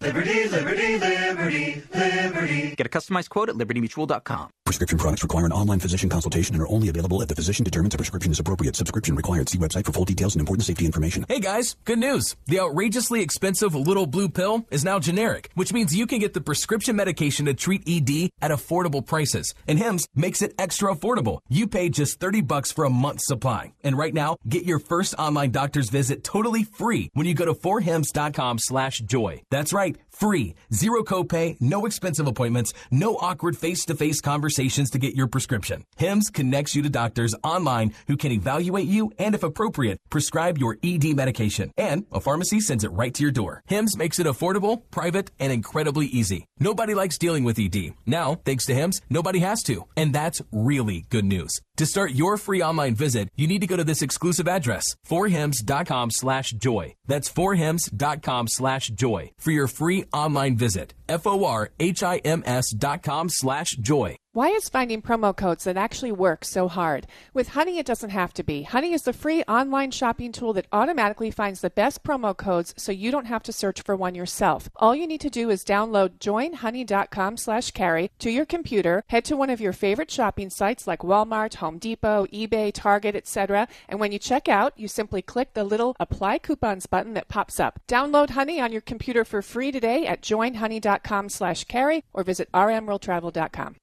Liberty, 0.00 0.48
liberty, 0.48 0.98
liberty, 0.98 1.82
liberty. 1.94 2.74
Get 2.76 2.86
a 2.86 2.90
customized 2.90 3.30
quote 3.30 3.48
at 3.48 3.54
libertymutual.com. 3.56 4.50
Prescription 4.74 4.98
products 4.98 5.22
require 5.22 5.46
an 5.46 5.52
online 5.52 5.78
physician 5.78 6.08
consultation 6.08 6.56
and 6.56 6.60
are 6.60 6.68
only 6.68 6.88
available 6.88 7.22
if 7.22 7.28
the 7.28 7.34
physician 7.36 7.64
determines 7.64 7.94
a 7.94 7.96
prescription 7.96 8.32
is 8.32 8.40
appropriate. 8.40 8.74
Subscription 8.74 9.14
required. 9.14 9.48
See 9.48 9.56
website 9.56 9.84
for 9.84 9.92
full 9.92 10.04
details 10.04 10.34
and 10.34 10.40
important 10.40 10.66
safety 10.66 10.84
information. 10.84 11.24
Hey 11.28 11.38
guys, 11.38 11.76
good 11.84 12.00
news. 12.00 12.34
The 12.46 12.58
outrageously 12.58 13.22
expensive 13.22 13.76
little 13.76 14.06
blue 14.06 14.28
pill 14.28 14.66
is 14.72 14.84
now 14.84 14.98
generic, 14.98 15.52
which 15.54 15.72
means 15.72 15.94
you 15.94 16.08
can 16.08 16.18
get 16.18 16.34
the 16.34 16.40
prescription 16.40 16.96
medication 16.96 17.46
to 17.46 17.54
treat 17.54 17.88
ED 17.88 18.30
at 18.42 18.50
affordable 18.50 19.06
prices. 19.06 19.54
And 19.68 19.78
HIMS 19.78 20.08
makes 20.16 20.42
it 20.42 20.54
extra 20.58 20.92
affordable. 20.92 21.38
You 21.48 21.68
pay 21.68 21.88
just 21.88 22.18
30 22.18 22.40
bucks 22.40 22.72
for 22.72 22.82
a 22.82 22.90
month's 22.90 23.28
supply. 23.28 23.74
And 23.84 23.96
right 23.96 24.12
now, 24.12 24.38
get 24.48 24.64
your 24.64 24.80
first 24.80 25.14
online 25.20 25.52
doctor's 25.52 25.88
visit 25.88 26.24
totally 26.24 26.64
free 26.64 27.10
when 27.14 27.28
you 27.28 27.34
go 27.34 27.44
to 27.44 27.54
forhims.com 27.54 28.58
slash 28.58 28.98
joy. 28.98 29.40
That's 29.52 29.72
right, 29.72 29.96
free. 30.10 30.56
Zero 30.72 31.04
copay, 31.04 31.60
no 31.60 31.86
expensive 31.86 32.26
appointments, 32.26 32.74
no 32.90 33.14
awkward 33.18 33.56
face-to-face 33.56 34.20
to 34.68 34.98
get 34.98 35.14
your 35.14 35.26
prescription. 35.26 35.84
HIMS 35.96 36.30
connects 36.30 36.74
you 36.74 36.82
to 36.82 36.88
doctors 36.88 37.34
online 37.42 37.94
who 38.06 38.16
can 38.16 38.32
evaluate 38.32 38.86
you 38.86 39.12
and, 39.18 39.34
if 39.34 39.42
appropriate, 39.42 39.98
prescribe 40.10 40.58
your 40.58 40.78
ED 40.82 41.14
medication. 41.16 41.70
And 41.76 42.06
a 42.12 42.20
pharmacy 42.20 42.60
sends 42.60 42.84
it 42.84 42.92
right 42.92 43.12
to 43.14 43.22
your 43.22 43.32
door. 43.32 43.62
HIMS 43.66 43.96
makes 43.96 44.18
it 44.18 44.26
affordable, 44.26 44.82
private, 44.90 45.30
and 45.38 45.52
incredibly 45.52 46.06
easy. 46.06 46.46
Nobody 46.58 46.94
likes 46.94 47.18
dealing 47.18 47.44
with 47.44 47.58
ED. 47.58 47.94
Now, 48.06 48.36
thanks 48.44 48.66
to 48.66 48.74
HIMS, 48.74 49.00
nobody 49.10 49.40
has 49.40 49.62
to. 49.64 49.84
And 49.96 50.12
that's 50.14 50.40
really 50.52 51.06
good 51.10 51.24
news. 51.24 51.60
To 51.78 51.86
start 51.86 52.12
your 52.12 52.36
free 52.36 52.62
online 52.62 52.94
visit, 52.94 53.28
you 53.34 53.48
need 53.48 53.60
to 53.62 53.66
go 53.66 53.76
to 53.76 53.82
this 53.82 54.00
exclusive 54.00 54.46
address, 54.46 54.94
forhims.com 55.08 56.12
slash 56.12 56.52
joy. 56.52 56.94
That's 57.06 57.28
forhims.com 57.28 58.46
slash 58.48 58.88
joy 58.88 59.32
for 59.38 59.50
your 59.50 59.66
free 59.66 60.04
online 60.12 60.56
visit. 60.56 60.94
F-O-R-H-I-M-S 61.08 62.70
dot 62.74 63.02
com 63.02 63.28
slash 63.28 63.70
joy. 63.72 64.16
Why 64.34 64.48
is 64.48 64.68
finding 64.68 65.00
promo 65.00 65.36
codes 65.36 65.62
that 65.62 65.76
actually 65.76 66.10
work 66.10 66.44
so 66.44 66.66
hard? 66.66 67.06
With 67.32 67.50
Honey, 67.50 67.78
it 67.78 67.86
doesn't 67.86 68.10
have 68.10 68.32
to 68.32 68.42
be. 68.42 68.64
Honey 68.64 68.92
is 68.92 69.02
the 69.02 69.12
free 69.12 69.44
online 69.44 69.92
shopping 69.92 70.32
tool 70.32 70.52
that 70.54 70.66
automatically 70.72 71.30
finds 71.30 71.60
the 71.60 71.70
best 71.70 72.02
promo 72.02 72.36
codes 72.36 72.74
so 72.76 72.90
you 72.90 73.12
don't 73.12 73.26
have 73.26 73.44
to 73.44 73.52
search 73.52 73.82
for 73.82 73.94
one 73.94 74.16
yourself. 74.16 74.68
All 74.74 74.92
you 74.92 75.06
need 75.06 75.20
to 75.20 75.30
do 75.30 75.50
is 75.50 75.62
download 75.62 76.18
joinhoney.com 76.18 77.36
slash 77.36 77.70
carey 77.70 78.10
to 78.18 78.28
your 78.28 78.44
computer, 78.44 79.04
head 79.06 79.24
to 79.26 79.36
one 79.36 79.50
of 79.50 79.60
your 79.60 79.72
favorite 79.72 80.10
shopping 80.10 80.50
sites 80.50 80.88
like 80.88 81.06
Walmart, 81.06 81.54
Home 81.54 81.78
Depot, 81.78 82.26
eBay, 82.32 82.72
Target, 82.74 83.14
etc. 83.14 83.68
And 83.88 84.00
when 84.00 84.10
you 84.10 84.18
check 84.18 84.48
out, 84.48 84.72
you 84.76 84.88
simply 84.88 85.22
click 85.22 85.54
the 85.54 85.62
little 85.62 85.94
apply 86.00 86.38
coupons 86.38 86.86
button 86.86 87.14
that 87.14 87.28
pops 87.28 87.60
up. 87.60 87.78
Download 87.86 88.30
Honey 88.30 88.60
on 88.60 88.72
your 88.72 88.80
computer 88.80 89.24
for 89.24 89.42
free 89.42 89.70
today 89.70 90.08
at 90.08 90.22
joinhoney.com 90.22 91.28
slash 91.28 91.62
carey 91.66 92.02
or 92.12 92.24
visit 92.24 92.50
rmworldtravel.com. 92.52 93.76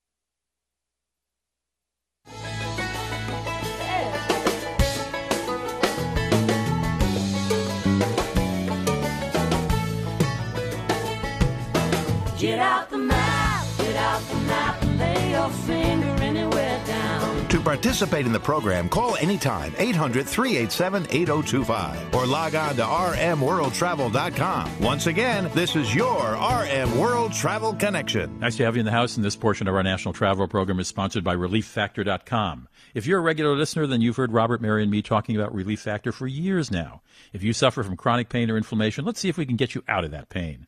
Get 12.41 12.57
out 12.57 12.89
the 12.89 12.97
map, 12.97 13.67
get 13.77 13.95
out 13.95 14.19
the 14.23 14.35
map, 14.47 14.81
and 14.81 14.97
lay 14.97 15.29
your 15.29 15.47
finger 15.49 16.07
anywhere 16.23 16.81
down. 16.87 17.47
To 17.49 17.59
participate 17.59 18.25
in 18.25 18.31
the 18.31 18.39
program, 18.39 18.89
call 18.89 19.15
anytime 19.17 19.75
800 19.77 20.25
387 20.27 21.05
8025 21.11 22.15
or 22.15 22.25
log 22.25 22.55
on 22.55 22.75
to 22.77 22.81
rmworldtravel.com. 22.81 24.79
Once 24.81 25.05
again, 25.05 25.51
this 25.53 25.75
is 25.75 25.93
your 25.93 26.33
RM 26.33 26.97
World 26.97 27.31
Travel 27.31 27.75
Connection. 27.75 28.39
Nice 28.39 28.57
to 28.57 28.65
have 28.65 28.75
you 28.75 28.79
in 28.79 28.87
the 28.87 28.91
house, 28.91 29.17
and 29.17 29.23
this 29.23 29.35
portion 29.35 29.67
of 29.67 29.75
our 29.75 29.83
national 29.83 30.15
travel 30.15 30.47
program 30.47 30.79
is 30.79 30.87
sponsored 30.87 31.23
by 31.23 31.35
ReliefFactor.com. 31.35 32.67
If 32.95 33.05
you're 33.05 33.19
a 33.19 33.21
regular 33.21 33.55
listener, 33.55 33.85
then 33.85 34.01
you've 34.01 34.17
heard 34.17 34.33
Robert, 34.33 34.63
Mary, 34.63 34.81
and 34.81 34.89
me 34.89 35.03
talking 35.03 35.35
about 35.35 35.53
Relief 35.53 35.81
Factor 35.81 36.11
for 36.11 36.25
years 36.25 36.71
now. 36.71 37.03
If 37.33 37.43
you 37.43 37.53
suffer 37.53 37.83
from 37.83 37.97
chronic 37.97 38.29
pain 38.29 38.49
or 38.49 38.57
inflammation, 38.57 39.05
let's 39.05 39.19
see 39.19 39.29
if 39.29 39.37
we 39.37 39.45
can 39.45 39.57
get 39.57 39.75
you 39.75 39.83
out 39.87 40.05
of 40.05 40.09
that 40.09 40.29
pain. 40.29 40.65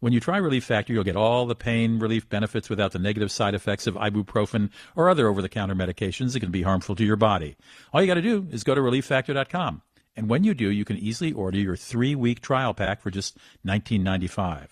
When 0.00 0.14
you 0.14 0.20
try 0.20 0.38
Relief 0.38 0.64
Factor, 0.64 0.94
you'll 0.94 1.04
get 1.04 1.14
all 1.14 1.44
the 1.44 1.54
pain 1.54 1.98
relief 1.98 2.26
benefits 2.26 2.70
without 2.70 2.92
the 2.92 2.98
negative 2.98 3.30
side 3.30 3.54
effects 3.54 3.86
of 3.86 3.96
ibuprofen 3.96 4.70
or 4.96 5.10
other 5.10 5.28
over 5.28 5.42
the 5.42 5.48
counter 5.50 5.74
medications 5.74 6.32
that 6.32 6.40
can 6.40 6.50
be 6.50 6.62
harmful 6.62 6.96
to 6.96 7.04
your 7.04 7.16
body. 7.16 7.54
All 7.92 8.00
you 8.00 8.06
got 8.06 8.14
to 8.14 8.22
do 8.22 8.46
is 8.50 8.64
go 8.64 8.74
to 8.74 8.80
relieffactor.com. 8.80 9.82
And 10.16 10.30
when 10.30 10.42
you 10.42 10.54
do, 10.54 10.70
you 10.70 10.86
can 10.86 10.96
easily 10.96 11.32
order 11.32 11.58
your 11.58 11.76
three 11.76 12.14
week 12.14 12.40
trial 12.40 12.72
pack 12.72 13.02
for 13.02 13.10
just 13.10 13.36
$19.95. 13.66 14.68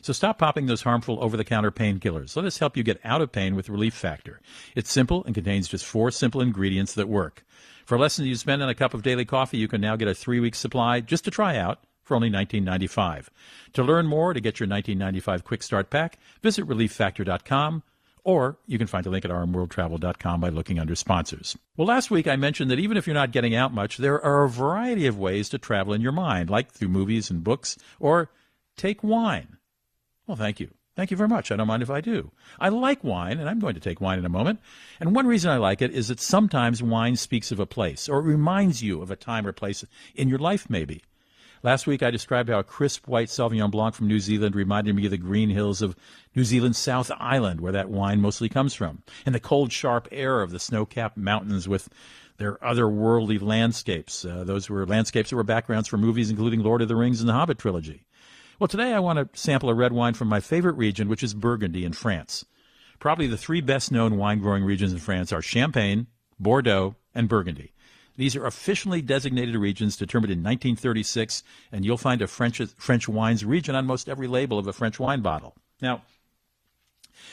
So 0.00 0.12
stop 0.12 0.38
popping 0.38 0.66
those 0.66 0.82
harmful 0.82 1.22
over 1.22 1.36
the 1.36 1.44
counter 1.44 1.70
painkillers. 1.70 2.34
Let 2.34 2.44
us 2.44 2.58
help 2.58 2.76
you 2.76 2.82
get 2.82 3.00
out 3.04 3.22
of 3.22 3.30
pain 3.30 3.54
with 3.54 3.68
Relief 3.68 3.94
Factor. 3.94 4.40
It's 4.74 4.90
simple 4.90 5.22
and 5.24 5.34
contains 5.34 5.68
just 5.68 5.86
four 5.86 6.10
simple 6.10 6.40
ingredients 6.40 6.94
that 6.94 7.08
work. 7.08 7.44
For 7.86 7.96
less 7.96 8.16
than 8.16 8.26
you 8.26 8.34
spend 8.34 8.64
on 8.64 8.68
a 8.68 8.74
cup 8.74 8.94
of 8.94 9.02
daily 9.02 9.24
coffee, 9.24 9.58
you 9.58 9.68
can 9.68 9.80
now 9.80 9.94
get 9.94 10.08
a 10.08 10.14
three 10.14 10.40
week 10.40 10.56
supply 10.56 10.98
just 11.00 11.24
to 11.24 11.30
try 11.30 11.56
out 11.56 11.84
for 12.02 12.14
only 12.14 12.30
$19.95. 12.30 13.28
To 13.74 13.82
learn 13.82 14.06
more, 14.06 14.34
to 14.34 14.40
get 14.40 14.60
your 14.60 14.68
1995 14.68 15.44
quick 15.44 15.62
start 15.62 15.90
pack, 15.90 16.18
visit 16.42 16.66
relieffactor.com 16.66 17.82
or 18.24 18.56
you 18.66 18.78
can 18.78 18.86
find 18.86 19.04
a 19.06 19.10
link 19.10 19.24
at 19.24 19.30
rmworldtravel.com 19.30 20.40
by 20.40 20.48
looking 20.48 20.78
under 20.78 20.94
sponsors. 20.94 21.56
Well, 21.76 21.88
last 21.88 22.10
week 22.10 22.28
I 22.28 22.36
mentioned 22.36 22.70
that 22.70 22.78
even 22.78 22.96
if 22.96 23.06
you're 23.06 23.14
not 23.14 23.32
getting 23.32 23.54
out 23.54 23.74
much, 23.74 23.96
there 23.96 24.22
are 24.24 24.44
a 24.44 24.48
variety 24.48 25.06
of 25.06 25.18
ways 25.18 25.48
to 25.50 25.58
travel 25.58 25.92
in 25.92 26.00
your 26.00 26.12
mind, 26.12 26.48
like 26.48 26.70
through 26.70 26.88
movies 26.88 27.30
and 27.30 27.42
books, 27.42 27.76
or 27.98 28.30
take 28.76 29.02
wine. 29.02 29.56
Well, 30.26 30.36
thank 30.36 30.60
you. 30.60 30.70
Thank 30.94 31.10
you 31.10 31.16
very 31.16 31.28
much. 31.28 31.50
I 31.50 31.56
don't 31.56 31.66
mind 31.66 31.82
if 31.82 31.90
I 31.90 32.02
do. 32.02 32.32
I 32.60 32.68
like 32.68 33.02
wine, 33.02 33.38
and 33.38 33.48
I'm 33.48 33.58
going 33.58 33.74
to 33.74 33.80
take 33.80 34.00
wine 34.00 34.18
in 34.18 34.26
a 34.26 34.28
moment. 34.28 34.60
And 35.00 35.14
one 35.14 35.26
reason 35.26 35.50
I 35.50 35.56
like 35.56 35.80
it 35.80 35.90
is 35.90 36.08
that 36.08 36.20
sometimes 36.20 36.82
wine 36.82 37.16
speaks 37.16 37.50
of 37.50 37.58
a 37.58 37.66
place, 37.66 38.10
or 38.10 38.18
it 38.18 38.24
reminds 38.24 38.82
you 38.82 39.00
of 39.00 39.10
a 39.10 39.16
time 39.16 39.46
or 39.46 39.52
place 39.52 39.84
in 40.14 40.28
your 40.28 40.38
life, 40.38 40.68
maybe. 40.68 41.02
Last 41.64 41.86
week 41.86 42.02
I 42.02 42.10
described 42.10 42.48
how 42.48 42.58
a 42.58 42.64
crisp 42.64 43.06
white 43.06 43.28
Sauvignon 43.28 43.70
Blanc 43.70 43.94
from 43.94 44.08
New 44.08 44.18
Zealand 44.18 44.56
reminded 44.56 44.96
me 44.96 45.04
of 45.04 45.12
the 45.12 45.16
green 45.16 45.48
hills 45.48 45.80
of 45.80 45.94
New 46.34 46.42
Zealand's 46.42 46.78
South 46.78 47.08
Island, 47.18 47.60
where 47.60 47.70
that 47.70 47.88
wine 47.88 48.20
mostly 48.20 48.48
comes 48.48 48.74
from, 48.74 49.04
and 49.24 49.32
the 49.32 49.38
cold, 49.38 49.70
sharp 49.70 50.08
air 50.10 50.42
of 50.42 50.50
the 50.50 50.58
snow-capped 50.58 51.16
mountains 51.16 51.68
with 51.68 51.88
their 52.38 52.56
otherworldly 52.56 53.40
landscapes. 53.40 54.24
Uh, 54.24 54.42
those 54.42 54.68
were 54.68 54.84
landscapes 54.84 55.30
that 55.30 55.36
were 55.36 55.44
backgrounds 55.44 55.88
for 55.88 55.98
movies 55.98 56.30
including 56.30 56.64
Lord 56.64 56.82
of 56.82 56.88
the 56.88 56.96
Rings 56.96 57.20
and 57.20 57.28
the 57.28 57.34
Hobbit 57.34 57.58
trilogy. 57.58 58.06
Well, 58.58 58.66
today 58.66 58.92
I 58.92 58.98
want 58.98 59.20
to 59.20 59.40
sample 59.40 59.70
a 59.70 59.74
red 59.74 59.92
wine 59.92 60.14
from 60.14 60.26
my 60.26 60.40
favorite 60.40 60.76
region, 60.76 61.08
which 61.08 61.22
is 61.22 61.32
Burgundy 61.32 61.84
in 61.84 61.92
France. 61.92 62.44
Probably 62.98 63.28
the 63.28 63.36
three 63.36 63.60
best 63.60 63.92
known 63.92 64.16
wine 64.16 64.40
growing 64.40 64.64
regions 64.64 64.92
in 64.92 64.98
France 64.98 65.32
are 65.32 65.42
Champagne, 65.42 66.08
Bordeaux, 66.40 66.96
and 67.14 67.28
Burgundy. 67.28 67.72
These 68.16 68.36
are 68.36 68.46
officially 68.46 69.00
designated 69.00 69.56
regions 69.56 69.96
determined 69.96 70.32
in 70.32 70.38
1936, 70.38 71.42
and 71.70 71.84
you'll 71.84 71.96
find 71.96 72.20
a 72.20 72.26
French, 72.26 72.60
French 72.76 73.08
wines 73.08 73.44
region 73.44 73.74
on 73.74 73.86
most 73.86 74.08
every 74.08 74.26
label 74.26 74.58
of 74.58 74.66
a 74.66 74.72
French 74.72 75.00
wine 75.00 75.22
bottle. 75.22 75.56
Now, 75.80 76.02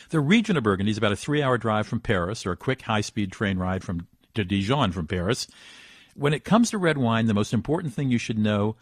the 0.09 0.19
region 0.19 0.57
of 0.57 0.63
Burgundy 0.63 0.91
is 0.91 0.97
about 0.97 1.11
a 1.11 1.17
three 1.17 1.41
hour 1.41 1.57
drive 1.57 1.87
from 1.87 1.99
Paris 1.99 2.45
or 2.45 2.51
a 2.51 2.57
quick 2.57 2.83
high 2.83 3.01
speed 3.01 3.31
train 3.31 3.57
ride 3.57 3.83
from 3.83 4.07
to 4.35 4.43
Dijon 4.43 4.91
from 4.91 5.07
Paris. 5.07 5.47
When 6.15 6.33
it 6.33 6.43
comes 6.43 6.71
to 6.71 6.77
red 6.77 6.97
wine, 6.97 7.27
the 7.27 7.33
most 7.33 7.53
important 7.53 7.93
thing 7.93 8.09
you 8.09 8.17
should 8.17 8.37
know 8.37 8.75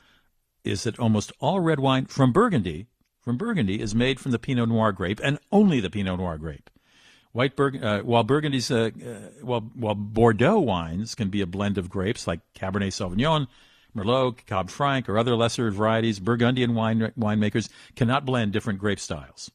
is 0.64 0.84
that 0.84 1.00
almost 1.00 1.32
all 1.40 1.60
red 1.60 1.80
wine 1.80 2.06
from 2.06 2.32
Burgundy 2.32 2.88
from 3.22 3.38
Burgundy 3.38 3.82
is 3.82 3.94
made 3.94 4.20
from 4.20 4.32
the 4.32 4.40
Pinot 4.40 4.70
Noir 4.70 4.92
grape 4.92 5.20
and 5.24 5.38
only 5.52 5.80
the 5.80 5.90
Pinot 5.90 6.20
Noir 6.20 6.38
grape. 6.38 6.70
White 7.38 7.54
uh, 7.60 8.00
while 8.00 8.24
Burgundy's 8.24 8.72
uh, 8.72 8.90
uh, 9.00 9.10
while 9.44 9.62
while 9.76 9.94
Bordeaux 9.94 10.58
wines 10.58 11.14
can 11.14 11.30
be 11.30 11.42
a 11.42 11.46
blend 11.46 11.78
of 11.78 11.88
grapes 11.88 12.26
like 12.26 12.40
Cabernet 12.56 12.88
Sauvignon, 12.88 13.46
Merlot, 13.96 14.44
Cab 14.48 14.72
Franc, 14.72 15.08
or 15.08 15.20
other 15.20 15.36
lesser 15.36 15.70
varieties, 15.70 16.20
Burgundian 16.20 16.74
wine 16.74 17.14
winemakers 17.16 17.70
cannot 17.96 18.26
blend 18.26 18.54
different 18.54 18.80
grape 18.80 19.00
styles. 19.00 19.52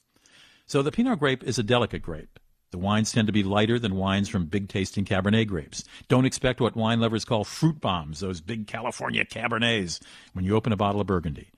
So 0.64 0.80
the 0.80 0.92
Pinot 0.92 1.18
grape 1.18 1.42
is 1.42 1.58
a 1.58 1.64
delicate 1.64 2.02
grape. 2.02 2.38
The 2.70 2.78
wines 2.78 3.10
tend 3.10 3.26
to 3.26 3.32
be 3.32 3.42
lighter 3.42 3.80
than 3.80 3.96
wines 3.96 4.28
from 4.28 4.46
big 4.46 4.68
tasting 4.68 5.04
Cabernet 5.04 5.48
grapes. 5.48 5.82
Don't 6.06 6.24
expect 6.24 6.60
what 6.60 6.76
wine 6.76 7.00
lovers 7.00 7.24
call 7.24 7.42
fruit 7.42 7.80
bombs, 7.80 8.20
those 8.20 8.40
big 8.40 8.68
California 8.68 9.24
Cabernets, 9.24 10.00
when 10.34 10.44
you 10.44 10.54
open 10.54 10.72
a 10.72 10.76
bottle 10.76 11.00
of 11.00 11.08
Burgundy. 11.08 11.50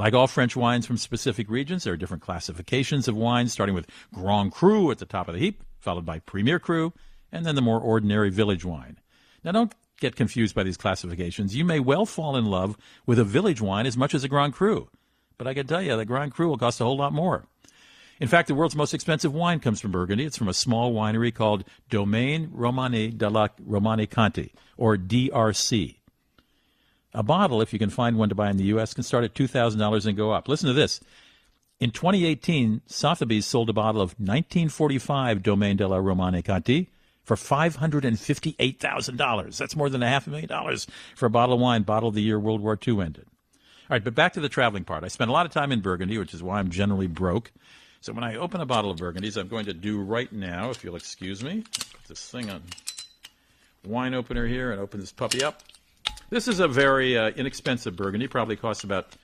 Like 0.00 0.14
all 0.14 0.26
French 0.28 0.56
wines 0.56 0.86
from 0.86 0.96
specific 0.96 1.50
regions, 1.50 1.84
there 1.84 1.92
are 1.92 1.96
different 1.98 2.22
classifications 2.22 3.06
of 3.06 3.14
wines, 3.14 3.52
starting 3.52 3.74
with 3.74 3.86
Grand 4.14 4.50
Cru 4.50 4.90
at 4.90 4.96
the 4.96 5.04
top 5.04 5.28
of 5.28 5.34
the 5.34 5.40
heap, 5.40 5.62
followed 5.78 6.06
by 6.06 6.20
Premier 6.20 6.58
Cru, 6.58 6.94
and 7.30 7.44
then 7.44 7.54
the 7.54 7.60
more 7.60 7.78
ordinary 7.78 8.30
village 8.30 8.64
wine. 8.64 8.98
Now, 9.44 9.52
don't 9.52 9.74
get 10.00 10.16
confused 10.16 10.54
by 10.54 10.62
these 10.62 10.78
classifications. 10.78 11.54
You 11.54 11.66
may 11.66 11.80
well 11.80 12.06
fall 12.06 12.34
in 12.34 12.46
love 12.46 12.78
with 13.04 13.18
a 13.18 13.24
village 13.24 13.60
wine 13.60 13.84
as 13.84 13.94
much 13.94 14.14
as 14.14 14.24
a 14.24 14.28
Grand 14.28 14.54
Cru, 14.54 14.88
but 15.36 15.46
I 15.46 15.52
can 15.52 15.66
tell 15.66 15.82
you, 15.82 15.94
the 15.98 16.06
Grand 16.06 16.32
Cru 16.32 16.48
will 16.48 16.56
cost 16.56 16.80
a 16.80 16.84
whole 16.84 16.96
lot 16.96 17.12
more. 17.12 17.44
In 18.20 18.28
fact, 18.28 18.48
the 18.48 18.54
world's 18.54 18.74
most 18.74 18.94
expensive 18.94 19.34
wine 19.34 19.60
comes 19.60 19.82
from 19.82 19.92
Burgundy. 19.92 20.24
It's 20.24 20.38
from 20.38 20.48
a 20.48 20.54
small 20.54 20.94
winery 20.94 21.34
called 21.34 21.64
Domaine 21.90 22.48
Romane 22.54 23.18
de 23.18 23.28
la 23.28 23.48
Romanée-Conti, 23.68 24.54
or 24.78 24.96
DRC. 24.96 25.99
A 27.12 27.22
bottle, 27.22 27.60
if 27.60 27.72
you 27.72 27.78
can 27.78 27.90
find 27.90 28.16
one 28.16 28.28
to 28.28 28.34
buy 28.34 28.50
in 28.50 28.56
the 28.56 28.64
U.S., 28.64 28.94
can 28.94 29.02
start 29.02 29.24
at 29.24 29.34
$2,000 29.34 30.06
and 30.06 30.16
go 30.16 30.30
up. 30.30 30.48
Listen 30.48 30.68
to 30.68 30.72
this. 30.72 31.00
In 31.80 31.90
2018, 31.90 32.82
Sotheby's 32.86 33.46
sold 33.46 33.70
a 33.70 33.72
bottle 33.72 34.00
of 34.00 34.10
1945 34.10 35.42
Domaine 35.42 35.76
de 35.76 35.88
la 35.88 35.96
Romanée-Conti 35.96 36.90
for 37.24 37.36
$558,000. 37.36 39.56
That's 39.56 39.76
more 39.76 39.88
than 39.88 40.02
a 40.02 40.08
half 40.08 40.26
a 40.26 40.30
million 40.30 40.48
dollars 40.48 40.86
for 41.16 41.26
a 41.26 41.30
bottle 41.30 41.54
of 41.54 41.60
wine, 41.60 41.82
bottle 41.82 42.10
of 42.10 42.14
the 42.14 42.22
year 42.22 42.38
World 42.38 42.60
War 42.60 42.78
II 42.86 43.00
ended. 43.00 43.26
All 43.28 43.94
right, 43.94 44.04
but 44.04 44.14
back 44.14 44.34
to 44.34 44.40
the 44.40 44.48
traveling 44.48 44.84
part. 44.84 45.04
I 45.04 45.08
spent 45.08 45.30
a 45.30 45.32
lot 45.32 45.46
of 45.46 45.52
time 45.52 45.72
in 45.72 45.80
Burgundy, 45.80 46.18
which 46.18 46.34
is 46.34 46.42
why 46.42 46.58
I'm 46.58 46.70
generally 46.70 47.08
broke. 47.08 47.50
So 48.02 48.12
when 48.12 48.24
I 48.24 48.36
open 48.36 48.60
a 48.60 48.66
bottle 48.66 48.90
of 48.90 48.98
Burgundies, 48.98 49.36
I'm 49.36 49.48
going 49.48 49.66
to 49.66 49.74
do 49.74 50.00
right 50.00 50.32
now, 50.32 50.70
if 50.70 50.84
you'll 50.84 50.96
excuse 50.96 51.42
me, 51.42 51.62
put 51.62 52.08
this 52.08 52.28
thing 52.28 52.50
on 52.50 52.62
wine 53.84 54.14
opener 54.14 54.46
here 54.46 54.70
and 54.70 54.80
open 54.80 55.00
this 55.00 55.12
puppy 55.12 55.42
up. 55.42 55.62
This 56.30 56.46
is 56.46 56.60
a 56.60 56.68
very 56.68 57.18
uh, 57.18 57.30
inexpensive 57.30 57.96
Burgundy, 57.96 58.28
probably 58.28 58.54
costs 58.54 58.84
about 58.84 59.16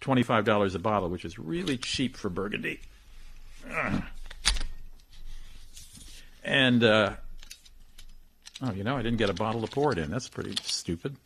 $25 0.00 0.74
a 0.74 0.78
bottle, 0.78 1.10
which 1.10 1.26
is 1.26 1.38
really 1.38 1.76
cheap 1.76 2.16
for 2.16 2.30
Burgundy. 2.30 2.80
Ugh. 3.70 4.02
And, 6.42 6.82
uh, 6.82 7.12
oh, 8.62 8.72
you 8.72 8.84
know, 8.84 8.96
I 8.96 9.02
didn't 9.02 9.18
get 9.18 9.28
a 9.28 9.34
bottle 9.34 9.60
to 9.60 9.66
pour 9.66 9.92
it 9.92 9.98
in. 9.98 10.10
That's 10.10 10.30
pretty 10.30 10.56
stupid. 10.62 11.16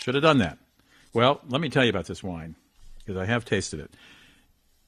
Should 0.00 0.16
have 0.16 0.22
done 0.22 0.38
that. 0.38 0.58
Well, 1.12 1.40
let 1.48 1.60
me 1.60 1.68
tell 1.68 1.84
you 1.84 1.90
about 1.90 2.06
this 2.06 2.22
wine, 2.22 2.56
because 2.98 3.16
I 3.16 3.26
have 3.26 3.44
tasted 3.44 3.78
it. 3.78 3.92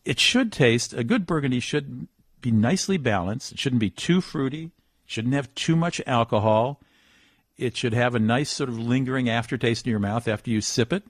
It 0.04 0.18
should 0.18 0.50
taste, 0.50 0.92
a 0.92 1.04
good 1.04 1.24
Burgundy 1.24 1.60
should 1.60 2.08
be 2.40 2.50
nicely 2.50 2.96
balanced. 2.96 3.52
It 3.52 3.60
shouldn't 3.60 3.80
be 3.80 3.90
too 3.90 4.20
fruity, 4.20 4.72
shouldn't 5.06 5.34
have 5.34 5.54
too 5.54 5.76
much 5.76 6.00
alcohol. 6.04 6.80
It 7.56 7.76
should 7.76 7.92
have 7.92 8.14
a 8.14 8.18
nice 8.18 8.50
sort 8.50 8.68
of 8.68 8.78
lingering 8.78 9.28
aftertaste 9.28 9.86
in 9.86 9.90
your 9.90 10.00
mouth 10.00 10.26
after 10.26 10.50
you 10.50 10.60
sip 10.60 10.92
it. 10.92 11.04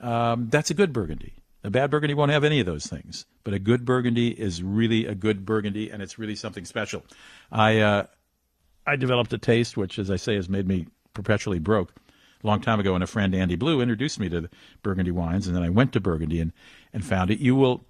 Um, 0.00 0.48
that's 0.48 0.70
a 0.70 0.74
good 0.74 0.92
Burgundy. 0.92 1.34
A 1.64 1.70
bad 1.70 1.90
Burgundy 1.90 2.14
won't 2.14 2.30
have 2.30 2.44
any 2.44 2.60
of 2.60 2.66
those 2.66 2.86
things, 2.86 3.26
but 3.44 3.52
a 3.52 3.58
good 3.58 3.84
Burgundy 3.84 4.28
is 4.28 4.62
really 4.62 5.06
a 5.06 5.14
good 5.14 5.44
Burgundy, 5.44 5.90
and 5.90 6.02
it's 6.02 6.18
really 6.18 6.36
something 6.36 6.64
special. 6.64 7.02
I 7.50 7.80
uh, 7.80 8.06
I 8.86 8.96
developed 8.96 9.32
a 9.32 9.38
taste 9.38 9.76
which, 9.76 9.98
as 9.98 10.10
I 10.10 10.16
say, 10.16 10.36
has 10.36 10.48
made 10.48 10.68
me 10.68 10.86
perpetually 11.14 11.58
broke. 11.58 11.92
A 12.42 12.46
long 12.46 12.60
time 12.60 12.78
ago, 12.78 12.94
and 12.94 13.02
a 13.02 13.08
friend 13.08 13.34
Andy 13.34 13.56
Blue 13.56 13.80
introduced 13.80 14.20
me 14.20 14.28
to 14.28 14.42
the 14.42 14.50
Burgundy 14.82 15.10
wines, 15.10 15.48
and 15.48 15.56
then 15.56 15.64
I 15.64 15.70
went 15.70 15.92
to 15.94 16.00
Burgundy 16.00 16.40
and, 16.40 16.52
and 16.92 17.04
found 17.04 17.32
it. 17.32 17.40
You 17.40 17.56
will 17.56 17.84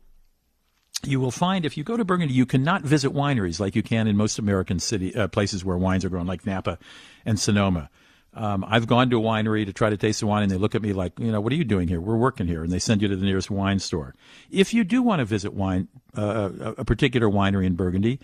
you 1.05 1.21
will 1.21 1.31
find 1.31 1.65
if 1.65 1.77
you 1.77 1.85
go 1.85 1.97
to 1.97 2.05
Burgundy, 2.05 2.35
you 2.35 2.47
cannot 2.47 2.83
visit 2.83 3.13
wineries 3.13 3.61
like 3.61 3.77
you 3.77 3.83
can 3.83 4.07
in 4.07 4.17
most 4.17 4.39
American 4.39 4.79
city 4.79 5.15
uh, 5.15 5.29
places 5.29 5.65
where 5.65 5.77
wines 5.77 6.05
are 6.05 6.09
grown, 6.09 6.27
like 6.27 6.45
Napa 6.45 6.79
and 7.25 7.39
Sonoma. 7.39 7.91
Um, 8.35 8.65
I've 8.69 8.87
gone 8.87 9.11
to 9.11 9.19
a 9.19 9.21
winery 9.21 9.65
to 9.67 9.73
try 9.73 9.91
to 9.91 9.97
taste 9.97 10.21
the 10.21 10.27
wine, 10.27 10.43
and 10.43 10.51
they 10.51 10.57
look 10.57 10.75
at 10.75 10.83
me 10.83 10.93
like, 10.93 11.19
you 11.19 11.33
know, 11.33 11.41
what 11.41 11.53
are 11.53 11.57
you 11.57 11.65
doing 11.65 11.89
here? 11.89 12.01
We're 12.01 12.17
working 12.17 12.47
here, 12.47 12.63
and 12.63 12.71
they 12.71 12.79
send 12.79 13.03
you 13.03 13.09
to 13.09 13.17
the 13.17 13.25
nearest 13.25 13.51
wine 13.51 13.79
store. 13.79 14.15
If 14.51 14.75
you 14.75 14.85
do 14.85 15.03
want 15.03 15.21
to 15.21 15.25
visit 15.25 15.55
wine, 15.55 15.89
uh, 16.17 16.75
a 16.79 16.85
particular 16.85 17.29
winery 17.29 17.67
in 17.67 17.75
Burgundy, 17.75 18.21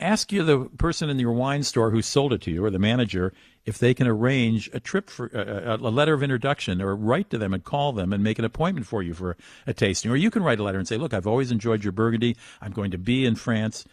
ask 0.00 0.32
you 0.32 0.42
the 0.42 0.64
person 0.78 1.10
in 1.10 1.18
your 1.18 1.32
wine 1.32 1.62
store 1.62 1.90
who 1.90 2.02
sold 2.02 2.32
it 2.32 2.40
to 2.42 2.50
you, 2.50 2.64
or 2.64 2.70
the 2.70 2.78
manager, 2.78 3.32
if 3.64 3.78
they 3.78 3.94
can 3.94 4.06
arrange 4.06 4.70
a 4.72 4.80
trip 4.80 5.10
for 5.10 5.30
uh, 5.36 5.76
a 5.76 5.90
letter 5.90 6.14
of 6.14 6.22
introduction, 6.22 6.80
or 6.80 6.96
write 6.96 7.30
to 7.30 7.38
them 7.38 7.54
and 7.54 7.62
call 7.62 7.92
them 7.92 8.12
and 8.12 8.24
make 8.24 8.38
an 8.38 8.44
appointment 8.44 8.86
for 8.86 9.02
you 9.02 9.14
for 9.14 9.36
a 9.66 9.74
tasting. 9.74 10.10
Or 10.10 10.16
you 10.16 10.30
can 10.30 10.42
write 10.42 10.58
a 10.58 10.62
letter 10.62 10.78
and 10.78 10.88
say, 10.88 10.96
look, 10.96 11.14
I've 11.14 11.26
always 11.26 11.52
enjoyed 11.52 11.84
your 11.84 11.92
Burgundy. 11.92 12.36
I'm 12.60 12.72
going 12.72 12.90
to 12.90 12.98
be 12.98 13.26
in 13.26 13.36
France. 13.36 13.84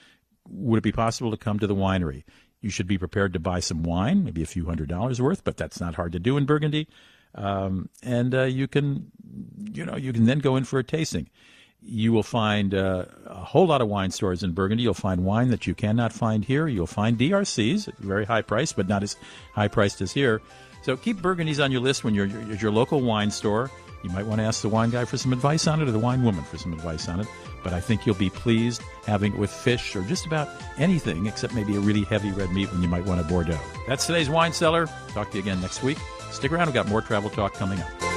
Would 0.50 0.78
it 0.78 0.84
be 0.84 0.92
possible 0.92 1.32
to 1.32 1.38
come 1.38 1.60
to 1.60 1.68
the 1.68 1.76
winery? 1.76 2.24
You 2.62 2.70
should 2.70 2.88
be 2.88 2.98
prepared 2.98 3.34
to 3.34 3.40
buy 3.40 3.60
some 3.60 3.84
wine, 3.84 4.24
maybe 4.24 4.42
a 4.42 4.48
few 4.48 4.66
hundred 4.66 4.90
dollars 4.90 5.22
worth, 5.22 5.44
but 5.44 5.58
that's 5.58 5.80
not 5.80 5.96
hard 5.96 6.14
to 6.14 6.20
do 6.20 6.38
in 6.38 6.46
Burgundy. 6.46 6.88
Um, 7.36 7.90
and 8.02 8.34
uh, 8.34 8.44
you 8.44 8.68
can, 8.68 9.12
you 9.74 9.86
know, 9.86 9.96
you 9.96 10.12
can 10.14 10.26
then 10.26 10.40
go 10.40 10.56
in 10.56 10.64
for 10.64 10.80
a 10.80 10.84
tasting. 10.84 11.30
You 11.84 12.12
will 12.12 12.24
find 12.24 12.74
uh, 12.74 13.06
a 13.26 13.36
whole 13.36 13.68
lot 13.68 13.82
of 13.82 13.88
wine 13.88 14.12
stores 14.12 14.44
in 14.44 14.52
Burgundy. 14.52 14.84
You'll 14.84 14.94
find 14.94 15.24
wine 15.24 15.50
that 15.50 15.68
you 15.68 15.74
cannot 15.74 16.12
find 16.12 16.44
here. 16.44 16.68
You'll 16.68 16.88
find 16.88 17.18
DRCs 17.18 17.88
at 17.88 17.98
very 17.98 18.26
high 18.26 18.42
price, 18.42 18.74
but 18.74 18.88
not 18.88 19.04
as 19.04 19.16
high 19.54 19.68
priced 19.68 20.02
as 20.02 20.12
here. 20.12 20.42
So 20.82 20.98
keep 20.98 21.18
Burgundies 21.18 21.64
on 21.64 21.72
your 21.72 21.82
list 21.82 22.04
when 22.04 22.14
you're 22.14 22.28
at 22.52 22.62
your 22.62 22.72
local 22.72 23.02
wine 23.02 23.32
store. 23.32 23.72
You 24.04 24.10
might 24.12 24.26
want 24.26 24.40
to 24.40 24.46
ask 24.46 24.62
the 24.62 24.70
wine 24.70 24.90
guy 24.90 25.06
for 25.06 25.18
some 25.18 25.34
advice 25.34 25.68
on 25.68 25.82
it 25.82 25.88
or 25.88 25.92
the 25.92 26.00
wine 26.00 26.24
woman 26.24 26.44
for 26.44 26.58
some 26.58 26.72
advice 26.74 27.10
on 27.10 27.20
it. 27.20 27.28
But 27.64 27.74
I 27.74 27.80
think 27.80 28.06
you'll 28.06 28.16
be 28.16 28.30
pleased 28.30 28.82
having 29.06 29.34
it 29.34 29.40
with 29.40 29.52
fish 29.52 29.96
or 29.96 30.02
just 30.04 30.26
about 30.26 30.50
anything 30.78 31.26
except 31.26 31.54
maybe 31.54 31.76
a 31.76 31.80
really 31.80 32.04
heavy 32.04 32.32
red 32.32 32.52
meat 32.52 32.72
when 32.72 32.82
you 32.82 32.88
might 32.88 33.06
want 33.06 33.20
a 33.20 33.24
Bordeaux. 33.24 33.60
That's 33.88 34.06
today's 34.06 34.30
Wine 34.30 34.54
Cellar. 34.54 34.88
Talk 35.10 35.32
to 35.32 35.38
you 35.38 35.44
again 35.44 35.60
next 35.62 35.84
week. 35.84 35.98
Stick 36.32 36.52
around, 36.52 36.68
we've 36.68 36.74
got 36.74 36.88
more 36.88 37.02
travel 37.02 37.30
talk 37.30 37.54
coming 37.54 37.82
up. 37.82 38.17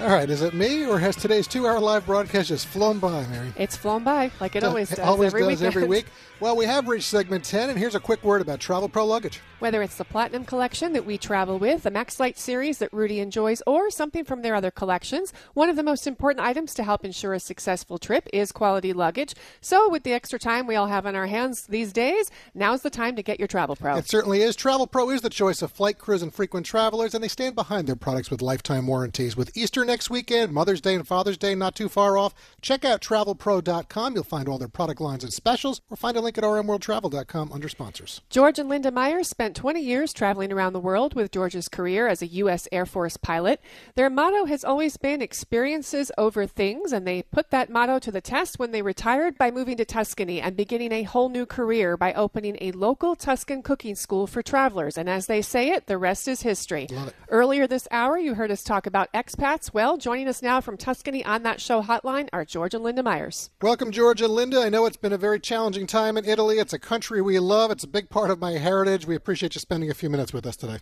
All 0.00 0.10
right, 0.10 0.30
is 0.30 0.42
it 0.42 0.54
me 0.54 0.86
or 0.86 1.00
has 1.00 1.16
today's 1.16 1.48
two-hour 1.48 1.80
live 1.80 2.06
broadcast 2.06 2.50
just 2.50 2.68
flown 2.68 3.00
by, 3.00 3.26
Mary? 3.26 3.52
It's 3.56 3.76
flown 3.76 4.04
by 4.04 4.30
like 4.38 4.54
it 4.54 4.62
always 4.62 4.90
does. 4.90 5.00
always 5.00 5.34
every 5.34 5.40
does 5.40 5.60
weekend. 5.60 5.66
every 5.66 5.88
week. 5.88 6.06
Well, 6.38 6.54
we 6.54 6.66
have 6.66 6.86
reached 6.86 7.08
segment 7.08 7.42
10, 7.42 7.70
and 7.70 7.76
here's 7.76 7.96
a 7.96 8.00
quick 8.00 8.22
word 8.22 8.40
about 8.40 8.60
Travelpro 8.60 9.04
luggage. 9.04 9.40
Whether 9.58 9.82
it's 9.82 9.96
the 9.96 10.04
Platinum 10.04 10.44
Collection 10.44 10.92
that 10.92 11.04
we 11.04 11.18
travel 11.18 11.58
with, 11.58 11.82
the 11.82 11.90
Maxlite 11.90 12.38
series 12.38 12.78
that 12.78 12.92
Rudy 12.92 13.18
enjoys, 13.18 13.60
or 13.66 13.90
something 13.90 14.24
from 14.24 14.42
their 14.42 14.54
other 14.54 14.70
collections, 14.70 15.32
one 15.54 15.68
of 15.68 15.74
the 15.74 15.82
most 15.82 16.06
important 16.06 16.46
items 16.46 16.74
to 16.74 16.84
help 16.84 17.04
ensure 17.04 17.34
a 17.34 17.40
successful 17.40 17.98
trip 17.98 18.28
is 18.32 18.52
quality 18.52 18.92
luggage. 18.92 19.34
So, 19.60 19.90
with 19.90 20.04
the 20.04 20.12
extra 20.12 20.38
time 20.38 20.68
we 20.68 20.76
all 20.76 20.86
have 20.86 21.06
on 21.06 21.16
our 21.16 21.26
hands 21.26 21.66
these 21.66 21.92
days, 21.92 22.30
now's 22.54 22.82
the 22.82 22.90
time 22.90 23.16
to 23.16 23.22
get 23.24 23.40
your 23.40 23.48
Travelpro. 23.48 23.98
It 23.98 24.08
certainly 24.08 24.42
is. 24.42 24.56
Travelpro 24.56 25.12
is 25.12 25.22
the 25.22 25.28
choice 25.28 25.60
of 25.60 25.72
flight 25.72 25.98
crews 25.98 26.22
and 26.22 26.32
frequent 26.32 26.66
travelers, 26.66 27.14
and 27.14 27.24
they 27.24 27.28
stand 27.28 27.56
behind 27.56 27.88
their 27.88 27.96
products 27.96 28.30
with 28.30 28.40
lifetime 28.40 28.86
warranties. 28.86 29.36
With 29.36 29.56
Eastern 29.56 29.87
next 29.88 30.10
weekend, 30.10 30.52
Mother's 30.52 30.82
Day 30.82 30.94
and 30.94 31.08
Father's 31.08 31.38
Day 31.38 31.54
not 31.54 31.74
too 31.74 31.88
far 31.88 32.18
off. 32.18 32.34
Check 32.60 32.84
out 32.84 33.00
travelpro.com. 33.00 34.14
You'll 34.14 34.22
find 34.22 34.48
all 34.48 34.58
their 34.58 34.68
product 34.68 35.00
lines 35.00 35.24
and 35.24 35.32
specials, 35.32 35.80
or 35.90 35.96
find 35.96 36.16
a 36.16 36.20
link 36.20 36.36
at 36.36 36.44
rmworldtravel.com 36.44 37.50
under 37.50 37.68
sponsors. 37.68 38.20
George 38.28 38.58
and 38.58 38.68
Linda 38.68 38.90
Myers 38.90 39.28
spent 39.28 39.56
20 39.56 39.80
years 39.80 40.12
traveling 40.12 40.52
around 40.52 40.74
the 40.74 40.80
world 40.80 41.14
with 41.14 41.32
George's 41.32 41.68
career 41.68 42.06
as 42.06 42.20
a 42.20 42.26
U.S. 42.26 42.68
Air 42.70 42.84
Force 42.84 43.16
pilot. 43.16 43.60
Their 43.94 44.10
motto 44.10 44.44
has 44.44 44.62
always 44.62 44.98
been 44.98 45.22
experiences 45.22 46.12
over 46.18 46.46
things, 46.46 46.92
and 46.92 47.06
they 47.06 47.22
put 47.22 47.50
that 47.50 47.70
motto 47.70 47.98
to 48.00 48.12
the 48.12 48.20
test 48.20 48.58
when 48.58 48.72
they 48.72 48.82
retired 48.82 49.38
by 49.38 49.50
moving 49.50 49.78
to 49.78 49.86
Tuscany 49.86 50.40
and 50.40 50.54
beginning 50.54 50.92
a 50.92 51.04
whole 51.04 51.30
new 51.30 51.46
career 51.46 51.96
by 51.96 52.12
opening 52.12 52.58
a 52.60 52.72
local 52.72 53.16
Tuscan 53.16 53.62
cooking 53.62 53.94
school 53.94 54.26
for 54.26 54.42
travelers. 54.42 54.98
And 54.98 55.08
as 55.08 55.26
they 55.26 55.40
say 55.40 55.70
it, 55.70 55.86
the 55.86 55.96
rest 55.96 56.28
is 56.28 56.42
history. 56.42 56.88
Earlier 57.30 57.66
this 57.66 57.88
hour, 57.90 58.18
you 58.18 58.34
heard 58.34 58.50
us 58.50 58.62
talk 58.62 58.86
about 58.86 59.10
expats. 59.14 59.72
Well, 59.78 59.96
joining 59.96 60.26
us 60.26 60.42
now 60.42 60.60
from 60.60 60.76
Tuscany 60.76 61.24
on 61.24 61.44
that 61.44 61.60
show 61.60 61.84
hotline 61.84 62.28
are 62.32 62.44
George 62.44 62.74
and 62.74 62.82
Linda 62.82 63.00
Myers. 63.00 63.50
Welcome, 63.62 63.92
George 63.92 64.20
and 64.20 64.32
Linda. 64.32 64.58
I 64.58 64.70
know 64.70 64.86
it's 64.86 64.96
been 64.96 65.12
a 65.12 65.16
very 65.16 65.38
challenging 65.38 65.86
time 65.86 66.16
in 66.16 66.24
Italy. 66.24 66.58
It's 66.58 66.72
a 66.72 66.80
country 66.80 67.22
we 67.22 67.38
love, 67.38 67.70
it's 67.70 67.84
a 67.84 67.86
big 67.86 68.10
part 68.10 68.32
of 68.32 68.40
my 68.40 68.54
heritage. 68.54 69.06
We 69.06 69.14
appreciate 69.14 69.54
you 69.54 69.60
spending 69.60 69.88
a 69.88 69.94
few 69.94 70.10
minutes 70.10 70.32
with 70.32 70.46
us 70.46 70.56
today. 70.56 70.78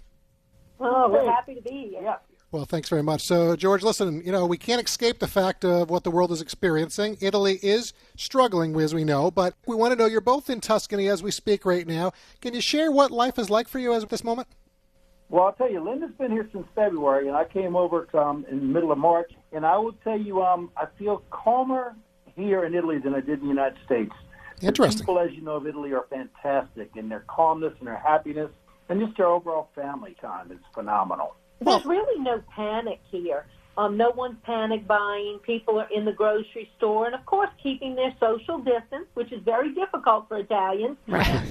Oh, 0.80 1.10
we're 1.10 1.30
happy 1.30 1.54
to 1.56 1.60
be 1.60 1.88
here. 1.90 2.04
Yeah. 2.04 2.16
Well, 2.52 2.64
thanks 2.64 2.88
very 2.88 3.02
much. 3.02 3.20
So, 3.20 3.54
George, 3.54 3.82
listen, 3.82 4.22
you 4.24 4.32
know, 4.32 4.46
we 4.46 4.56
can't 4.56 4.82
escape 4.82 5.18
the 5.18 5.28
fact 5.28 5.62
of 5.62 5.90
what 5.90 6.02
the 6.02 6.10
world 6.10 6.32
is 6.32 6.40
experiencing. 6.40 7.18
Italy 7.20 7.58
is 7.62 7.92
struggling, 8.16 8.74
as 8.80 8.94
we 8.94 9.04
know, 9.04 9.30
but 9.30 9.52
we 9.66 9.76
want 9.76 9.92
to 9.92 9.98
know 9.98 10.06
you're 10.06 10.22
both 10.22 10.48
in 10.48 10.62
Tuscany 10.62 11.06
as 11.08 11.22
we 11.22 11.30
speak 11.30 11.66
right 11.66 11.86
now. 11.86 12.12
Can 12.40 12.54
you 12.54 12.62
share 12.62 12.90
what 12.90 13.10
life 13.10 13.38
is 13.38 13.50
like 13.50 13.68
for 13.68 13.78
you 13.78 13.92
at 13.92 14.08
this 14.08 14.24
moment? 14.24 14.48
Well, 15.28 15.44
I'll 15.44 15.52
tell 15.52 15.70
you, 15.70 15.82
Linda's 15.82 16.12
been 16.18 16.30
here 16.30 16.48
since 16.52 16.66
February, 16.74 17.26
and 17.26 17.36
I 17.36 17.44
came 17.44 17.74
over 17.74 18.06
um, 18.16 18.46
in 18.50 18.58
the 18.58 18.64
middle 18.64 18.92
of 18.92 18.98
March. 18.98 19.32
And 19.52 19.66
I 19.66 19.76
will 19.78 19.94
tell 20.04 20.18
you, 20.18 20.42
um, 20.42 20.70
I 20.76 20.86
feel 20.98 21.22
calmer 21.30 21.96
here 22.36 22.64
in 22.64 22.74
Italy 22.74 22.98
than 22.98 23.14
I 23.14 23.20
did 23.20 23.40
in 23.40 23.42
the 23.42 23.48
United 23.48 23.78
States. 23.84 24.12
Interesting. 24.62 24.98
The 24.98 25.02
people, 25.02 25.18
as 25.18 25.32
you 25.32 25.42
know, 25.42 25.56
of 25.56 25.66
Italy 25.66 25.92
are 25.92 26.06
fantastic, 26.08 26.90
in 26.96 27.08
their 27.08 27.24
calmness 27.26 27.72
and 27.78 27.88
their 27.88 27.98
happiness, 27.98 28.50
and 28.88 29.00
just 29.00 29.16
their 29.16 29.26
overall 29.26 29.68
family 29.74 30.16
time 30.20 30.52
is 30.52 30.58
phenomenal. 30.72 31.34
There's 31.60 31.84
really 31.84 32.22
no 32.22 32.42
panic 32.54 33.00
here. 33.10 33.46
Um, 33.78 33.96
no 33.96 34.10
one's 34.10 34.36
panic 34.42 34.86
buying. 34.86 35.38
People 35.44 35.78
are 35.78 35.88
in 35.90 36.04
the 36.04 36.12
grocery 36.12 36.70
store, 36.78 37.06
and 37.06 37.14
of 37.14 37.26
course, 37.26 37.50
keeping 37.62 37.94
their 37.94 38.14
social 38.18 38.58
distance, 38.58 39.06
which 39.14 39.32
is 39.32 39.42
very 39.44 39.74
difficult 39.74 40.28
for 40.28 40.38
Italians. 40.38 40.96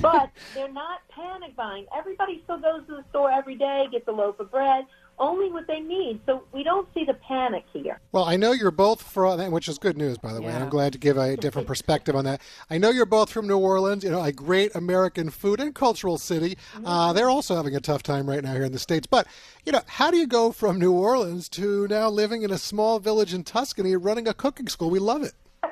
but 0.01 0.30
they're 0.55 0.71
not 0.71 1.01
panic 1.09 1.55
buying. 1.55 1.86
Everybody 1.95 2.41
still 2.43 2.57
goes 2.59 2.82
to 2.88 2.95
the 2.95 3.05
store 3.11 3.32
every 3.32 3.55
day, 3.55 3.86
gets 3.91 4.07
a 4.07 4.11
loaf 4.11 4.39
of 4.39 4.49
bread, 4.49 4.86
only 5.20 5.51
what 5.51 5.68
they 5.68 5.80
need. 5.80 6.20
So 6.26 6.43
we 6.51 6.63
don't 6.63 6.88
see 6.93 7.05
the 7.05 7.13
panic 7.13 7.63
here. 7.72 7.99
Well, 8.11 8.26
I 8.26 8.36
know 8.36 8.51
you're 8.51 8.72
both 8.72 9.01
from, 9.01 9.51
which 9.51 9.68
is 9.68 9.78
good 9.78 9.97
news, 9.97 10.18
by 10.18 10.34
the 10.34 10.41
way. 10.41 10.51
And 10.51 10.63
I'm 10.63 10.70
glad 10.70 10.93
to 10.93 10.99
give 10.99 11.18
a 11.18 11.38
different 11.38 11.68
perspective 11.74 12.16
on 12.16 12.26
that. 12.26 12.41
I 12.70 12.78
know 12.78 12.89
you're 12.89 13.05
both 13.05 13.30
from 13.30 13.47
New 13.47 13.57
Orleans, 13.57 14.03
you 14.03 14.11
know, 14.11 14.22
a 14.22 14.32
great 14.32 14.76
American 14.76 15.30
food 15.30 15.59
and 15.59 15.74
cultural 15.74 16.18
city. 16.18 16.57
Uh, 16.84 17.13
they're 17.13 17.30
also 17.30 17.55
having 17.55 17.76
a 17.76 17.80
tough 17.80 18.03
time 18.03 18.30
right 18.30 18.43
now 18.43 18.53
here 18.53 18.63
in 18.63 18.72
the 18.72 18.80
States. 18.80 19.07
But, 19.07 19.28
you 19.66 19.72
know, 19.72 19.82
how 19.88 20.11
do 20.11 20.18
you 20.18 20.28
go 20.28 20.51
from 20.51 20.80
New 20.80 20.91
Orleans 20.91 21.49
to 21.49 21.88
now 21.88 22.09
living 22.09 22.43
in 22.43 22.51
a 22.51 22.57
small 22.57 22.99
village 22.99 23.34
in 23.34 23.43
Tuscany 23.43 23.95
running 23.95 24.28
a 24.28 24.34
cooking 24.34 24.68
school? 24.68 24.89
We 24.89 24.99
love 24.99 25.24
it. 25.24 25.34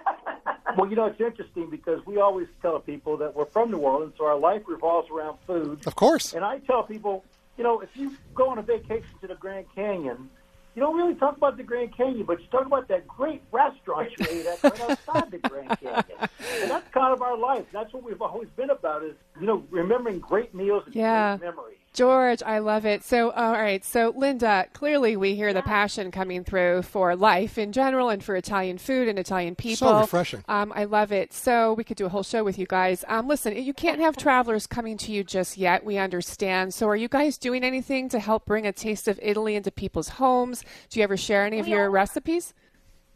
Well, 0.75 0.89
you 0.89 0.95
know, 0.95 1.05
it's 1.05 1.21
interesting 1.21 1.69
because 1.69 2.03
we 2.07 2.17
always 2.17 2.47
tell 2.63 2.79
people 2.79 3.15
that 3.17 3.35
we're 3.35 3.45
from 3.45 3.69
New 3.69 3.77
Orleans, 3.77 4.13
so 4.17 4.25
our 4.25 4.37
life 4.37 4.63
revolves 4.67 5.07
around 5.11 5.37
food. 5.45 5.85
Of 5.85 5.95
course. 5.95 6.33
And 6.33 6.43
I 6.43 6.57
tell 6.59 6.81
people, 6.81 7.23
you 7.57 7.63
know, 7.63 7.81
if 7.81 7.89
you 7.95 8.13
go 8.35 8.49
on 8.49 8.57
a 8.57 8.61
vacation 8.61 9.05
to 9.21 9.27
the 9.27 9.35
Grand 9.35 9.65
Canyon, 9.75 10.29
you 10.75 10.81
don't 10.81 10.95
really 10.97 11.13
talk 11.15 11.37
about 11.37 11.55
the 11.57 11.63
Grand 11.63 11.95
Canyon, 11.95 12.25
but 12.25 12.39
you 12.41 12.47
talk 12.47 12.65
about 12.65 12.87
that 12.87 13.07
great 13.07 13.43
restaurant 13.51 14.09
you 14.17 14.25
ate 14.27 14.45
at 14.47 14.63
right 14.63 14.81
outside 14.81 15.29
the 15.31 15.37
Grand 15.37 15.69
Canyon. 15.79 16.17
And 16.61 16.71
that's 16.71 16.91
kind 16.93 17.13
of 17.13 17.21
our 17.21 17.37
life. 17.37 17.65
That's 17.71 17.93
what 17.93 18.03
we've 18.03 18.21
always 18.21 18.49
been 18.55 18.71
about 18.71 19.03
is, 19.03 19.13
you 19.39 19.45
know, 19.45 19.63
remembering 19.69 20.19
great 20.19 20.53
meals 20.55 20.83
and 20.87 20.95
Yeah. 20.95 21.37
great 21.37 21.47
memories. 21.51 21.77
George, 21.93 22.41
I 22.43 22.57
love 22.57 22.85
it. 22.87 23.03
So, 23.03 23.29
all 23.31 23.51
right. 23.51 23.85
So, 23.85 24.13
Linda, 24.17 24.65
clearly 24.73 25.15
we 25.15 25.35
hear 25.35 25.53
the 25.53 25.61
passion 25.61 26.09
coming 26.09 26.43
through 26.43 26.81
for 26.81 27.15
life 27.15 27.57
in 27.59 27.71
general 27.71 28.09
and 28.09 28.23
for 28.23 28.35
Italian 28.35 28.79
food 28.79 29.07
and 29.07 29.19
Italian 29.19 29.53
people. 29.55 29.93
refreshing. 29.99 30.43
Um, 30.47 30.73
I 30.75 30.85
love 30.85 31.11
it. 31.11 31.33
So, 31.33 31.73
we 31.73 31.83
could 31.83 31.97
do 31.97 32.07
a 32.07 32.09
whole 32.09 32.23
show 32.23 32.43
with 32.43 32.57
you 32.57 32.65
guys. 32.65 33.05
Um, 33.07 33.27
listen, 33.27 33.55
you 33.55 33.73
can't 33.75 33.99
have 33.99 34.17
travelers 34.17 34.65
coming 34.65 34.97
to 34.97 35.11
you 35.11 35.23
just 35.23 35.55
yet. 35.57 35.85
We 35.85 35.97
understand. 35.97 36.73
So, 36.73 36.87
are 36.87 36.95
you 36.95 37.07
guys 37.07 37.37
doing 37.37 37.63
anything 37.63 38.09
to 38.09 38.19
help 38.19 38.45
bring 38.45 38.65
a 38.65 38.71
taste 38.71 39.07
of 39.07 39.19
Italy 39.21 39.55
into 39.55 39.69
people's 39.69 40.09
homes? 40.09 40.63
Do 40.89 40.99
you 40.99 41.03
ever 41.03 41.15
share 41.15 41.45
any 41.45 41.59
of 41.59 41.67
We 41.67 41.73
your 41.73 41.85
are. 41.85 41.91
recipes? 41.91 42.55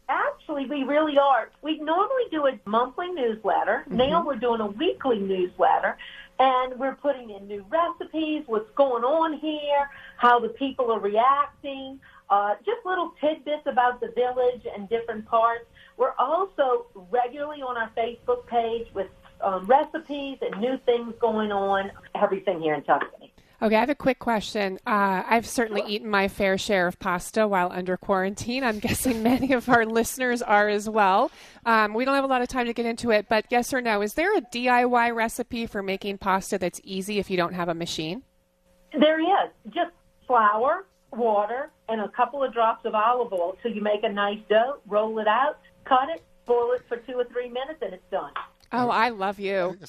Actually, 0.08 0.64
we 0.66 0.84
really 0.84 1.18
are. 1.18 1.50
We 1.60 1.78
normally 1.80 2.22
do 2.30 2.46
a 2.46 2.58
monthly 2.64 3.08
newsletter. 3.10 3.84
Now 3.90 4.24
we're 4.24 4.36
doing 4.36 4.60
a 4.62 4.66
weekly 4.66 5.18
newsletter, 5.18 5.98
and 6.38 6.78
we're 6.78 6.94
putting 6.94 7.30
in 7.30 7.46
new 7.46 7.64
recipes, 7.68 8.44
what's 8.46 8.70
going 8.74 9.04
on 9.04 9.38
here, 9.38 9.90
how 10.16 10.38
the 10.38 10.48
people 10.50 10.90
are 10.90 11.00
reacting, 11.00 11.98
uh, 12.30 12.54
just 12.64 12.84
little 12.84 13.12
tidbits 13.20 13.66
about 13.66 14.00
the 14.00 14.12
village 14.14 14.62
and 14.74 14.88
different 14.88 15.26
parts. 15.26 15.64
We're 15.96 16.14
also 16.18 16.86
regularly 17.10 17.62
on 17.62 17.76
our 17.76 17.90
Facebook 17.96 18.46
page 18.46 18.86
with 18.94 19.08
um, 19.40 19.66
recipes 19.66 20.38
and 20.42 20.60
new 20.60 20.78
things 20.84 21.14
going 21.20 21.52
on, 21.52 21.90
everything 22.14 22.60
here 22.60 22.74
in 22.74 22.82
Tuscany. 22.82 23.27
Okay, 23.60 23.74
I 23.74 23.80
have 23.80 23.90
a 23.90 23.94
quick 23.96 24.20
question. 24.20 24.78
Uh, 24.86 25.24
I've 25.26 25.46
certainly 25.46 25.82
eaten 25.84 26.08
my 26.08 26.28
fair 26.28 26.56
share 26.56 26.86
of 26.86 27.00
pasta 27.00 27.48
while 27.48 27.72
under 27.72 27.96
quarantine. 27.96 28.62
I'm 28.62 28.78
guessing 28.88 29.22
many 29.22 29.52
of 29.52 29.68
our 29.68 29.84
listeners 29.84 30.42
are 30.42 30.68
as 30.68 30.88
well. 30.88 31.32
Um, 31.66 31.92
we 31.92 32.04
don't 32.04 32.14
have 32.14 32.22
a 32.22 32.28
lot 32.28 32.40
of 32.40 32.46
time 32.46 32.66
to 32.66 32.72
get 32.72 32.86
into 32.86 33.10
it, 33.10 33.26
but 33.28 33.46
yes 33.50 33.74
or 33.74 33.80
no, 33.80 34.00
is 34.00 34.14
there 34.14 34.36
a 34.36 34.40
DIY 34.42 35.12
recipe 35.12 35.66
for 35.66 35.82
making 35.82 36.18
pasta 36.18 36.56
that's 36.56 36.80
easy 36.84 37.18
if 37.18 37.30
you 37.30 37.36
don't 37.36 37.54
have 37.54 37.68
a 37.68 37.74
machine? 37.74 38.22
There 38.92 39.20
is 39.20 39.50
just 39.70 39.90
flour, 40.28 40.86
water, 41.12 41.70
and 41.88 42.00
a 42.00 42.08
couple 42.10 42.44
of 42.44 42.52
drops 42.52 42.84
of 42.84 42.94
olive 42.94 43.32
oil 43.32 43.56
till 43.60 43.72
you 43.72 43.82
make 43.82 44.04
a 44.04 44.08
nice 44.08 44.38
dough. 44.48 44.78
Roll 44.86 45.18
it 45.18 45.26
out, 45.26 45.58
cut 45.84 46.08
it, 46.10 46.22
boil 46.46 46.72
it 46.72 46.82
for 46.88 46.98
two 46.98 47.14
or 47.14 47.24
three 47.24 47.48
minutes, 47.48 47.80
and 47.82 47.92
it's 47.92 48.10
done. 48.12 48.30
Oh, 48.70 48.90
I 48.90 49.08
love 49.10 49.38
you. 49.38 49.76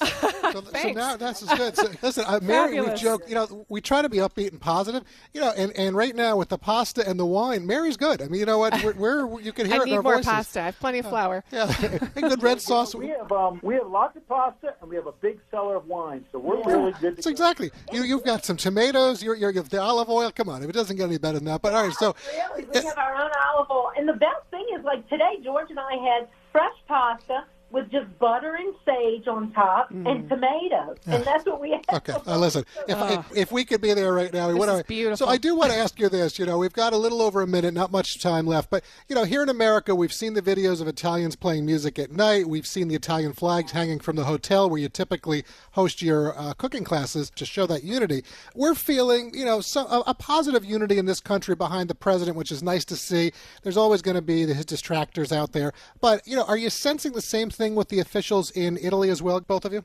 So 0.50 0.90
now 0.92 1.16
this 1.16 1.42
is 1.42 1.48
good. 1.50 1.76
So, 1.76 1.88
listen, 2.02 2.24
uh, 2.26 2.40
Mary, 2.42 2.80
we 2.80 2.92
joke. 2.94 3.22
You 3.28 3.36
know, 3.36 3.66
we 3.68 3.80
try 3.80 4.02
to 4.02 4.08
be 4.08 4.16
upbeat 4.16 4.50
and 4.50 4.60
positive. 4.60 5.04
You 5.32 5.42
know, 5.42 5.52
and, 5.56 5.70
and 5.76 5.94
right 5.94 6.14
now 6.14 6.36
with 6.36 6.48
the 6.48 6.58
pasta 6.58 7.08
and 7.08 7.20
the 7.20 7.24
wine, 7.26 7.68
Mary's 7.68 7.96
good. 7.96 8.20
I 8.20 8.26
mean, 8.26 8.40
you 8.40 8.46
know 8.46 8.58
what? 8.58 8.82
We're, 8.82 9.26
we're 9.26 9.40
you 9.42 9.52
can 9.52 9.66
hear 9.66 9.76
I 9.76 9.78
it 9.78 9.82
in 9.82 9.88
need 9.90 9.96
our 9.98 10.02
more 10.02 10.14
voices. 10.14 10.26
pasta. 10.26 10.60
I 10.62 10.64
have 10.64 10.78
plenty 10.80 10.98
of 10.98 11.06
flour. 11.06 11.44
Yeah, 11.52 11.72
and 12.16 12.28
good 12.30 12.42
red 12.42 12.60
sauce. 12.60 12.96
We 12.96 13.08
have 13.08 13.30
um, 13.30 13.60
we 13.62 13.74
have 13.74 13.86
lots 13.86 14.16
of 14.16 14.26
pasta 14.26 14.74
and 14.80 14.90
we 14.90 14.96
have 14.96 15.06
a 15.06 15.12
big 15.12 15.38
cellar 15.52 15.76
of 15.76 15.86
wine, 15.86 16.24
so 16.32 16.40
we're 16.40 16.60
really 16.64 16.92
good. 17.00 17.16
That's 17.16 17.26
exactly. 17.28 17.70
You 17.92 18.02
you've 18.02 18.24
got 18.24 18.44
some 18.44 18.56
tomatoes. 18.56 19.22
You're, 19.22 19.36
you're, 19.36 19.50
you 19.50 19.58
have 19.58 19.68
the 19.68 19.80
olive 19.80 20.08
oil. 20.08 20.32
Come 20.32 20.48
on, 20.48 20.64
if 20.64 20.68
it 20.68 20.72
doesn't 20.72 20.96
get 20.96 21.04
any 21.04 21.18
better 21.18 21.38
than 21.38 21.44
that. 21.46 21.62
But 21.62 21.74
all 21.74 21.84
right, 21.84 21.92
so 21.94 22.16
Really, 22.32 22.66
we 22.72 22.80
have 22.82 22.98
our 22.98 23.14
own 23.14 23.30
olive 23.54 23.70
oil. 23.70 23.92
And 23.96 24.08
the 24.08 24.14
best 24.14 24.46
thing 24.50 24.66
is, 24.76 24.84
like 24.84 25.08
today, 25.08 25.36
George 25.44 25.70
and 25.70 25.78
I 25.78 25.94
had 25.94 26.28
fresh 26.50 26.74
pasta 26.88 27.44
with 27.70 27.90
just 27.90 28.06
butter 28.18 28.54
and 28.56 28.74
sage 28.84 29.28
on 29.28 29.52
top 29.52 29.90
and 29.90 30.28
tomatoes, 30.28 30.96
and 31.06 31.24
that's 31.24 31.46
what 31.46 31.60
we 31.60 31.70
have. 31.70 31.82
Okay, 31.92 32.14
uh, 32.26 32.38
listen. 32.38 32.64
If, 32.88 32.98
if, 33.10 33.36
if 33.36 33.52
we 33.52 33.64
could 33.64 33.80
be 33.80 33.94
there 33.94 34.12
right 34.12 34.32
now, 34.32 34.48
we 34.48 34.54
This 34.54 34.60
would. 34.60 34.74
is 34.76 34.82
beautiful. 34.84 35.26
So 35.26 35.30
I 35.30 35.36
do 35.36 35.54
want 35.54 35.70
to 35.72 35.78
ask 35.78 35.98
you 35.98 36.08
this. 36.08 36.38
You 36.38 36.46
know, 36.46 36.58
we've 36.58 36.72
got 36.72 36.92
a 36.92 36.96
little 36.96 37.22
over 37.22 37.42
a 37.42 37.46
minute, 37.46 37.72
not 37.74 37.92
much 37.92 38.20
time 38.20 38.46
left. 38.46 38.70
But 38.70 38.84
you 39.08 39.14
know, 39.14 39.24
here 39.24 39.42
in 39.42 39.48
America, 39.48 39.94
we've 39.94 40.12
seen 40.12 40.34
the 40.34 40.42
videos 40.42 40.80
of 40.80 40.88
Italians 40.88 41.36
playing 41.36 41.64
music 41.66 41.98
at 41.98 42.10
night. 42.10 42.48
We've 42.48 42.66
seen 42.66 42.88
the 42.88 42.94
Italian 42.94 43.32
flags 43.32 43.72
hanging 43.72 44.00
from 44.00 44.16
the 44.16 44.24
hotel 44.24 44.68
where 44.68 44.80
you 44.80 44.88
typically 44.88 45.44
host 45.72 46.02
your 46.02 46.36
uh, 46.38 46.54
cooking 46.54 46.84
classes 46.84 47.30
to 47.36 47.46
show 47.46 47.66
that 47.66 47.84
unity. 47.84 48.24
We're 48.54 48.74
feeling, 48.74 49.32
you 49.34 49.44
know, 49.44 49.60
so, 49.60 49.86
a, 49.86 50.02
a 50.08 50.14
positive 50.14 50.64
unity 50.64 50.98
in 50.98 51.06
this 51.06 51.20
country 51.20 51.54
behind 51.54 51.88
the 51.88 51.94
president, 51.94 52.36
which 52.36 52.50
is 52.50 52.62
nice 52.62 52.84
to 52.86 52.96
see. 52.96 53.32
There's 53.62 53.76
always 53.76 54.02
going 54.02 54.16
to 54.16 54.22
be 54.22 54.46
his 54.46 54.66
distractors 54.66 55.30
out 55.30 55.52
there, 55.52 55.72
but 56.00 56.26
you 56.26 56.36
know, 56.36 56.44
are 56.44 56.56
you 56.56 56.70
sensing 56.70 57.12
the 57.12 57.20
same 57.20 57.50
thing 57.60 57.74
with 57.74 57.88
the 57.90 58.00
officials 58.00 58.50
in 58.52 58.78
Italy 58.78 59.10
as 59.10 59.20
well, 59.20 59.38
both 59.40 59.66
of 59.66 59.72
you? 59.74 59.84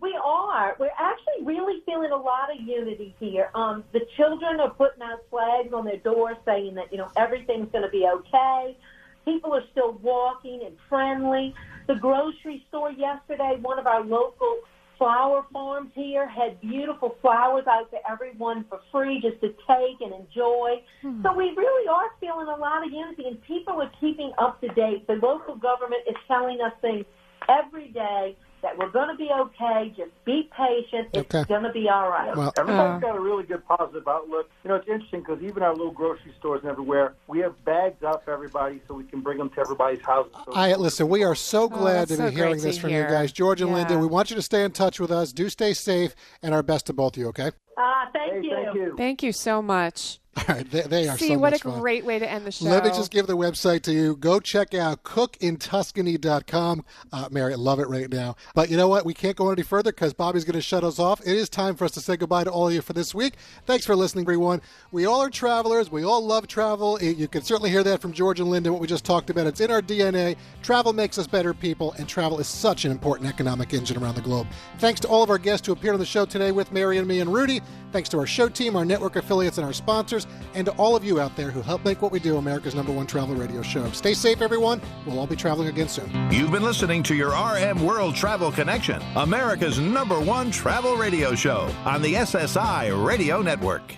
We 0.00 0.16
are. 0.24 0.76
We're 0.78 0.98
actually 0.98 1.44
really 1.44 1.82
feeling 1.84 2.12
a 2.12 2.16
lot 2.16 2.46
of 2.54 2.60
unity 2.60 3.12
here. 3.18 3.50
Um, 3.56 3.82
the 3.92 4.02
children 4.16 4.60
are 4.60 4.70
putting 4.70 5.02
out 5.02 5.24
flags 5.28 5.72
on 5.72 5.84
their 5.84 5.96
doors 5.96 6.36
saying 6.44 6.76
that, 6.76 6.92
you 6.92 6.98
know, 6.98 7.10
everything's 7.16 7.72
going 7.72 7.82
to 7.82 7.90
be 7.90 8.06
okay. 8.06 8.76
People 9.24 9.52
are 9.52 9.64
still 9.72 9.94
walking 9.94 10.62
and 10.64 10.76
friendly. 10.88 11.54
The 11.88 11.96
grocery 11.96 12.64
store 12.68 12.92
yesterday, 12.92 13.58
one 13.60 13.80
of 13.80 13.88
our 13.88 14.04
local 14.04 14.60
flower 14.98 15.46
farms 15.52 15.90
here 15.94 16.28
had 16.28 16.60
beautiful 16.60 17.16
flowers 17.22 17.64
out 17.70 17.90
to 17.92 17.98
everyone 18.10 18.64
for 18.68 18.80
free 18.92 19.20
just 19.22 19.40
to 19.40 19.48
take 19.48 20.00
and 20.00 20.12
enjoy. 20.12 20.82
Hmm. 21.02 21.22
So 21.22 21.32
we 21.32 21.54
really 21.56 21.88
are 21.88 22.10
feeling 22.20 22.48
a 22.48 22.58
lot 22.58 22.84
of 22.84 22.92
unity 22.92 23.24
and 23.26 23.40
people 23.42 23.80
are 23.80 23.90
keeping 24.00 24.32
up 24.38 24.60
to 24.60 24.68
date. 24.68 25.06
The 25.06 25.14
local 25.14 25.56
government 25.56 26.02
is 26.08 26.16
telling 26.26 26.58
us 26.60 26.72
things 26.82 27.04
every 27.48 27.88
day 27.88 28.36
that 28.62 28.76
we're 28.78 28.90
going 28.90 29.08
to 29.08 29.16
be 29.16 29.28
okay. 29.40 29.92
Just 29.96 30.10
be 30.24 30.48
patient. 30.56 31.08
It's 31.12 31.34
Okay. 31.34 31.44
going 31.48 31.62
to 31.62 31.72
be 31.72 31.88
all 31.88 32.08
right 32.08 32.36
well 32.36 32.52
everybody's 32.58 33.02
uh-huh. 33.04 33.12
got 33.12 33.16
a 33.16 33.20
really 33.20 33.44
good 33.44 33.64
positive 33.66 34.06
outlook. 34.08 34.48
You 34.64 34.70
know, 34.70 34.76
it's 34.76 34.88
interesting 34.88 35.20
because 35.20 35.42
even 35.42 35.62
our 35.62 35.74
little 35.74 35.92
grocery 35.92 36.32
stores 36.38 36.60
and 36.62 36.70
everywhere, 36.70 37.14
we 37.26 37.38
have 37.40 37.62
bags 37.64 38.02
up 38.02 38.24
for 38.24 38.32
everybody 38.32 38.80
so 38.88 38.94
we 38.94 39.04
can 39.04 39.20
bring 39.20 39.38
them 39.38 39.50
to 39.50 39.60
everybody's 39.60 40.00
houses. 40.02 40.32
So 40.44 40.52
I 40.52 40.74
listen. 40.74 41.08
We 41.08 41.24
are 41.24 41.34
so 41.34 41.64
oh, 41.64 41.68
glad 41.68 42.08
to 42.08 42.14
Oh, 42.14 42.16
that's 42.16 42.30
be 42.30 42.36
hearing 42.36 42.52
great 42.54 42.62
this 42.62 42.76
to 42.76 42.80
from 42.82 42.90
hear. 42.90 43.02
you 43.04 43.08
guys, 43.08 43.32
George 43.32 43.60
and 43.60 43.70
Yeah. 43.70 43.76
Linda. 43.76 43.98
We 43.98 44.06
want 44.06 44.30
you 44.30 44.36
to 44.36 44.42
stay 44.42 44.64
in 44.64 44.72
touch 44.72 44.98
with 45.00 45.10
us. 45.10 45.32
Do 45.32 45.48
stay 45.48 45.72
safe, 45.74 46.14
and 46.42 46.54
our 46.54 46.62
best 46.62 46.86
to 46.86 46.92
both 46.92 47.14
of 47.16 47.20
you. 47.20 47.28
Okay. 47.28 47.50
Ah, 47.80 48.08
thank 48.12 48.44
you. 48.44 48.94
Thank 48.96 49.22
you 49.22 49.32
so 49.32 49.62
much. 49.62 50.18
All 50.48 50.54
right. 50.54 50.70
They, 50.70 50.82
they 50.82 51.08
are 51.08 51.16
See, 51.18 51.28
so 51.28 51.38
what 51.38 51.52
much 51.52 51.60
a 51.62 51.64
fun. 51.64 51.80
great 51.80 52.04
way 52.04 52.18
to 52.18 52.30
end 52.30 52.44
the 52.46 52.52
show. 52.52 52.66
Let 52.66 52.84
me 52.84 52.90
just 52.90 53.10
give 53.10 53.26
the 53.26 53.36
website 53.36 53.82
to 53.82 53.92
you. 53.92 54.14
Go 54.16 54.38
check 54.38 54.72
out 54.72 55.02
cookintuscany.com. 55.02 56.84
Uh, 57.12 57.28
Mary, 57.32 57.54
I 57.54 57.56
love 57.56 57.80
it 57.80 57.88
right 57.88 58.08
now. 58.08 58.36
But 58.54 58.70
you 58.70 58.76
know 58.76 58.86
what? 58.86 59.04
We 59.04 59.14
can't 59.14 59.36
go 59.36 59.50
any 59.50 59.62
further 59.62 59.90
because 59.90 60.14
Bobby's 60.14 60.44
going 60.44 60.54
to 60.54 60.60
shut 60.60 60.84
us 60.84 60.98
off. 61.00 61.20
It 61.22 61.28
is 61.36 61.48
time 61.48 61.74
for 61.74 61.84
us 61.84 61.90
to 61.92 62.00
say 62.00 62.16
goodbye 62.16 62.44
to 62.44 62.50
all 62.50 62.68
of 62.68 62.74
you 62.74 62.82
for 62.82 62.92
this 62.92 63.14
week. 63.14 63.34
Thanks 63.66 63.84
for 63.84 63.96
listening, 63.96 64.24
everyone. 64.24 64.60
We 64.92 65.06
all 65.06 65.20
are 65.22 65.30
travelers. 65.30 65.90
We 65.90 66.04
all 66.04 66.24
love 66.24 66.46
travel. 66.46 67.02
You 67.02 67.26
can 67.26 67.42
certainly 67.42 67.70
hear 67.70 67.82
that 67.82 68.00
from 68.00 68.12
George 68.12 68.38
and 68.38 68.48
Linda, 68.48 68.72
what 68.72 68.80
we 68.80 68.86
just 68.86 69.04
talked 69.04 69.30
about. 69.30 69.46
It's 69.48 69.60
in 69.60 69.70
our 69.72 69.82
DNA. 69.82 70.36
Travel 70.62 70.92
makes 70.92 71.18
us 71.18 71.26
better 71.26 71.52
people, 71.52 71.92
and 71.98 72.08
travel 72.08 72.38
is 72.38 72.46
such 72.46 72.84
an 72.84 72.92
important 72.92 73.28
economic 73.28 73.74
engine 73.74 73.96
around 74.00 74.14
the 74.14 74.20
globe. 74.22 74.46
Thanks 74.78 75.00
to 75.00 75.08
all 75.08 75.22
of 75.24 75.30
our 75.30 75.38
guests 75.38 75.66
who 75.66 75.72
appeared 75.72 75.94
on 75.94 76.00
the 76.00 76.06
show 76.06 76.24
today 76.26 76.52
with 76.52 76.70
Mary 76.70 76.98
and 76.98 77.08
me 77.08 77.20
and 77.20 77.32
Rudy. 77.32 77.60
Thanks 77.92 78.08
to 78.10 78.18
our 78.18 78.26
show 78.26 78.48
team, 78.48 78.76
our 78.76 78.84
network 78.84 79.16
affiliates, 79.16 79.58
and 79.58 79.66
our 79.66 79.72
sponsors, 79.72 80.26
and 80.54 80.66
to 80.66 80.72
all 80.72 80.94
of 80.94 81.04
you 81.04 81.20
out 81.20 81.34
there 81.36 81.50
who 81.50 81.62
help 81.62 81.84
make 81.84 82.02
what 82.02 82.12
we 82.12 82.20
do 82.20 82.36
America's 82.36 82.74
number 82.74 82.92
one 82.92 83.06
travel 83.06 83.34
radio 83.34 83.62
show. 83.62 83.90
Stay 83.92 84.14
safe, 84.14 84.42
everyone. 84.42 84.80
We'll 85.06 85.18
all 85.18 85.26
be 85.26 85.36
traveling 85.36 85.68
again 85.68 85.88
soon. 85.88 86.10
You've 86.30 86.50
been 86.50 86.62
listening 86.62 87.02
to 87.04 87.14
your 87.14 87.30
RM 87.30 87.84
World 87.84 88.14
Travel 88.14 88.52
Connection, 88.52 89.02
America's 89.16 89.78
number 89.78 90.20
one 90.20 90.50
travel 90.50 90.96
radio 90.96 91.34
show 91.34 91.70
on 91.84 92.02
the 92.02 92.14
SSI 92.14 93.06
Radio 93.06 93.40
Network. 93.40 93.94